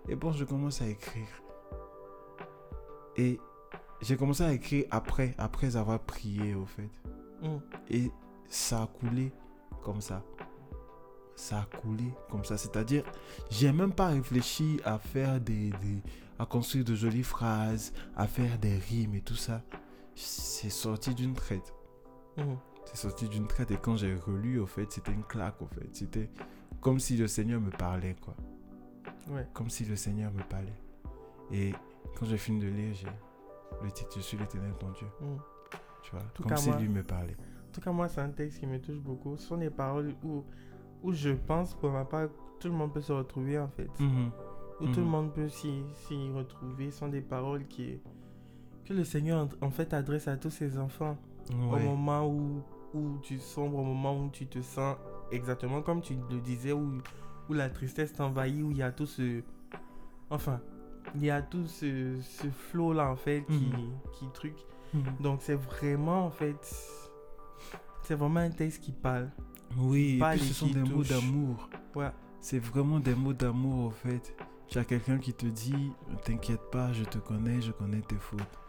Et 0.10 0.16
bon, 0.16 0.32
je 0.34 0.44
commence 0.44 0.82
à 0.82 0.88
écrire. 0.88 1.28
Et 3.16 3.40
j'ai 4.02 4.18
commencé 4.18 4.44
à 4.44 4.52
écrire 4.52 4.86
après, 4.92 5.34
après 5.38 5.76
avoir 5.78 6.00
prié 6.00 6.54
au 6.56 6.66
fait. 6.66 6.90
Mhm. 7.44 7.62
Et 7.92 8.12
ça 8.50 8.84
a 8.84 8.88
coulé 8.88 9.32
comme 9.84 10.02
ça. 10.02 10.24
Ça 11.36 11.62
a 11.62 11.78
coulé 11.78 12.14
comme 12.30 12.44
ça. 12.46 12.58
C'est-à-dire, 12.58 13.04
j'ai 13.50 13.72
même 13.72 13.94
pas 13.94 14.08
réfléchi 14.08 14.80
à 14.86 15.00
faire 15.00 15.40
des, 15.40 15.70
des- 15.70 16.02
à 16.38 16.46
construire 16.46 16.86
de 16.86 16.94
jolies 16.96 17.24
phrases, 17.24 17.94
à 18.16 18.28
faire 18.28 18.58
des 18.60 18.78
rimes 18.78 19.16
et 19.16 19.22
tout 19.22 19.36
ça. 19.36 19.62
C'est 20.16 20.70
sorti 20.70 21.16
d'une 21.16 21.34
traite. 21.34 21.74
Mhm. 22.38 22.58
C'est 22.86 22.98
sorti 22.98 23.28
d'une 23.30 23.48
traite 23.48 23.72
et 23.72 23.78
quand 23.78 23.96
j'ai 23.96 24.14
relu, 24.16 24.60
au 24.60 24.66
fait, 24.68 24.92
c'était 24.92 25.14
une 25.14 25.24
claque, 25.24 25.62
au 25.62 25.68
fait. 25.68 25.88
C'était 25.94 26.30
comme 26.82 27.00
si 27.00 27.16
le 27.16 27.28
Seigneur 27.28 27.62
me 27.62 27.70
parlait, 27.72 28.16
quoi. 28.22 28.36
Ouais. 29.30 29.48
Comme 29.54 29.70
si 29.70 29.86
le 29.86 29.96
Seigneur 29.96 30.32
me 30.34 30.44
parlait. 30.44 30.74
Et 31.52 31.74
quand 32.16 32.26
j'ai 32.26 32.38
fini 32.38 32.60
de 32.60 32.68
lire, 32.68 32.94
j'ai 32.94 33.08
le 33.84 33.92
titre 33.92 34.10
Je 34.16 34.22
suis 34.22 34.38
l'éternel 34.38 34.74
ton 34.80 34.90
Dieu. 34.92 35.08
Mhm. 35.22 35.38
Tu 36.04 36.12
vois, 36.12 36.22
Tout 36.34 36.44
comme 36.44 36.58
si 36.58 36.70
moi- 36.70 36.78
lui 36.80 36.90
me 36.90 37.04
parlait. 37.04 37.38
En 37.72 37.74
tout 37.74 37.80
cas, 37.80 37.92
moi, 37.94 38.10
c'est 38.10 38.20
un 38.20 38.30
texte 38.32 38.60
qui 38.60 38.68
me 38.68 38.80
touche 38.82 39.00
beaucoup. 39.00 39.38
Ce 39.38 39.48
sont 39.48 39.56
des 39.56 39.70
paroles 39.70 40.14
où, 40.26 40.44
où 41.04 41.14
je 41.14 41.30
pense, 41.30 41.74
pour 41.74 41.90
ma 41.90 42.04
part, 42.04 42.28
tout 42.60 42.68
le 42.68 42.74
monde 42.74 42.92
peut 42.92 43.00
se 43.00 43.14
retrouver 43.14 43.58
en 43.58 43.70
fait. 43.70 43.90
Où 44.82 44.88
tout 44.88 45.00
le 45.00 45.06
Mhm. 45.06 45.10
monde 45.12 45.34
peut 45.34 45.48
s'y 45.48 45.82
retrouver. 46.36 46.92
Ce 46.92 47.00
sont 47.00 47.08
des 47.08 47.22
paroles 47.22 47.66
qui, 47.68 48.02
que 48.84 48.94
le 48.94 49.06
Seigneur 49.06 49.48
en 49.62 49.70
fait 49.70 49.94
adresse 49.94 50.28
à 50.28 50.36
tous 50.36 50.50
ses 50.50 50.78
enfants. 50.78 51.18
Au 51.50 51.78
moment 51.78 52.28
où, 52.28 52.62
où 52.94 53.18
tu 53.24 53.38
sombres, 53.40 53.78
au 53.80 53.84
moment 53.86 54.20
où 54.22 54.30
tu 54.32 54.48
te 54.48 54.62
sens 54.62 54.98
exactement 55.32 55.82
comme 55.82 56.02
tu 56.02 56.16
le 56.30 56.42
disais, 56.42 56.74
où, 56.74 56.98
où 57.50 57.54
la 57.54 57.70
tristesse 57.70 58.12
t'envahit, 58.12 58.62
où 58.64 58.72
il 58.72 58.78
y 58.78 58.84
a 58.84 58.92
tout 58.92 59.06
ce. 59.06 59.44
Enfin, 60.30 60.60
il 61.16 61.24
y 61.24 61.30
a 61.32 61.42
tout 61.42 61.68
ce, 61.68 62.20
ce 62.20 62.48
flot 62.48 62.92
là 62.92 63.10
en 63.10 63.16
fait 63.16 63.46
qui, 63.48 63.66
Mhm. 63.66 63.94
qui 64.12 64.28
truc. 64.34 64.56
Mhm. 64.94 65.04
Donc 65.22 65.42
c'est 65.42 65.56
vraiment 65.56 66.26
en 66.26 66.32
fait. 66.32 66.58
C'est 68.04 68.16
vraiment 68.16 68.40
un 68.42 68.50
texte 68.50 68.82
qui 68.84 68.92
parle. 68.92 69.30
Oui, 69.78 70.20
et 70.22 70.30
puis 70.32 70.40
ce 70.40 70.54
sont 70.54 70.68
des 70.68 70.82
mots 70.84 71.04
d'amour. 71.04 71.70
Ouais. 71.96 72.12
C'est 72.42 72.60
vraiment 72.60 73.00
des 73.00 73.16
mots 73.16 73.34
d'amour, 73.34 73.86
au 73.88 73.92
fait. 73.92 74.36
Tu 74.68 74.78
as 74.78 74.86
quelqu'un 74.86 75.18
qui 75.18 75.34
te 75.34 75.46
dit 75.46 75.92
T'inquiète 76.24 76.70
pas, 76.72 76.92
je 76.94 77.04
te 77.04 77.18
connais, 77.20 77.62
je 77.62 77.72
connais 77.72 78.02
tes 78.02 78.16
fautes. 78.18 78.60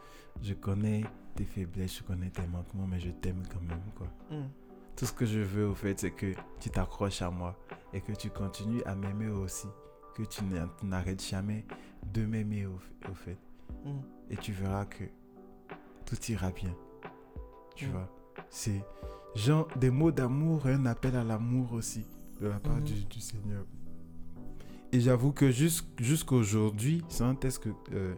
Je 0.42 0.54
connais 0.54 1.04
tes 1.34 1.44
faiblesses, 1.44 1.98
je 1.98 2.02
connais 2.02 2.30
tes 2.30 2.46
manquements, 2.46 2.86
mais 2.88 3.00
je 3.00 3.10
t'aime 3.10 3.42
quand 3.52 3.60
même, 3.62 3.82
quoi. 3.96 4.06
Mm. 4.30 4.48
Tout 4.96 5.06
ce 5.06 5.12
que 5.12 5.24
je 5.26 5.40
veux, 5.40 5.66
au 5.68 5.74
fait, 5.74 5.98
c'est 5.98 6.10
que 6.10 6.34
tu 6.60 6.70
t'accroches 6.70 7.22
à 7.22 7.30
moi 7.30 7.56
et 7.92 8.00
que 8.00 8.12
tu 8.12 8.28
continues 8.30 8.82
à 8.84 8.94
m'aimer 8.94 9.28
aussi. 9.28 9.66
Que 10.14 10.22
tu 10.24 10.44
n'a- 10.44 10.68
n'arrêtes 10.82 11.22
jamais 11.24 11.64
de 12.12 12.26
m'aimer, 12.26 12.66
au 12.66 13.14
fait. 13.14 13.38
Mm. 13.84 14.00
Et 14.30 14.36
tu 14.36 14.52
verras 14.52 14.84
que 14.84 15.04
tout 16.04 16.16
ira 16.30 16.50
bien. 16.50 16.74
Tu 17.74 17.86
Mm. 17.86 17.90
vois? 17.92 18.08
C'est 18.54 18.84
genre 19.34 19.66
des 19.76 19.88
mots 19.90 20.12
d'amour 20.12 20.68
et 20.68 20.74
un 20.74 20.84
appel 20.84 21.16
à 21.16 21.24
l'amour 21.24 21.72
aussi 21.72 22.04
de 22.40 22.48
la 22.48 22.60
part 22.60 22.76
Mhm. 22.76 22.84
du, 22.84 23.04
du 23.06 23.20
Seigneur. 23.20 23.64
Et 24.92 25.00
j'avoue 25.00 25.32
que 25.32 25.50
jus- 25.50 25.82
jusqu'aujourd'hui, 25.98 27.02
c'est 27.08 27.24
un 27.24 27.34
texte 27.34 27.60
que 27.64 27.70
euh, 27.94 28.14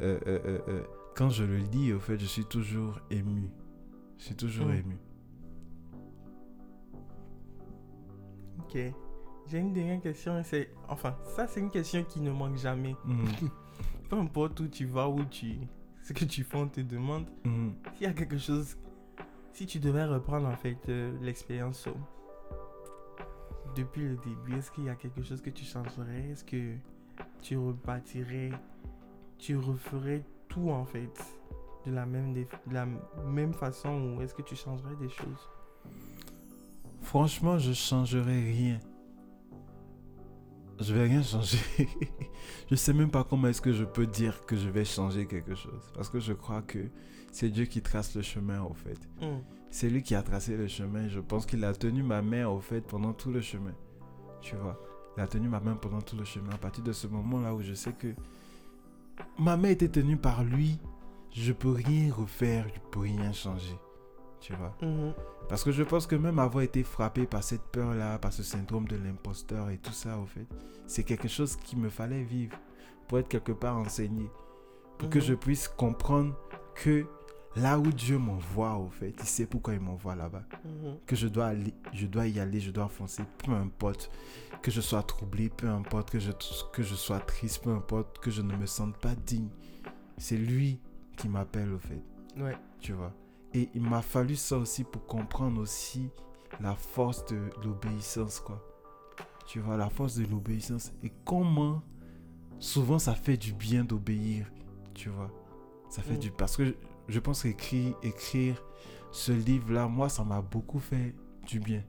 euh, 0.00 0.20
euh, 0.68 0.82
quand 1.16 1.28
je 1.28 1.42
le 1.42 1.56
lis, 1.58 1.92
au 1.92 1.98
fait, 1.98 2.18
je 2.20 2.24
suis 2.26 2.44
toujours 2.44 3.00
ému. 3.10 3.50
Je 4.18 4.24
suis 4.26 4.36
toujours 4.36 4.66
Mm. 4.66 4.74
ému. 4.74 4.96
Ok. 8.60 8.78
J'ai 9.48 9.58
une 9.58 9.72
dernière 9.72 10.00
question. 10.00 10.40
C'est 10.44 10.70
enfin, 10.88 11.16
ça 11.34 11.46
c'est 11.48 11.58
une 11.60 11.70
question 11.70 12.04
qui 12.04 12.20
ne 12.20 12.30
manque 12.30 12.56
jamais. 12.58 12.94
Mhm. 13.04 13.24
peu 14.08 14.16
importe 14.16 14.60
où 14.60 14.68
tu 14.68 14.86
vas, 14.86 15.08
où 15.08 15.24
tu. 15.24 15.56
Ce 16.04 16.12
que 16.12 16.24
tu 16.24 16.44
fais, 16.44 16.56
on 16.58 16.68
te 16.68 16.80
demande. 16.80 17.26
Mhm. 17.44 17.74
S'il 17.96 18.06
y 18.06 18.10
a 18.10 18.12
quelque 18.12 18.38
chose. 18.38 18.76
Si 19.52 19.66
tu 19.66 19.78
devais 19.78 20.04
reprendre 20.04 20.48
en 20.48 20.56
fait 20.56 20.78
euh, 20.88 21.12
l'expérience 21.20 21.80
Somme, 21.80 22.02
depuis 23.74 24.08
le 24.08 24.16
début, 24.16 24.58
est-ce 24.58 24.70
qu'il 24.70 24.84
y 24.84 24.88
a 24.88 24.94
quelque 24.94 25.22
chose 25.22 25.42
que 25.42 25.50
tu 25.50 25.64
changerais? 25.64 26.30
Est-ce 26.30 26.44
que 26.44 26.74
tu 27.42 27.56
repartirais 27.58 28.50
Tu 29.38 29.56
referais 29.56 30.24
tout 30.48 30.70
en 30.70 30.84
fait 30.84 31.12
de 31.86 31.92
la 31.92 32.06
même, 32.06 33.52
façon 33.52 34.16
ou 34.16 34.22
est-ce 34.22 34.34
que 34.34 34.42
tu 34.42 34.56
changerais 34.56 34.96
des 34.96 35.08
choses? 35.08 35.48
Franchement, 37.02 37.58
je 37.58 37.72
changerai 37.72 38.40
rien. 38.40 38.78
Je 40.82 40.94
vais 40.94 41.04
rien 41.04 41.22
changer. 41.22 41.58
je 42.70 42.74
sais 42.74 42.92
même 42.92 43.10
pas 43.10 43.24
comment 43.24 43.48
est-ce 43.48 43.60
que 43.60 43.72
je 43.72 43.84
peux 43.84 44.06
dire 44.06 44.44
que 44.46 44.56
je 44.56 44.68
vais 44.68 44.84
changer 44.84 45.26
quelque 45.26 45.54
chose. 45.54 45.92
Parce 45.94 46.08
que 46.08 46.20
je 46.20 46.32
crois 46.32 46.62
que 46.62 46.78
c'est 47.30 47.48
Dieu 47.48 47.64
qui 47.66 47.82
trace 47.82 48.14
le 48.14 48.22
chemin, 48.22 48.62
au 48.62 48.74
fait. 48.74 48.98
Hmm. 49.20 49.40
C'est 49.70 49.88
lui 49.88 50.02
qui 50.02 50.14
a 50.14 50.22
tracé 50.22 50.56
le 50.56 50.66
chemin. 50.66 51.08
Je 51.08 51.20
pense 51.20 51.46
qu'il 51.46 51.64
a 51.64 51.72
tenu 51.72 52.02
ma 52.02 52.20
main, 52.20 52.46
au 52.48 52.60
fait, 52.60 52.82
pendant 52.82 53.12
tout 53.12 53.30
le 53.30 53.40
chemin. 53.40 53.74
Tu 54.40 54.56
vois? 54.56 54.78
Il 55.16 55.22
a 55.22 55.26
tenu 55.26 55.48
ma 55.48 55.60
main 55.60 55.76
pendant 55.76 56.00
tout 56.00 56.16
le 56.16 56.24
chemin. 56.24 56.50
À 56.52 56.58
partir 56.58 56.82
de 56.82 56.92
ce 56.92 57.06
moment-là 57.06 57.54
où 57.54 57.62
je 57.62 57.74
sais 57.74 57.92
que 57.92 58.14
ma 59.38 59.56
main 59.56 59.68
était 59.68 59.88
tenue 59.88 60.16
par 60.16 60.42
lui, 60.42 60.78
je 61.32 61.52
peux 61.52 61.70
rien 61.70 62.12
refaire, 62.12 62.66
je 62.68 62.80
peux 62.90 63.00
rien 63.00 63.32
changer. 63.32 63.76
Tu 64.40 64.52
vois? 64.54 64.76
Mhm. 64.82 65.14
Parce 65.48 65.64
que 65.64 65.72
je 65.72 65.82
pense 65.82 66.06
que 66.06 66.16
même 66.16 66.38
avoir 66.38 66.62
été 66.62 66.82
frappé 66.82 67.26
par 67.26 67.42
cette 67.42 67.62
peur-là, 67.62 68.18
par 68.18 68.32
ce 68.32 68.42
syndrome 68.42 68.86
de 68.88 68.96
l'imposteur 68.96 69.70
et 69.70 69.78
tout 69.78 69.92
ça, 69.92 70.18
au 70.18 70.26
fait, 70.26 70.46
c'est 70.86 71.04
quelque 71.04 71.28
chose 71.28 71.56
qu'il 71.56 71.78
me 71.78 71.88
fallait 71.90 72.22
vivre 72.22 72.56
pour 73.08 73.18
être 73.18 73.28
quelque 73.28 73.52
part 73.52 73.76
enseigné. 73.76 74.30
Pour 74.98 75.10
que 75.10 75.18
Mhm. 75.18 75.24
je 75.24 75.34
puisse 75.34 75.68
comprendre 75.68 76.34
que 76.74 77.06
là 77.56 77.78
où 77.78 77.82
Dieu 77.92 78.16
m'envoie, 78.18 78.76
au 78.76 78.88
fait, 78.88 79.14
il 79.18 79.26
sait 79.26 79.46
pourquoi 79.46 79.74
il 79.74 79.80
m'envoie 79.80 80.14
là-bas. 80.14 80.44
Mhm. 80.64 80.96
Que 81.06 81.16
je 81.16 81.26
dois, 81.28 81.46
aller, 81.46 81.74
je 81.92 82.06
dois 82.06 82.26
y 82.28 82.38
aller, 82.40 82.60
je 82.60 82.70
dois 82.70 82.88
foncer, 82.88 83.24
peu 83.44 83.52
importe. 83.52 84.10
Que 84.62 84.70
je 84.70 84.80
sois 84.80 85.02
troublé, 85.02 85.48
peu 85.50 85.68
importe. 85.68 86.10
Que 86.10 86.20
je, 86.20 86.30
que 86.72 86.82
je 86.82 86.94
sois 86.94 87.18
triste, 87.20 87.62
peu 87.64 87.70
importe. 87.70 88.18
Que 88.20 88.30
je 88.30 88.42
ne 88.42 88.56
me 88.56 88.64
sente 88.66 88.96
pas 88.98 89.14
digne. 89.26 89.48
C'est 90.18 90.36
lui 90.36 90.78
qui 91.16 91.28
m'appelle, 91.28 91.72
au 91.72 91.78
fait 91.78 92.00
Ouais. 92.40 92.56
tu 92.80 92.92
vois? 92.92 93.12
Et 93.54 93.68
il 93.74 93.82
m'a 93.82 94.02
fallu 94.02 94.36
ça 94.36 94.58
aussi 94.58 94.84
pour 94.84 95.06
comprendre 95.06 95.60
aussi 95.60 96.10
la 96.60 96.74
force 96.74 97.24
de 97.26 97.50
l'obéissance, 97.64 98.40
quoi. 98.40 98.62
Tu 99.46 99.60
vois, 99.60 99.76
la 99.76 99.90
force 99.90 100.16
de 100.16 100.24
l'obéissance. 100.26 100.92
Et 101.02 101.12
comment 101.24 101.82
souvent 102.58 102.98
ça 102.98 103.14
fait 103.14 103.36
du 103.36 103.52
bien 103.52 103.84
d'obéir, 103.84 104.50
tu 104.94 105.08
vois. 105.08 105.30
Ça 105.90 106.02
fait 106.02 106.14
Mm. 106.14 106.18
du... 106.18 106.30
Parce 106.30 106.56
que 106.56 106.74
je, 107.08 107.18
pense 107.20 107.42
qu'écrire 107.42 107.94
écrire 108.02 108.62
ce 109.10 109.32
livre-là, 109.32 109.88
moi, 109.88 110.08
ça 110.08 110.24
m'a 110.24 110.40
beaucoup 110.40 110.78
fait 110.78 111.14
du 111.46 111.60
bien. 111.60 111.82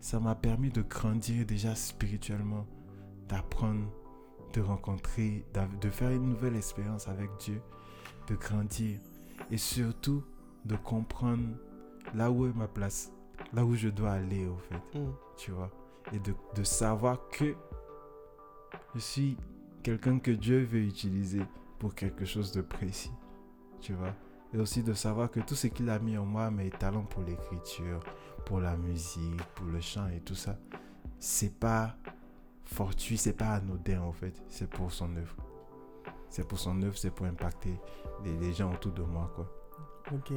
Ça 0.00 0.18
m'a 0.18 0.34
permis 0.34 0.70
de 0.70 0.82
grandir 0.82 1.46
déjà 1.46 1.74
spirituellement, 1.74 2.66
d'apprendre, 3.28 3.88
de 4.52 4.60
rencontrer, 4.60 5.44
de 5.80 5.90
faire 5.90 6.10
une 6.10 6.30
nouvelle 6.30 6.56
expérience 6.56 7.08
avec 7.08 7.30
Dieu, 7.38 7.60
de 8.28 8.34
grandir 8.34 8.98
et 9.50 9.58
surtout 9.58 10.24
de 10.66 10.76
comprendre 10.76 11.48
là 12.14 12.30
où 12.30 12.46
est 12.46 12.52
ma 12.54 12.68
place, 12.68 13.12
là 13.52 13.64
où 13.64 13.74
je 13.74 13.88
dois 13.88 14.12
aller 14.12 14.46
au 14.46 14.56
fait, 14.58 14.98
Mhm. 14.98 15.12
tu 15.36 15.50
vois, 15.52 15.70
et 16.12 16.18
de, 16.18 16.34
de 16.54 16.62
savoir 16.64 17.28
que 17.28 17.54
je 18.94 19.00
suis 19.00 19.36
quelqu'un 19.82 20.18
que 20.18 20.30
Dieu 20.30 20.64
veut 20.64 20.80
utiliser 20.82 21.42
pour 21.78 21.94
quelque 21.94 22.24
chose 22.24 22.52
de 22.52 22.62
précis, 22.62 23.12
tu 23.80 23.92
vois, 23.92 24.14
et 24.54 24.58
aussi 24.58 24.82
de 24.82 24.94
savoir 24.94 25.30
que 25.30 25.40
tout 25.40 25.54
ce 25.54 25.66
qu'il 25.68 25.88
a 25.90 25.98
mis 25.98 26.16
en 26.16 26.24
moi, 26.24 26.50
mes 26.50 26.70
talents 26.70 27.04
pour 27.04 27.22
l'écriture, 27.22 28.00
pour 28.44 28.60
la 28.60 28.76
musique, 28.76 29.42
pour 29.54 29.66
le 29.66 29.80
chant 29.80 30.08
et 30.08 30.20
tout 30.20 30.34
ça, 30.34 30.56
c'est 31.18 31.54
pas 31.58 31.96
fortuit, 32.64 33.18
c'est 33.18 33.32
pas 33.32 33.50
anodin 33.54 34.00
en 34.02 34.12
fait, 34.12 34.42
c'est 34.48 34.68
pour 34.68 34.92
son 34.92 35.14
œuvre. 35.16 35.36
C'est 36.30 36.46
pour 36.46 36.58
son 36.58 36.80
œuvre, 36.82 36.96
c'est 36.96 37.10
pour 37.10 37.26
impacter 37.26 37.78
les, 38.24 38.36
les 38.38 38.52
gens 38.52 38.72
autour 38.72 38.92
de 38.92 39.02
moi, 39.02 39.30
quoi. 39.34 39.48
Ok. 40.12 40.32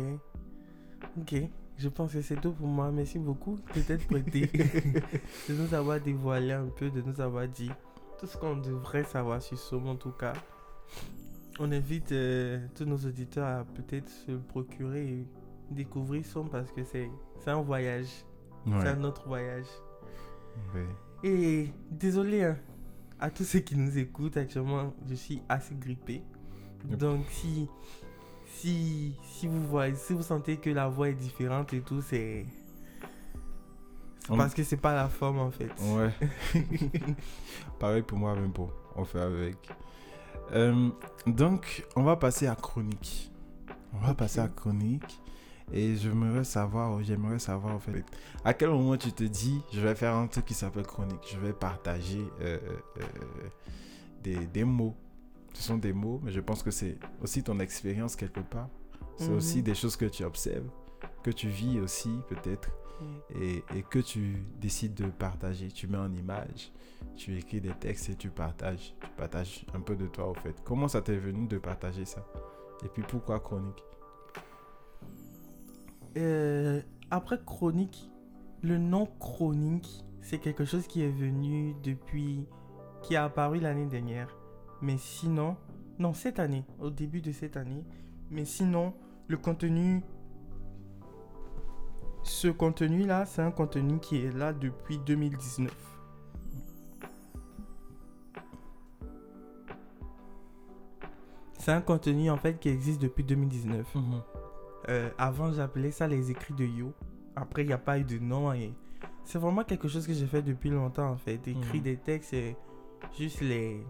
Ok. 1.20 1.36
Je 1.78 1.88
pense 1.88 2.12
que 2.12 2.22
c'est 2.22 2.36
tout 2.36 2.52
pour 2.52 2.68
moi. 2.68 2.92
Merci 2.92 3.20
beaucoup 3.20 3.58
de 3.74 3.82
t'être 3.82 4.06
prêté, 4.08 4.48
de 5.50 5.54
nous 5.54 5.74
avoir 5.74 6.00
dévoilé 6.02 6.52
un 6.52 6.68
peu, 6.68 6.90
de 6.90 7.02
nous 7.02 7.22
avoir 7.22 7.48
dit 7.48 7.72
tout 8.20 8.28
ce 8.28 8.36
qu'on 8.36 8.58
devrait 8.58 9.06
savoir 9.06 9.42
sur 9.42 9.58
Somme 9.58 9.88
en 9.88 9.96
tout 9.96 10.12
cas. 10.12 10.34
On 11.58 11.72
invite 11.72 12.12
euh, 12.12 12.66
tous 12.76 12.84
nos 12.84 12.98
auditeurs 12.98 13.48
à 13.48 13.64
peut-être 13.64 14.10
se 14.10 14.32
procurer 14.32 15.08
et 15.08 15.28
découvrir 15.72 16.26
Somme 16.26 16.50
parce 16.50 16.70
que 16.72 16.84
c'est 16.84 17.10
un 17.48 17.62
voyage. 17.62 18.26
C'est 18.66 18.90
un 18.90 19.04
autre 19.04 19.26
voyage. 19.26 19.66
Ouais. 20.76 20.86
Et 21.24 21.72
désolé 21.90 22.44
hein, 22.44 22.58
à 23.20 23.30
tous 23.30 23.46
ceux 23.46 23.60
qui 23.60 23.76
nous 23.76 23.98
écoutent 23.98 24.38
actuellement, 24.38 24.94
je 25.08 25.16
suis 25.16 25.42
assez 25.48 25.76
grippé. 25.76 26.24
Yep. 26.90 26.98
Donc 26.98 27.26
si 27.30 27.70
si 28.56 29.16
si 29.24 29.48
vous 29.48 29.66
voyez 29.68 29.96
si 29.96 30.14
vous 30.14 30.24
sentez 30.24 30.58
que 30.58 30.70
la 30.70 30.88
voix 30.88 31.10
est 31.10 31.14
différente 31.14 31.74
et 31.74 31.82
tout, 31.82 32.02
c'est 32.02 32.46
On- 34.30 34.38
parce 34.38 34.54
que 34.54 34.64
c'est 34.64 34.78
pas 34.78 34.94
la 34.94 35.08
forme 35.10 35.40
en 35.40 35.52
fait. 35.52 35.72
Ouais. 35.82 36.12
Pareil 37.80 38.02
pour 38.04 38.18
moi, 38.18 38.36
même 38.36 38.52
bon. 38.52 38.70
On 38.96 39.06
fait 39.06 39.20
avec. 39.22 39.56
Euh, 40.52 40.90
donc, 41.26 41.86
on 41.96 42.04
va 42.04 42.16
passer 42.16 42.48
à 42.48 42.56
chronique. 42.56 43.32
On 43.94 44.00
va 44.06 44.14
passer 44.14 44.40
à 44.40 44.48
chronique. 44.48 45.20
Et 45.72 45.96
j'aimerais 45.96 46.44
savoir, 46.44 47.02
j'aimerais 47.04 47.38
savoir 47.38 47.76
en 47.76 47.80
fait, 47.80 48.04
à 48.44 48.56
quel 48.56 48.70
moment 48.70 48.98
tu 48.98 49.12
te 49.12 49.24
dis, 49.24 49.62
je 49.72 49.80
vais 49.80 49.94
faire 49.94 50.16
un 50.16 50.26
truc 50.26 50.46
qui 50.46 50.56
s'appelle 50.56 50.86
chronique. 50.88 51.22
Je 51.32 51.38
vais 51.38 51.54
partager 51.54 52.24
euh, 52.42 52.58
euh, 52.98 53.04
des, 54.24 54.48
des 54.48 54.64
mots. 54.64 54.96
Ce 55.54 55.64
sont 55.64 55.78
des 55.78 55.94
mots, 55.94 56.20
mais 56.24 56.32
je 56.32 56.40
pense 56.40 56.64
que 56.64 56.72
c'est 56.72 56.98
aussi 57.22 57.44
ton 57.44 57.60
expérience 57.60 58.16
quelque 58.16 58.40
part. 58.42 58.70
C'est 59.18 59.30
Mhm. 59.30 59.36
aussi 59.38 59.62
des 59.64 59.76
choses 59.76 59.96
que 59.98 60.06
tu 60.06 60.24
observes, 60.24 60.70
que 61.24 61.32
tu 61.32 61.50
vis 61.50 61.80
aussi 61.80 62.12
peut-être 62.30 62.72
et, 63.36 63.64
et 63.76 63.84
que 63.84 64.00
tu 64.00 64.44
décides 64.60 64.94
de 64.94 65.06
partager. 65.08 65.70
Tu 65.70 65.88
mets 65.88 65.98
en 65.98 66.12
image, 66.14 66.72
tu 67.16 67.38
écris 67.38 67.62
des 67.62 67.72
textes 67.74 68.10
et 68.10 68.16
tu 68.16 68.30
partages. 68.30 68.94
Tu 69.02 69.10
partages 69.18 69.66
un 69.74 69.82
peu 69.82 69.96
de 69.96 70.08
toi 70.08 70.30
au 70.30 70.34
fait. 70.34 70.56
Comment 70.64 70.88
ça 70.88 71.02
t'est 71.02 71.18
venu 71.18 71.48
de 71.48 71.58
partager 71.58 72.06
ça? 72.06 72.26
Et 72.84 72.88
puis 72.90 73.04
pourquoi 73.04 73.40
chronique? 73.40 73.84
Euh, 76.18 76.82
après 77.12 77.40
chronique, 77.46 78.10
le 78.62 78.78
nom 78.78 79.06
chronique, 79.20 80.06
c'est 80.22 80.40
quelque 80.40 80.66
chose 80.66 80.88
qui 80.88 81.02
est 81.04 81.12
venu 81.12 81.76
depuis, 81.84 82.46
qui 83.02 83.16
a 83.16 83.26
apparu 83.26 83.60
l'année 83.60 83.86
dernière. 83.86 84.36
Mais 84.82 84.98
sinon, 84.98 85.56
non, 85.98 86.14
cette 86.14 86.40
année, 86.40 86.64
au 86.80 86.90
début 86.90 87.22
de 87.22 87.32
cette 87.32 87.58
année. 87.58 87.84
Mais 88.32 88.46
sinon, 88.46 88.94
le 89.28 89.38
contenu, 89.38 90.02
ce 92.24 92.48
contenu-là, 92.48 93.26
c'est 93.26 93.42
un 93.42 93.52
contenu 93.52 94.00
qui 94.00 94.18
est 94.18 94.32
là 94.32 94.54
depuis 94.54 94.98
2019. 95.00 95.72
C'est 101.58 101.72
un 101.72 101.82
contenu 101.82 102.30
en 102.30 102.38
fait 102.38 102.60
qui 102.60 102.70
existe 102.70 103.02
depuis 103.02 103.24
2019. 103.24 103.86
Euh, 104.88 105.10
avant, 105.18 105.52
j'appelais 105.52 105.92
ça 105.92 106.08
les 106.08 106.32
écrits 106.32 106.54
de 106.54 106.64
Yo. 106.66 106.94
Après, 107.36 107.64
il 107.64 107.68
n'y 107.68 107.74
a 107.74 107.78
pas 107.78 108.00
eu 108.00 108.04
de 108.04 108.18
nom. 108.18 108.54
Et 108.54 108.74
c'est 109.26 109.38
vraiment 109.38 109.64
quelque 109.64 109.88
chose 109.88 110.08
que 110.08 110.14
j'ai 110.14 110.26
fait 110.26 110.42
depuis 110.42 110.70
longtemps, 110.70 111.10
en 111.10 111.18
fait. 111.18 111.36
Écrire 111.48 111.76
Mhm. 111.76 111.82
des 111.82 111.98
textes 111.98 112.34
et 112.34 112.56
juste 113.18 113.42
les, 113.42 113.84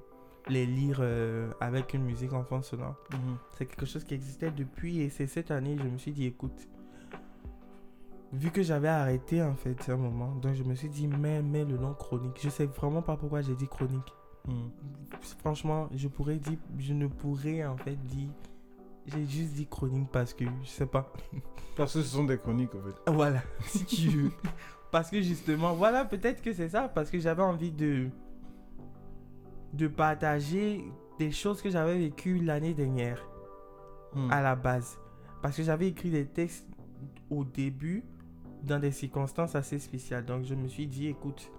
les 0.49 0.65
lire 0.65 0.97
euh, 1.01 1.51
avec 1.59 1.93
une 1.93 2.03
musique 2.03 2.33
en 2.33 2.43
fond 2.43 2.61
sonore. 2.61 2.95
C'est 3.57 3.65
quelque 3.65 3.85
chose 3.85 4.03
qui 4.03 4.13
existait 4.13 4.51
depuis. 4.51 5.01
Et 5.01 5.09
c'est 5.09 5.27
cette 5.27 5.51
année, 5.51 5.77
je 5.77 5.87
me 5.87 5.97
suis 5.97 6.11
dit, 6.11 6.25
écoute, 6.25 6.67
vu 8.33 8.51
que 8.51 8.61
j'avais 8.61 8.87
arrêté, 8.87 9.41
en 9.41 9.55
fait, 9.55 9.89
à 9.89 9.93
un 9.93 9.97
moment, 9.97 10.35
donc 10.35 10.55
je 10.55 10.63
me 10.63 10.75
suis 10.75 10.89
dit, 10.89 11.07
mets, 11.07 11.41
mets 11.41 11.65
le 11.65 11.77
nom 11.77 11.93
chronique. 11.93 12.39
Je 12.41 12.49
sais 12.49 12.65
vraiment 12.65 13.01
pas 13.01 13.17
pourquoi 13.17 13.41
j'ai 13.41 13.55
dit 13.55 13.67
chronique. 13.67 14.13
Mhm. 14.47 14.71
Franchement, 15.39 15.89
je 15.93 16.07
pourrais 16.07 16.37
dire, 16.37 16.57
je 16.77 16.93
ne 16.93 17.07
pourrais, 17.07 17.65
en 17.65 17.77
fait, 17.77 17.95
dire. 18.05 18.29
J'ai 19.05 19.25
juste 19.25 19.53
dit 19.53 19.65
chronique 19.65 20.09
parce 20.11 20.33
que 20.33 20.45
je 20.63 20.69
sais 20.69 20.85
pas. 20.85 21.11
Parce 21.75 21.93
que 21.93 22.01
ce 22.01 22.09
sont 22.09 22.25
des 22.25 22.37
chroniques 22.37 22.75
en 22.75 22.81
fait. 22.81 23.11
Voilà, 23.11 23.41
si 23.61 23.85
tu 23.85 24.09
veux. 24.09 24.31
Parce 24.91 25.09
que 25.09 25.21
justement, 25.21 25.73
voilà, 25.73 26.03
peut-être 26.03 26.41
que 26.41 26.51
c'est 26.51 26.67
ça, 26.67 26.89
parce 26.89 27.09
que 27.09 27.19
j'avais 27.19 27.41
envie 27.41 27.71
de 27.71 28.09
de 29.73 29.87
partager 29.87 30.83
des 31.17 31.31
choses 31.31 31.61
que 31.61 31.69
j'avais 31.69 31.97
vécues 31.97 32.39
l'année 32.39 32.73
dernière 32.73 33.25
Mhm. 34.15 34.31
à 34.31 34.41
la 34.41 34.55
base. 34.55 34.99
Parce 35.41 35.55
que 35.55 35.63
j'avais 35.63 35.87
écrit 35.87 36.09
des 36.09 36.25
textes 36.25 36.67
au 37.29 37.43
début 37.43 38.03
dans 38.63 38.79
des 38.79 38.91
circonstances 38.91 39.55
assez 39.55 39.79
spéciales. 39.79 40.25
Donc 40.25 40.43
je 40.45 40.55
me 40.55 40.67
suis 40.67 40.87
dit, 40.87 41.07
écoute, 41.07 41.51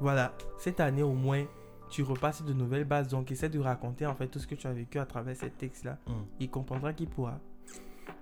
voilà, 0.00 0.36
cette 0.58 0.80
année 0.80 1.02
au 1.02 1.12
moins, 1.14 1.44
tu 1.88 2.02
repasses 2.02 2.42
de 2.44 2.52
nouvelles 2.52 2.84
bases. 2.84 3.08
Donc, 3.08 3.30
essaie 3.30 3.48
de 3.48 3.58
raconter 3.58 4.06
en 4.06 4.14
fait 4.14 4.28
tout 4.28 4.38
ce 4.38 4.46
que 4.46 4.54
tu 4.54 4.66
as 4.66 4.72
vécu 4.72 4.98
à 4.98 5.06
travers 5.06 5.36
ces 5.36 5.50
textes-là. 5.50 5.98
Hmm. 6.06 6.24
Il 6.40 6.50
comprendra 6.50 6.92
qu'il 6.92 7.08
pourra. 7.08 7.38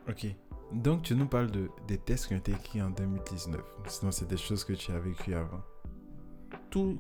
Ok. 0.09 0.27
Donc, 0.73 1.03
tu 1.03 1.15
nous 1.15 1.27
parles 1.27 1.51
de, 1.51 1.71
des 1.89 1.99
textes 1.99 2.27
qui 2.29 2.35
ont 2.35 2.39
été 2.39 2.53
écrits 2.53 2.83
en 2.83 2.91
2019. 2.91 3.61
Sinon, 3.87 4.13
c'est 4.13 4.29
des 4.29 4.37
choses 4.37 4.65
que 4.65 4.73
tu 4.75 4.93
as 4.93 4.99
vécues 4.99 5.35
avant. 5.35 5.61
Tout, 6.71 6.99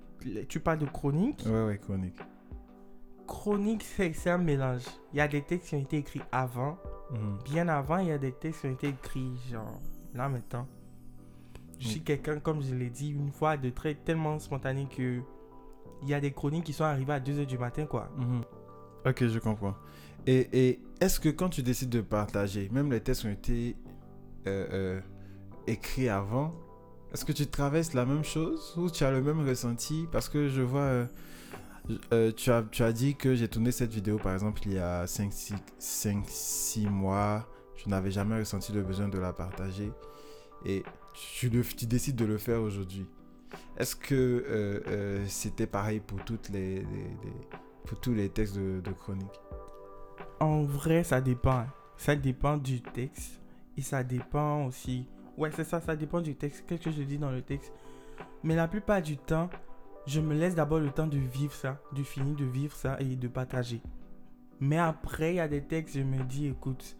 tu 0.49 0.61
parles 0.61 0.79
de 0.79 0.87
chronique. 0.87 1.45
Ouais, 1.47 1.65
ouais, 1.65 1.79
chronique. 1.79 2.19
Chronique, 3.27 3.83
c'est 3.83 4.31
un 4.31 4.39
mélange. 4.39 4.85
Il 5.13 5.19
y 5.19 5.21
a 5.21 5.29
des 5.29 5.43
textes 5.43 5.69
qui 5.69 5.75
ont 5.77 5.81
été 5.81 5.99
écrits 5.99 6.23
avant. 6.31 6.79
Mhm. 7.11 7.39
Bien 7.45 7.69
avant, 7.69 7.99
il 7.99 8.09
y 8.09 8.13
a 8.13 8.19
des 8.19 8.33
textes 8.33 8.63
qui 8.63 8.67
ont 8.67 8.73
été 8.73 8.89
écrits, 8.89 9.33
genre, 9.51 9.81
là 10.15 10.29
maintenant. 10.29 10.67
Je 11.79 11.89
suis 11.89 12.03
quelqu'un, 12.03 12.39
comme 12.39 12.63
je 12.63 12.75
l'ai 12.75 12.91
dit 12.91 13.11
une 13.11 13.33
fois, 13.33 13.57
de 13.57 13.69
très 13.71 13.95
tellement 13.95 14.39
spontané 14.39 14.87
que 14.87 15.21
il 16.03 16.09
y 16.09 16.15
a 16.15 16.21
des 16.21 16.33
chroniques 16.33 16.65
qui 16.65 16.73
sont 16.73 16.85
arrivées 16.85 17.15
à 17.15 17.21
2h 17.21 17.47
du 17.47 17.59
matin, 17.59 17.87
quoi. 17.87 18.11
Mhm. 18.17 18.43
Ok, 19.07 19.27
je 19.27 19.39
comprends. 19.39 19.75
Et, 20.27 20.49
et 20.53 20.81
est-ce 21.01 21.21
que 21.21 21.29
quand 21.29 21.49
tu 21.49 21.63
décides 21.63 21.91
de 21.91 22.01
partager, 22.01 22.69
même 22.73 22.91
les 22.91 23.01
textes 23.01 23.25
ont 23.25 23.31
été 23.31 23.77
euh, 24.47 24.67
euh, 24.73 25.01
écrits 25.67 26.09
avant, 26.09 26.55
est-ce 27.15 27.25
que 27.25 27.33
tu 27.33 27.47
traverses 27.47 27.95
la 27.95 28.05
même 28.05 28.25
chose 28.25 28.75
ou 28.77 28.91
tu 28.91 29.05
as 29.05 29.11
le 29.11 29.23
même 29.23 29.47
ressenti? 29.49 30.07
Parce 30.13 30.29
que 30.29 30.49
je 30.49 30.61
vois, 30.63 30.81
euh, 30.81 31.07
euh, 32.13 32.33
tu, 32.33 32.51
as, 32.51 32.63
tu 32.71 32.83
as 32.83 32.93
dit 32.93 33.15
que 33.15 33.35
j'ai 33.35 33.49
tourné 33.49 33.71
cette 33.73 33.93
vidéo 33.93 34.19
par 34.19 34.33
exemple 34.35 34.63
il 34.67 34.73
y 34.75 34.79
a 34.79 35.05
5-6 35.07 36.89
mois, 36.89 37.47
je 37.77 37.89
n'avais 37.89 38.11
jamais 38.11 38.39
ressenti 38.39 38.73
le 38.73 38.83
besoin 38.83 39.09
de 39.09 39.19
la 39.19 39.33
partager 39.33 39.93
et 40.65 40.83
tu, 41.15 41.49
le- 41.51 41.63
tu 41.63 41.87
décides 41.87 42.17
de 42.17 42.25
le 42.25 42.39
faire 42.39 42.61
aujourd'hui. 42.61 43.07
Est-ce 43.77 43.95
que 43.97 44.45
euh, 44.49 45.25
c'était 45.29 45.67
pareil 45.67 46.01
pour 46.01 46.25
toutes 46.25 46.49
les- 46.49 46.85
pour 47.85 48.01
tous 48.01 48.15
les 48.15 48.29
textes 48.29 48.57
de, 48.57 48.81
de 48.81 48.91
chronique? 48.93 49.41
En 50.41 50.63
vrai, 50.65 51.05
ça 51.05 51.21
dépend. 51.21 51.67
Ça 51.97 52.17
dépend 52.17 52.57
du 52.57 52.81
texte. 52.83 53.41
Et 53.77 53.83
ça 53.83 54.03
dépend 54.03 54.67
aussi. 54.67 55.07
Ouais, 55.37 55.51
c'est 55.51 55.65
ça, 55.65 55.81
ça 55.81 55.97
dépend 55.97 56.21
du 56.21 56.37
texte. 56.37 56.65
Qu'est-ce 56.67 56.85
que 56.85 56.91
je 56.91 57.03
dis 57.03 57.19
dans 57.19 57.31
le 57.31 57.43
texte 57.43 57.73
Mais 58.43 58.55
la 58.55 58.69
plupart 58.69 59.03
du 59.03 59.17
temps, 59.17 59.51
je 60.07 60.21
me 60.21 60.35
laisse 60.35 60.55
d'abord 60.55 60.79
le 60.79 60.91
temps 60.91 61.07
de 61.07 61.19
vivre 61.19 61.53
ça, 61.53 61.81
de 61.93 62.03
finir 62.03 62.37
de 62.37 62.45
vivre 62.45 62.75
ça 62.77 62.97
et 63.01 63.17
de 63.17 63.29
partager. 63.29 63.83
Mais 64.61 64.79
après, 64.79 65.33
il 65.33 65.37
y 65.37 65.41
a 65.41 65.49
des 65.49 65.63
textes, 65.63 65.97
je 65.97 66.03
me 66.03 66.23
dis, 66.23 66.47
écoute, 66.47 66.97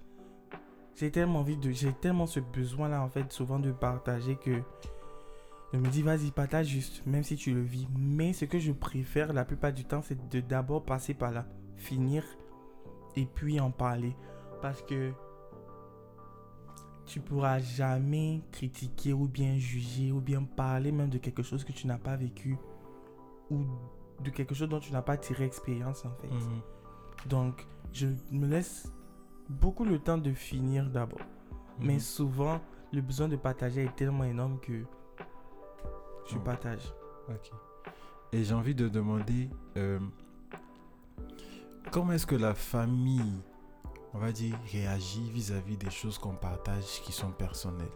j'ai 0.97 1.11
tellement 1.11 1.41
envie 1.41 1.57
de. 1.57 1.71
J'ai 1.71 1.93
tellement 1.93 2.27
ce 2.27 2.41
besoin-là, 2.41 3.03
en 3.03 3.09
fait, 3.09 3.33
souvent 3.33 3.59
de 3.59 3.73
partager 3.73 4.37
que. 4.37 4.63
Je 5.73 5.79
me 5.79 5.89
dis, 5.89 6.03
vas-y, 6.03 6.31
partage 6.31 6.67
juste, 6.67 7.05
même 7.05 7.25
si 7.25 7.37
tu 7.37 7.53
le 7.53 7.63
vis. 7.63 7.89
Mais 7.99 8.33
ce 8.33 8.45
que 8.45 8.59
je 8.59 8.71
préfère 8.73 9.33
la 9.33 9.45
plupart 9.45 9.73
du 9.73 9.85
temps, 9.85 10.03
c'est 10.03 10.29
de 10.29 10.41
d'abord 10.41 10.85
passer 10.85 11.15
par 11.15 11.33
là, 11.33 11.47
finir 11.77 12.25
et 13.17 13.27
puis 13.27 13.59
en 13.61 13.71
parler. 13.71 14.15
Parce 14.63 14.83
que 14.83 15.13
tu 17.07 17.21
pourras 17.21 17.59
jamais 17.59 18.41
critiquer 18.53 19.13
ou 19.13 19.29
bien 19.29 19.57
juger 19.59 20.11
ou 20.13 20.21
bien 20.21 20.43
parler 20.43 20.91
même 20.93 21.11
de 21.11 21.19
quelque 21.19 21.43
chose 21.43 21.65
que 21.65 21.73
tu 21.73 21.87
n'as 21.87 21.99
pas 21.99 22.17
vécu 22.17 22.57
ou 23.51 23.65
de 24.23 24.31
quelque 24.31 24.55
chose 24.55 24.69
dont 24.69 24.81
tu 24.81 24.93
n'as 24.93 25.03
pas 25.03 25.17
tiré 25.17 25.45
expérience 25.45 26.05
en 26.05 26.15
fait. 26.17 26.29
Mhm. 26.29 26.61
Donc, 27.29 27.67
je 27.93 28.07
me 28.31 28.47
laisse 28.47 28.91
beaucoup 29.49 29.85
le 29.85 29.99
temps 29.99 30.19
de 30.19 30.33
finir 30.33 30.89
d'abord. 30.89 31.21
Mais 31.79 31.95
Mhm. 31.95 32.01
souvent, 32.01 32.61
le 32.93 33.01
besoin 33.03 33.29
de 33.29 33.37
partager 33.37 33.85
est 33.85 33.97
tellement 33.97 34.25
énorme 34.25 34.59
que 34.61 34.85
je 36.27 36.37
Mhm. 36.37 36.45
partage. 36.45 36.93
Ok. 37.29 37.51
Et 38.33 38.45
j'ai 38.45 38.55
envie 38.55 38.75
de 38.75 38.89
demander 38.89 39.51
euh, 39.77 39.99
comment 41.91 42.13
est-ce 42.13 42.27
que 42.27 42.35
la 42.35 42.55
famille, 42.55 43.41
on 44.15 44.19
va 44.19 44.33
dire, 44.33 44.57
réagit 44.73 45.29
vis-à-vis 45.31 45.77
des 45.77 45.91
choses 45.91 46.19
qu'on 46.19 46.37
partage 46.37 47.03
qui 47.03 47.13
sont 47.13 47.33
personnelles. 47.33 47.87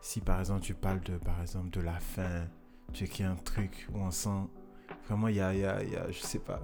Si 0.00 0.20
par 0.20 0.38
exemple 0.40 0.62
tu 0.62 0.74
parles 0.74 1.00
de, 1.00 1.16
par 1.16 1.40
exemple, 1.42 1.70
de 1.70 1.80
la 1.80 1.98
faim, 1.98 2.46
tu 2.92 3.04
écris 3.04 3.24
un 3.24 3.34
truc 3.34 3.88
où 3.92 3.98
on 3.98 4.10
sent 4.10 4.46
vraiment 5.06 5.28
il 5.28 5.36
y 5.36 5.40
a, 5.40 5.54
y 5.54 5.64
a, 5.64 5.82
y 5.82 5.96
a, 5.96 6.10
je 6.10 6.20
sais 6.20 6.38
pas, 6.38 6.60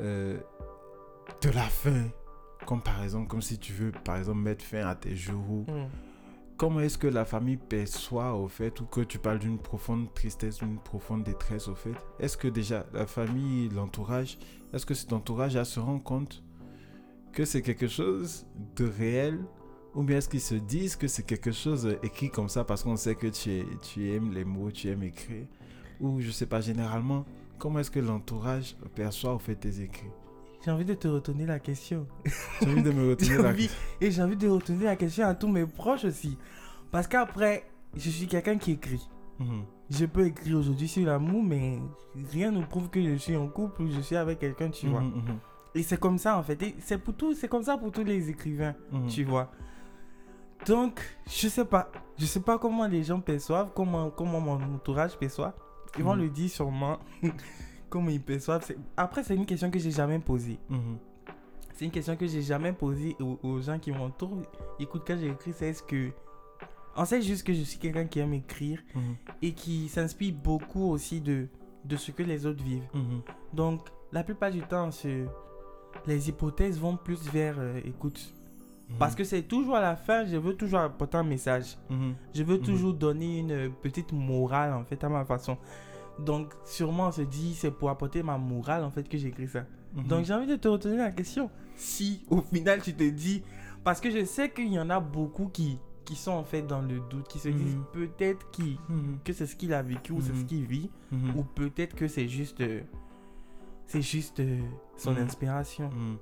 euh, 0.00 0.38
de 1.42 1.50
la 1.50 1.62
faim. 1.62 2.08
Comme 2.66 2.82
par 2.82 3.02
exemple, 3.02 3.28
comme 3.28 3.42
si 3.42 3.58
tu 3.58 3.72
veux 3.72 3.92
par 3.92 4.16
exemple 4.16 4.40
mettre 4.40 4.64
fin 4.64 4.86
à 4.86 4.94
tes 4.94 5.16
jours 5.16 5.64
Hmm. 5.68 5.88
comment 6.56 6.80
est-ce 6.80 6.98
que 6.98 7.06
la 7.06 7.24
famille 7.24 7.56
perçoit 7.58 8.34
au 8.34 8.48
fait, 8.48 8.80
ou 8.80 8.86
que 8.86 9.00
tu 9.02 9.18
parles 9.18 9.38
d'une 9.38 9.58
profonde 9.58 10.12
tristesse, 10.14 10.58
d'une 10.58 10.78
profonde 10.78 11.22
détresse 11.22 11.68
au 11.68 11.74
fait? 11.74 11.94
Est-ce 12.18 12.36
que 12.36 12.48
déjà 12.48 12.86
la 12.92 13.06
famille, 13.06 13.68
l'entourage, 13.70 14.38
est-ce 14.72 14.84
que 14.86 14.94
cet 14.94 15.12
entourage 15.12 15.56
à 15.56 15.64
se 15.64 15.80
rend 15.80 15.98
compte 15.98 16.42
que 17.36 17.44
c'est 17.44 17.60
quelque 17.62 17.86
chose 17.88 18.46
de 18.76 18.86
réel 18.86 19.38
ou 19.94 20.02
bien 20.02 20.16
est-ce 20.18 20.28
qu'ils 20.28 20.40
se 20.40 20.54
disent 20.54 20.96
que 20.96 21.06
c'est 21.06 21.22
quelque 21.32 21.52
chose 21.52 21.96
écrit 22.02 22.30
comme 22.30 22.48
ça 22.48 22.64
parce 22.64 22.82
qu'on 22.82 22.96
sait 22.96 23.14
que 23.14 23.26
tu, 23.28 23.50
es- 23.50 23.66
tu 23.82 24.10
aimes 24.12 24.32
les 24.32 24.44
mots, 24.44 24.70
tu 24.70 24.88
aimes 24.88 25.02
écrire? 25.02 25.46
Ou 26.00 26.20
je 26.20 26.30
sais 26.30 26.46
pas, 26.46 26.60
généralement, 26.60 27.24
comment 27.58 27.78
est-ce 27.80 27.90
que 27.90 28.00
l'entourage 28.00 28.76
perçoit 28.94 29.34
au 29.34 29.38
fait 29.38 29.54
tes 29.54 29.80
écrits? 29.82 30.10
J'ai 30.64 30.70
envie 30.70 30.84
de 30.86 30.94
te 30.94 31.08
retourner 31.08 31.46
la 31.46 31.58
question. 31.58 32.06
J'ai 32.62 32.70
envie 32.70 32.82
de 32.82 32.90
me 32.90 33.10
retenir 33.10 33.42
la 33.42 33.50
envie- 33.50 33.70
et 34.00 34.10
j'ai 34.10 34.22
envie 34.22 34.36
de 34.36 34.48
retourner 34.48 34.84
la 34.84 34.96
question 34.96 35.26
à 35.26 35.34
tous 35.34 35.48
mes 35.48 35.64
proches 35.66 36.04
aussi. 36.04 36.36
Parce 36.90 37.06
qu'après, 37.06 37.64
je 37.94 38.10
suis 38.10 38.26
quelqu'un 38.26 38.56
qui 38.58 38.72
écrit. 38.72 39.06
Mhm. 39.38 39.62
Je 39.90 40.06
peux 40.06 40.26
écrire 40.26 40.58
aujourd'hui 40.58 40.88
sur 40.88 41.06
l'amour, 41.06 41.42
mais 41.44 41.78
rien 42.32 42.50
ne 42.50 42.64
prouve 42.64 42.88
que 42.90 43.00
je 43.02 43.14
suis 43.16 43.36
en 43.36 43.46
couple 43.48 43.82
ou 43.82 43.90
je 43.90 44.00
suis 44.00 44.16
avec 44.16 44.38
quelqu'un, 44.40 44.70
tu 44.70 44.88
vois. 44.88 45.00
Mhm, 45.02 45.14
mhm, 45.16 45.38
Et 45.76 45.82
c'est 45.82 45.98
comme 45.98 46.18
ça 46.18 46.38
en 46.38 46.42
fait. 46.42 46.60
Et 46.62 46.74
c'est 46.80 46.98
pour 46.98 47.14
tout, 47.14 47.34
c'est 47.34 47.48
comme 47.48 47.62
ça 47.62 47.76
pour 47.76 47.92
tous 47.92 48.02
les 48.04 48.30
écrivains, 48.30 48.74
mhm. 48.90 49.06
tu 49.08 49.24
vois. 49.24 49.50
Donc, 50.66 51.00
je 51.28 51.48
sais 51.48 51.64
pas. 51.64 51.90
Je 52.18 52.24
sais 52.24 52.40
pas 52.40 52.58
comment 52.58 52.86
les 52.86 53.02
gens 53.04 53.20
perçoivent, 53.20 53.70
comment, 53.74 54.10
comment 54.10 54.40
mon 54.40 54.74
entourage 54.74 55.16
perçoit. 55.18 55.54
Ils 55.98 56.04
vont 56.04 56.14
Mhm. 56.16 56.22
le 56.22 56.28
dire 56.30 56.50
sûrement. 56.50 56.98
comment 57.90 58.08
ils 58.10 58.20
perçoivent. 58.22 58.66
Après, 58.96 59.22
c'est 59.22 59.34
une 59.36 59.46
question 59.46 59.70
que 59.70 59.78
j'ai 59.78 59.90
jamais 59.90 60.18
posée. 60.18 60.58
Mhm. 60.70 60.96
C'est 61.74 61.84
une 61.84 61.90
question 61.90 62.16
que 62.16 62.26
j'ai 62.26 62.40
jamais 62.42 62.72
posée 62.72 63.14
aux, 63.20 63.38
aux 63.42 63.60
gens 63.60 63.78
qui 63.78 63.92
m'entourent. 63.92 64.42
Écoute, 64.80 65.02
quand 65.06 65.16
j'ai 65.18 65.28
écrit, 65.28 65.52
c'est 65.52 65.68
est-ce 65.68 65.82
que. 65.82 66.10
On 66.96 67.04
sait 67.04 67.20
juste 67.20 67.46
que 67.46 67.52
je 67.52 67.60
suis 67.62 67.78
quelqu'un 67.78 68.06
qui 68.06 68.18
aime 68.20 68.32
écrire 68.32 68.80
et 69.42 69.52
qui 69.52 69.86
s'inspire 69.90 70.32
beaucoup 70.34 70.88
aussi 70.90 71.20
de, 71.20 71.46
de 71.84 71.96
ce 71.96 72.10
que 72.12 72.22
les 72.22 72.46
autres 72.46 72.64
vivent. 72.64 72.88
Donc, 73.52 73.82
la 74.12 74.24
plupart 74.24 74.50
du 74.50 74.62
temps, 74.62 74.90
ce- 74.90 75.26
les 76.06 76.28
hypothèses 76.28 76.78
vont 76.78 76.96
plus 76.96 77.22
vers 77.30 77.56
euh, 77.58 77.80
écoute. 77.84 78.32
Parce 79.00 79.16
que 79.16 79.24
c'est 79.24 79.42
toujours 79.42 79.74
à 79.74 79.80
la 79.80 79.96
fin, 79.96 80.24
je 80.24 80.36
veux 80.36 80.54
toujours 80.54 80.78
apporter 80.78 81.16
un 81.16 81.24
message. 81.24 81.76
Mhm. 81.90 82.14
Je 82.34 82.42
veux 82.44 82.58
Mhm. 82.58 82.62
toujours 82.62 82.94
donner 82.94 83.40
une 83.40 83.50
euh, 83.50 83.68
petite 83.82 84.12
morale, 84.12 84.72
en 84.74 84.84
fait, 84.84 85.02
à 85.02 85.08
ma 85.08 85.24
façon. 85.24 85.58
Donc, 86.20 86.54
sûrement, 86.64 87.08
on 87.08 87.12
se 87.12 87.22
dit, 87.22 87.54
c'est 87.54 87.72
pour 87.72 87.90
apporter 87.90 88.22
ma 88.22 88.38
morale, 88.38 88.84
en 88.84 88.90
fait, 88.90 89.08
que 89.08 89.18
j'écris 89.18 89.48
ça. 89.48 89.64
Mhm. 89.94 90.04
Donc, 90.06 90.24
j'ai 90.24 90.34
envie 90.34 90.46
de 90.46 90.54
te 90.56 90.68
retourner 90.68 90.98
la 90.98 91.10
question. 91.10 91.50
Si, 91.74 92.20
au 92.30 92.40
final, 92.40 92.80
tu 92.80 92.94
te 92.94 93.02
dis... 93.04 93.42
Parce 93.82 94.00
que 94.00 94.10
je 94.10 94.24
sais 94.24 94.50
qu'il 94.50 94.72
y 94.72 94.78
en 94.78 94.88
a 94.90 94.98
beaucoup 95.00 95.46
qui, 95.48 95.78
qui 96.04 96.14
sont, 96.14 96.32
en 96.32 96.44
fait, 96.44 96.62
dans 96.62 96.80
le 96.80 97.00
doute, 97.10 97.26
qui 97.28 97.38
se 97.40 97.48
disent 97.48 97.74
Mhm. 97.76 97.84
peut-être 97.92 98.46
Mhm. 98.88 99.18
que 99.24 99.32
c'est 99.32 99.46
ce 99.46 99.56
qu'il 99.56 99.74
a 99.74 99.82
vécu 99.82 100.12
ou 100.12 100.20
c'est 100.20 100.28
ce 100.32 100.40
Mhm. 100.42 100.46
qu'il 100.46 100.64
vit. 100.64 100.90
Mhm. 101.10 101.36
Ou 101.36 101.42
peut-être 101.42 101.96
que 101.96 102.06
c'est 102.06 102.28
juste... 102.28 102.60
euh, 102.60 102.80
c'est 103.86 104.02
juste 104.02 104.40
euh, 104.40 104.60
son 104.96 105.12
Mhm. 105.12 105.18
inspiration. 105.18 105.90
Mm. 105.90 106.16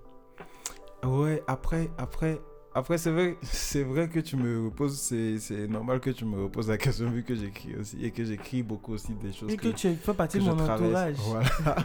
Ouais, 1.07 1.43
après, 1.47 1.91
après, 1.99 2.41
après 2.75 2.97
c'est 2.99 3.11
vrai, 3.11 3.37
c'est 3.43 3.85
vrai 3.85 4.09
que 4.09 4.21
tu 4.21 4.37
me 4.37 4.65
reposes, 4.67 4.99
c'est, 4.99 5.39
c'est 5.39 5.67
normal 5.69 6.01
que 6.01 6.11
tu 6.11 6.25
me 6.25 6.43
reposes 6.45 6.69
la 6.71 6.79
question 6.79 7.11
vu 7.11 7.23
que 7.23 7.35
j'écris 7.35 7.77
aussi 7.77 8.03
et 8.05 8.11
que 8.11 8.25
j'écris 8.25 8.63
beaucoup 8.63 8.95
aussi 8.95 9.15
des 9.15 9.33
choses 9.33 9.53
Et 9.53 9.57
que, 9.57 9.69
que, 9.69 9.75
tu 9.75 9.95
fais 9.97 10.15
partie 10.15 10.39
de 10.39 10.45
mon 10.45 10.59
entourage. 10.59 11.17
Voilà. 11.19 11.77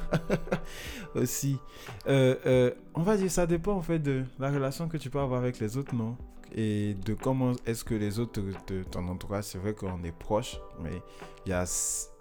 aussi. 1.16 1.58
Euh, 2.08 2.36
euh, 2.46 2.72
on 2.96 3.02
va 3.02 3.18
dire, 3.18 3.30
ça 3.32 3.46
dépend 3.46 3.74
en 3.74 3.82
fait 3.82 4.00
de 4.00 4.24
la 4.40 4.50
relation 4.52 4.88
que 4.88 4.98
tu 4.98 5.10
peux 5.10 5.20
avoir 5.20 5.42
avec 5.42 5.60
les 5.60 5.78
autres, 5.78 5.94
non? 5.94 6.16
Et 6.54 6.96
de 7.06 7.14
comment 7.14 7.54
est-ce 7.66 7.84
que 7.84 7.94
les 7.94 8.20
autres 8.20 8.42
de 8.68 8.84
ton 8.84 9.08
entourage, 9.08 9.46
c'est 9.46 9.60
vrai 9.60 9.74
qu'on 9.74 10.04
est 10.04 10.18
proche, 10.18 10.60
mais 10.82 11.02
il 11.46 11.50
y 11.50 11.54
a, 11.54 11.66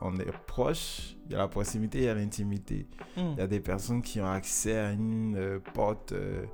on 0.01 0.17
est 0.19 0.33
proche, 0.47 1.17
il 1.27 1.33
y 1.33 1.35
a 1.35 1.39
la 1.39 1.49
proximité, 1.49 1.99
il 1.99 2.05
y 2.05 2.09
a 2.09 2.15
l'intimité. 2.15 2.87
Mm. 3.17 3.21
Il 3.33 3.39
y 3.39 3.41
a 3.41 3.47
des 3.47 3.61
personnes 3.61 4.03
qui 4.03 4.21
ont 4.21 4.31
accès 4.31 4.77
à 4.77 4.93
une 4.93 5.37
euh, 5.37 5.59
porte, 5.75 6.13
euh, 6.13 6.45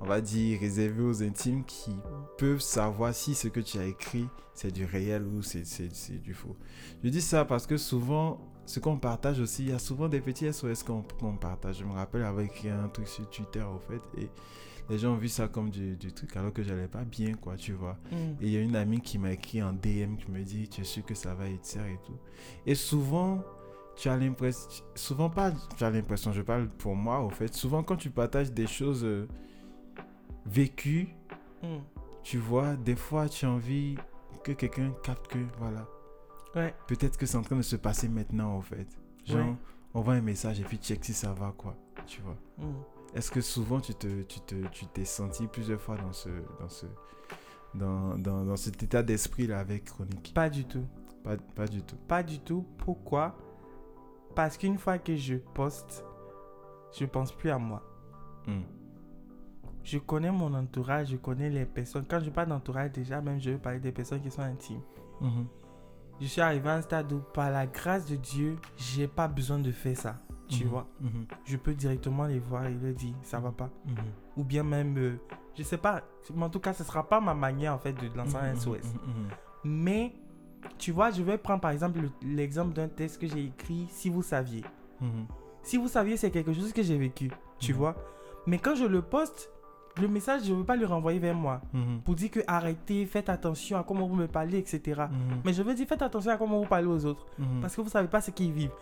on 0.00 0.06
va 0.06 0.20
dire, 0.20 0.60
réservée 0.60 1.02
aux 1.02 1.22
intimes 1.22 1.64
qui 1.64 1.96
peuvent 2.38 2.60
savoir 2.60 3.14
si 3.14 3.34
ce 3.34 3.48
que 3.48 3.60
tu 3.60 3.78
as 3.78 3.86
écrit, 3.86 4.28
c'est 4.54 4.72
du 4.72 4.84
réel 4.84 5.24
ou 5.24 5.42
c'est, 5.42 5.62
du 6.22 6.34
faux. 6.34 6.56
Je 7.02 7.08
dis 7.08 7.22
ça 7.22 7.44
parce 7.44 7.66
que 7.66 7.76
souvent, 7.76 8.40
ce 8.66 8.80
qu'on 8.80 8.96
partage 8.96 9.40
aussi, 9.40 9.64
il 9.64 9.70
y 9.70 9.72
a 9.72 9.78
souvent 9.78 10.08
des 10.08 10.20
petits 10.20 10.50
SOS 10.52 10.84
qu'on, 10.84 11.02
qu'on 11.20 11.36
partage. 11.36 11.78
Je 11.78 11.84
me 11.84 11.92
rappelle 11.92 12.22
avoir 12.22 12.44
écrit 12.44 12.70
un 12.70 12.88
truc 12.88 13.08
sur 13.08 13.28
Twitter, 13.28 13.62
au 13.62 13.78
fait, 13.78 14.00
et 14.20 14.28
les 14.90 14.98
gens 14.98 15.12
ont 15.12 15.16
vu 15.16 15.28
ça 15.28 15.48
comme 15.48 15.70
du, 15.70 15.96
du 15.96 16.12
truc 16.12 16.36
alors 16.36 16.52
que 16.52 16.62
j'allais 16.62 16.88
pas 16.88 17.04
bien, 17.04 17.34
quoi, 17.34 17.56
tu 17.56 17.72
vois. 17.72 17.96
Mm. 18.12 18.14
Et 18.40 18.46
il 18.46 18.50
y 18.50 18.56
a 18.56 18.60
une 18.60 18.76
amie 18.76 19.00
qui 19.00 19.18
m'a 19.18 19.32
écrit 19.32 19.62
en 19.62 19.72
DM 19.72 20.16
qui 20.16 20.30
me 20.30 20.42
dit 20.42 20.68
Tu 20.68 20.82
es 20.82 20.84
sûr 20.84 21.04
que 21.04 21.14
ça 21.14 21.34
va 21.34 21.48
être 21.48 21.64
ça 21.64 21.88
et 21.88 21.98
tout. 22.06 22.16
Et 22.66 22.74
souvent, 22.74 23.42
tu 23.96 24.08
as 24.08 24.16
l'impression, 24.16 24.84
souvent 24.94 25.30
pas, 25.30 25.52
tu 25.76 25.84
as 25.84 25.90
l'impression, 25.90 26.32
je 26.32 26.42
parle 26.42 26.68
pour 26.68 26.96
moi 26.96 27.20
au 27.20 27.30
fait, 27.30 27.54
souvent 27.54 27.82
quand 27.84 27.96
tu 27.96 28.10
partages 28.10 28.50
des 28.52 28.66
choses 28.66 29.04
euh, 29.04 29.28
vécues, 30.46 31.08
Hmm. 31.62 31.78
tu 32.22 32.36
vois, 32.38 32.76
des 32.76 32.96
fois 32.96 33.28
tu 33.28 33.46
as 33.46 33.50
envie 33.50 33.94
que 34.42 34.52
quelqu'un 34.52 34.92
capte 35.02 35.28
que, 35.28 35.38
voilà, 35.58 35.86
Ouais. 36.54 36.74
peut-être 36.88 37.16
que 37.16 37.24
c'est 37.24 37.38
en 37.38 37.42
train 37.42 37.56
de 37.56 37.62
se 37.62 37.76
passer 37.76 38.08
maintenant 38.08 38.58
au 38.58 38.60
fait. 38.60 38.86
Genre, 39.24 39.38
Ouais. 39.46 39.54
on 39.94 40.00
voit 40.02 40.14
un 40.14 40.20
message 40.20 40.60
et 40.60 40.64
puis 40.64 40.76
check 40.76 41.02
si 41.04 41.14
ça 41.14 41.32
va 41.32 41.54
quoi, 41.56 41.74
tu 42.06 42.20
vois. 42.20 42.36
Hmm. 42.58 42.74
Est-ce 43.14 43.30
que 43.30 43.40
souvent 43.40 43.80
tu 43.80 43.94
te, 43.94 44.22
tu 44.22 44.40
te, 44.40 44.54
tu 44.68 44.86
t'es 44.86 45.04
senti 45.04 45.46
plusieurs 45.46 45.80
fois 45.80 45.96
dans 45.96 46.12
ce, 46.12 46.28
dans 46.60 46.68
ce, 46.68 46.86
dans, 47.74 48.18
dans, 48.18 48.44
dans 48.44 48.56
cet 48.56 48.82
état 48.82 49.02
d'esprit 49.02 49.46
là 49.46 49.60
avec 49.60 49.84
Chronique? 49.84 50.32
Pas 50.34 50.50
du 50.50 50.64
tout. 50.64 50.84
pas, 51.22 51.36
pas 51.36 51.66
du 51.66 51.82
tout. 51.82 51.96
Pas 52.08 52.22
du 52.22 52.40
tout. 52.40 52.66
Pourquoi? 52.78 53.36
Parce 54.34 54.56
qu'une 54.56 54.78
fois 54.78 54.98
que 54.98 55.14
je 55.14 55.36
poste, 55.36 56.04
je 56.98 57.04
pense 57.04 57.32
plus 57.32 57.50
à 57.50 57.58
moi. 57.58 57.82
Hmm. 58.46 58.62
Je 59.84 59.98
connais 59.98 60.30
mon 60.30 60.52
entourage, 60.54 61.08
je 61.10 61.16
connais 61.16 61.50
les 61.50 61.66
personnes. 61.66 62.06
Quand 62.08 62.18
je 62.18 62.30
parle 62.30 62.48
d'entourage, 62.48 62.92
déjà, 62.92 63.20
même 63.20 63.40
je 63.40 63.50
veux 63.50 63.58
parler 63.58 63.80
des 63.80 63.92
personnes 63.92 64.22
qui 64.22 64.30
sont 64.30 64.42
intimes. 64.42 64.80
Mhm. 65.20 65.46
Je 66.20 66.26
suis 66.26 66.40
arrivé 66.40 66.68
à 66.68 66.74
un 66.74 66.82
stade 66.82 67.12
où, 67.12 67.18
par 67.32 67.50
la 67.50 67.66
grâce 67.66 68.06
de 68.06 68.16
Dieu, 68.16 68.56
j'ai 68.76 69.08
pas 69.08 69.28
besoin 69.28 69.58
de 69.58 69.70
faire 69.72 69.96
ça. 69.96 70.16
Tu 70.48 70.64
Mhm. 70.64 70.70
vois 70.70 70.86
Mhm. 71.00 71.26
Je 71.44 71.56
peux 71.56 71.74
directement 71.74 72.26
les 72.26 72.38
voir 72.38 72.66
et 72.66 72.74
leur 72.74 72.92
dire, 72.94 73.14
ça 73.22 73.40
va 73.40 73.50
pas. 73.50 73.70
Mhm. 73.86 73.94
Ou 74.36 74.44
bien 74.44 74.62
même, 74.62 74.96
euh, 74.98 75.16
je 75.56 75.62
sais 75.62 75.78
pas, 75.78 76.02
mais 76.34 76.44
en 76.44 76.50
tout 76.50 76.60
cas, 76.60 76.72
ce 76.72 76.84
sera 76.84 77.08
pas 77.08 77.20
ma 77.20 77.34
manière 77.34 77.74
en 77.74 77.78
fait 77.78 77.92
de 77.94 78.14
lancer 78.16 78.36
un. 78.36 78.54
SOS. 78.54 78.92
Mais, 79.64 80.12
tu 80.78 80.92
vois, 80.92 81.10
je 81.10 81.22
vais 81.22 81.38
prendre 81.38 81.60
par 81.60 81.70
exemple 81.70 82.00
le- 82.00 82.10
l'exemple 82.22 82.74
d'un 82.74 82.88
texte 82.88 83.20
que 83.20 83.26
j'ai 83.26 83.44
écrit, 83.46 83.86
si 83.90 84.08
vous 84.10 84.22
saviez. 84.22 84.62
Si 85.62 85.76
vous 85.78 85.88
saviez, 85.88 86.16
c'est 86.16 86.30
quelque 86.30 86.52
chose 86.52 86.72
que 86.72 86.82
j'ai 86.82 86.98
vécu, 86.98 87.30
tu 87.58 87.72
vois. 87.72 87.94
Mais 88.46 88.58
quand 88.58 88.74
je 88.74 88.84
le 88.84 89.00
poste, 89.02 89.50
le 90.00 90.08
message, 90.08 90.42
je 90.44 90.52
ne 90.52 90.58
veux 90.58 90.64
pas 90.64 90.76
le 90.76 90.86
renvoyer 90.86 91.18
vers 91.20 91.34
moi 91.34 91.60
Mhm. 91.72 92.00
pour 92.04 92.14
dire 92.16 92.30
que 92.30 92.40
arrêtez, 92.46 93.06
faites 93.06 93.28
attention 93.28 93.78
à 93.78 93.84
comment 93.84 94.06
vous 94.06 94.16
me 94.16 94.26
parlez, 94.26 94.58
etc. 94.58 95.02
Mhm. 95.10 95.40
Mais 95.44 95.52
je 95.52 95.62
veux 95.62 95.74
dire, 95.74 95.86
faites 95.86 96.02
attention 96.02 96.32
à 96.32 96.36
comment 96.36 96.58
vous 96.60 96.66
parlez 96.66 96.86
aux 96.88 97.04
autres 97.06 97.26
Mhm. 97.38 97.60
parce 97.60 97.76
que 97.76 97.80
vous 97.80 97.88
savez 97.90 98.08
pas 98.08 98.20
ce 98.20 98.30
qu'ils 98.32 98.52
vivent. 98.52 98.72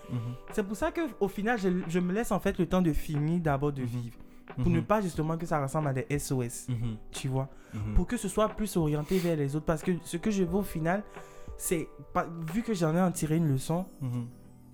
C'est 0.53 0.63
pour 0.63 0.77
ça 0.77 0.91
que 0.91 1.03
au 1.21 1.29
final, 1.29 1.59
je, 1.59 1.69
je 1.89 1.99
me 2.01 2.13
laisse 2.13 2.33
en 2.33 2.41
fait 2.41 2.59
le 2.59 2.67
temps 2.67 2.81
de 2.83 2.93
finir 2.93 3.41
d'abord 3.41 3.73
de 3.73 3.83
vivre 3.83 4.17
pour 4.57 4.71
ne 4.71 4.81
pas 4.81 5.01
justement 5.01 5.37
que 5.39 5.47
ça 5.47 5.63
ressemble 5.63 5.89
à 5.89 5.93
des 5.93 6.07
SOS, 6.19 6.69
tu 7.11 7.29
vois. 7.29 7.49
Pour 7.95 8.07
que 8.07 8.17
ce 8.17 8.29
soit 8.29 8.49
plus 8.49 8.77
orienté 8.77 9.19
vers 9.19 9.37
les 9.37 9.55
autres 9.57 9.67
parce 9.67 9.83
que 9.83 9.93
ce 10.05 10.17
que 10.17 10.31
je 10.31 10.45
veux 10.45 10.57
au 10.59 10.63
final, 10.63 11.03
c'est 11.57 11.89
vu 12.53 12.63
que 12.63 12.75
j'en 12.75 12.95
ai 12.97 13.01
en 13.01 13.13
tiré 13.13 13.37
une 13.37 13.49
leçon, 13.49 13.85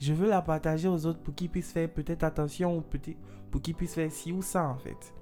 je 0.01 0.13
veux 0.13 0.29
la 0.29 0.41
partager 0.43 0.87
aux 0.89 1.05
autres 1.07 1.19
pour 1.21 1.35
qu'ils 1.35 1.49
puissent 1.51 1.73
faire 1.73 1.89
peut-être 1.93 2.23
attention 2.23 2.77
ou 2.77 2.81
peut 2.81 3.01
pour 3.51 3.61
qu'ils 3.61 3.75
puissent 3.75 3.95
faire 3.95 4.11
ci 4.13 4.31
ou 4.33 4.43
ça 4.43 4.69
en 4.69 4.77
fait. 4.77 5.13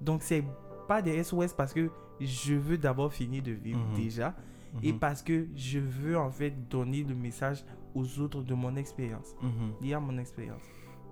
Donc 0.00 0.22
c'est 0.22 0.44
pas 0.86 1.02
des 1.02 1.22
SOS 1.22 1.52
parce 1.52 1.72
que 1.72 1.90
je 2.20 2.54
veux 2.54 2.78
d'abord 2.78 3.12
finir 3.12 3.42
de 3.42 3.52
vivre 3.52 3.78
Mhm. 3.90 3.94
déjà 3.96 4.34
et 4.82 4.92
Mhm. 4.92 4.98
parce 4.98 5.22
que 5.22 5.46
je 5.56 5.78
veux 5.78 6.16
en 6.18 6.30
fait 6.30 6.68
donner 6.68 7.02
le 7.04 7.14
message 7.14 7.64
aux 7.94 8.20
autres 8.20 8.42
de 8.42 8.54
mon 8.54 8.76
expérience, 8.76 9.34
dire 9.80 10.00
mon 10.00 10.18
expérience. 10.18 10.62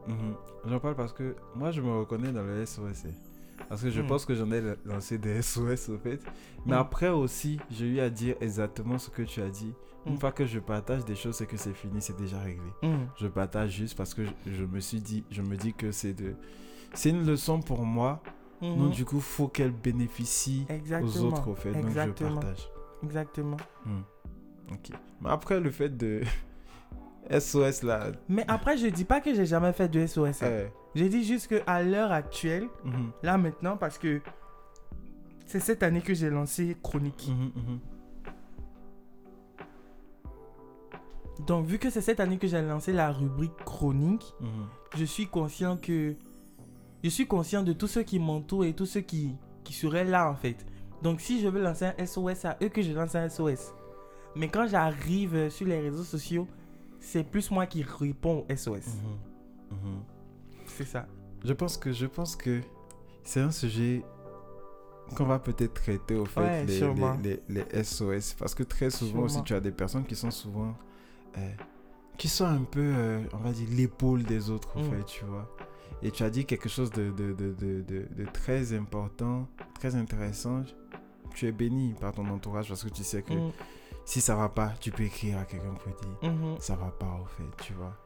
Mhm. 0.07 0.35
J'en 0.67 0.79
parle 0.81 0.95
parce 0.97 1.13
que 1.13 1.37
moi 1.55 1.71
je 1.71 1.81
me 1.81 1.91
reconnais 2.01 2.33
dans 2.33 2.43
le 2.43 2.65
SOS. 2.65 3.05
eh. 3.09 3.15
Parce 3.69 3.83
que 3.83 3.91
je 3.91 4.03
pense 4.03 4.25
que 4.27 4.35
j'en 4.35 4.51
ai 4.53 4.63
lancé 4.85 5.17
des 5.19 5.41
SOS 5.43 5.89
au 5.89 5.99
fait. 5.99 6.21
Mais 6.67 6.77
après 6.77 7.09
aussi, 7.09 7.59
j'ai 7.71 7.87
eu 7.89 8.01
à 8.01 8.11
dire 8.11 8.37
exactement 8.41 8.99
ce 8.99 9.09
que 9.11 9.23
tu 9.23 9.41
as 9.41 9.49
dit. 9.49 9.73
Une 10.07 10.19
fois 10.19 10.31
que 10.31 10.47
je 10.47 10.61
partage 10.61 11.05
des 11.05 11.17
choses, 11.17 11.35
c'est 11.37 11.47
que 11.47 11.57
c'est 11.57 11.73
fini, 11.73 12.01
c'est 12.01 12.17
déjà 12.17 12.39
réglé. 12.39 12.71
Je 13.17 13.27
partage 13.27 13.71
juste 13.73 13.97
parce 13.97 14.15
que 14.15 14.25
je, 14.25 14.31
je 14.53 14.65
me 14.65 14.79
suis 14.79 15.01
dit, 15.01 15.25
je 15.31 15.43
me 15.43 15.57
dis 15.57 15.73
que 15.73 15.91
c'est 15.91 16.13
de, 16.15 16.35
c'est 16.93 17.11
une 17.11 17.27
leçon 17.27 17.61
pour 17.61 17.85
moi. 17.85 18.23
Mhm. 18.63 18.79
Donc 18.79 18.91
du 18.93 19.05
coup, 19.05 19.21
faut 19.21 19.49
qu'elle 19.49 19.71
bénéficie 19.73 20.65
Exactement. 20.69 21.11
aux 21.13 21.25
autres 21.25 21.49
au 21.49 21.55
fait. 21.55 21.73
Donc 21.73 21.83
je 21.83 21.89
Exactement. 21.89 22.41
partage. 22.41 22.69
Exactement. 23.03 23.57
Hmm. 23.85 24.01
Ok. 24.73 24.91
Mais 25.21 25.31
après 25.31 25.61
le 25.61 25.71
fait 25.71 25.91
de 25.97 26.23
SOS 27.31 27.83
là. 27.83 28.07
Mais 28.29 28.45
après, 28.49 28.77
je 28.79 28.87
dis 28.87 29.05
pas 29.05 29.21
que 29.21 29.35
j'ai 29.35 29.47
jamais 29.47 29.73
fait 29.73 29.89
de 29.89 30.07
SOS. 30.07 30.43
hein. 30.43 30.49
eh, 30.51 30.67
Je 30.95 31.05
dis 31.05 31.25
juste 31.25 31.49
que 31.49 31.61
à 31.67 31.83
l'heure 31.83 32.13
actuelle, 32.13 32.69
mhm, 32.85 33.11
là 33.23 33.37
maintenant, 33.37 33.77
parce 33.77 33.99
que 33.99 34.21
c'est 35.45 35.61
cette 35.61 35.83
année 35.83 36.01
que 36.01 36.15
j'ai 36.15 36.31
lancé 36.31 36.77
Chronique. 36.83 37.29
mhm, 37.31 37.79
Donc, 41.47 41.67
vu 41.67 41.79
que 41.79 41.91
c'est 41.91 42.01
cette 42.01 42.19
année 42.21 42.39
que 42.39 42.47
j'ai 42.49 42.63
lancé 42.63 42.93
la 42.93 43.13
rubrique 43.13 43.55
Chronique, 43.65 44.35
je 44.97 45.05
suis 45.05 45.27
conscient 45.27 45.77
que. 45.77 46.15
Je 47.05 47.09
suis 47.11 47.27
conscient 47.27 47.63
de 47.63 47.73
tous 47.73 47.87
ceux 47.87 48.03
qui 48.03 48.19
m'entourent 48.19 48.65
et 48.65 48.73
tous 48.73 48.87
ceux 48.87 49.01
qui, 49.01 49.35
qui 49.65 49.73
seraient 49.73 50.05
là 50.05 50.31
en 50.31 50.35
fait. 50.35 50.65
Donc, 51.03 51.21
si 51.21 51.41
je 51.41 51.49
veux 51.49 51.63
lancer 51.63 51.85
un 51.99 52.07
SOS, 52.07 52.45
à 52.47 52.57
eux 52.63 52.69
que 52.69 52.83
je 52.83 52.93
lance 52.93 53.15
un 53.15 53.29
SOS. 53.29 53.73
Mais 54.35 54.49
quand 54.49 54.67
j'arrive 54.67 55.49
sur 55.51 55.67
les 55.67 55.81
réseaux 55.81 56.05
sociaux, 56.05 56.49
c'est 57.01 57.23
plus 57.25 57.51
moi 57.51 57.67
qui 57.67 57.83
réponds 57.83 58.45
au 58.51 58.57
SOS. 58.57 58.87
mhm, 59.71 59.79
mhm. 59.79 60.01
C'est 60.67 60.85
ça. 60.87 61.07
Je 61.45 61.53
pense 61.53 61.77
que 61.77 61.93
je 61.93 62.07
pense 62.07 62.35
que 62.35 62.61
c'est 63.23 63.41
un 63.41 63.51
sujet 63.53 64.03
qu'on 65.17 65.25
va 65.27 65.39
peut-être 65.39 65.75
traiter 65.75 66.17
au 66.17 66.25
fait 66.25 66.41
Ouais, 66.41 66.65
les, 66.65 66.81
les, 66.81 67.41
les- 67.49 67.65
les 67.73 67.85
SOS 67.85 68.35
parce 68.35 68.55
que 68.55 68.65
très 68.65 68.91
souvent 68.91 69.21
aussi 69.23 69.43
tu 69.45 69.55
as 69.55 69.61
des 69.61 69.71
personnes 69.71 70.05
qui 70.05 70.17
sont 70.17 70.33
souvent 70.33 70.75
euh, 71.39 71.51
qui 72.19 72.29
sont 72.29 72.47
un 72.47 72.63
peu 72.65 72.81
euh, 72.83 73.21
on 73.33 73.37
va 73.39 73.53
dire 73.53 73.69
l'épaule 73.71 74.25
des 74.25 74.51
autres 74.51 74.77
au 74.77 74.81
Mm. 74.81 74.91
fait 74.91 75.05
tu 75.05 75.25
vois 75.25 75.49
et 76.03 76.11
tu 76.11 76.23
as 76.23 76.31
dit 76.31 76.45
quelque 76.45 76.69
chose 76.69 76.91
de, 76.91 77.11
de, 77.11 77.33
de, 77.33 77.53
de, 77.55 78.25
très 78.33 78.73
important 78.73 79.49
très 79.79 79.95
intéressant 79.95 80.63
tu 81.35 81.47
es 81.47 81.53
béni 81.53 81.95
par 82.01 82.13
ton 82.13 82.27
entourage 82.29 82.69
parce 82.69 82.85
que 82.85 82.89
tu 82.91 83.05
sais 83.05 83.23
que 83.23 83.33
Mm, 83.35 83.53
si 84.05 84.21
ça 84.21 84.37
va 84.37 84.49
pas 84.49 84.73
tu 84.81 84.91
peux 84.91 85.03
écrire 85.05 85.39
à 85.39 85.45
quelqu'un 85.45 85.75
pour 85.75 85.93
dire 86.01 86.31
mhm. 86.31 86.57
ça 86.61 86.77
va 86.77 86.91
pas 86.91 87.21
au 87.23 87.27
fait, 87.27 87.65
tu 87.65 87.73
vois. 87.73 87.97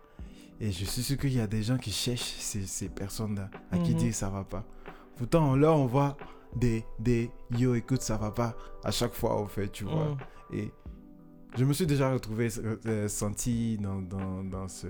Et 0.60 0.72
je 0.72 0.84
suis 0.84 1.02
sûr 1.02 1.16
qu'il 1.18 1.32
y 1.34 1.40
a 1.40 1.46
des 1.46 1.62
gens 1.62 1.78
qui 1.78 1.90
cherchent 1.90 2.36
ces, 2.38 2.66
ces 2.66 2.88
personnes-là 2.88 3.50
à 3.70 3.78
qui 3.78 3.92
Mhm. 3.92 3.98
dire 3.98 4.14
ça 4.14 4.28
va 4.30 4.44
pas. 4.44 4.64
Pourtant, 5.16 5.56
là, 5.56 5.72
on 5.72 5.86
voit 5.86 6.16
des, 6.56 6.84
des 6.98 7.30
yo, 7.50 7.74
écoute, 7.74 8.02
ça 8.02 8.16
va 8.16 8.30
pas 8.30 8.54
à 8.82 8.90
chaque 8.90 9.12
fois 9.14 9.40
au 9.40 9.46
fait, 9.46 9.68
tu 9.68 9.84
vois. 9.84 10.14
Mm. 10.14 10.54
Et 10.54 10.72
je 11.56 11.64
me 11.64 11.72
suis 11.74 11.86
déjà 11.86 12.10
retrouvé, 12.12 12.48
euh, 12.86 13.08
senti 13.08 13.76
dans, 13.78 14.00
dans, 14.02 14.42
dans 14.44 14.68
ce 14.68 14.86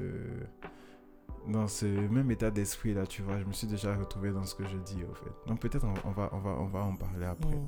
dans 1.51 1.67
ce 1.69 1.87
même 1.87 2.31
état 2.31 2.51
d'esprit 2.51 2.95
là, 2.95 3.07
tu 3.07 3.23
vois. 3.23 3.39
Je 3.39 3.45
me 3.45 3.53
suis 3.53 3.67
déjà 3.67 3.95
retrouvé 3.97 4.31
dans 4.31 4.45
ce 4.45 4.55
que 4.55 4.65
je 4.65 4.77
dis 4.79 5.03
au 5.11 5.15
fait. 5.15 5.31
Donc 5.47 5.61
peut-être 5.61 5.85
on, 5.87 6.09
on 6.09 6.13
va, 6.13 6.31
on, 6.33 6.39
va, 6.39 6.51
on 6.61 6.67
va 6.67 6.81
en 6.81 6.95
parler 6.97 7.27
après. 7.27 7.55
Mm. 7.55 7.67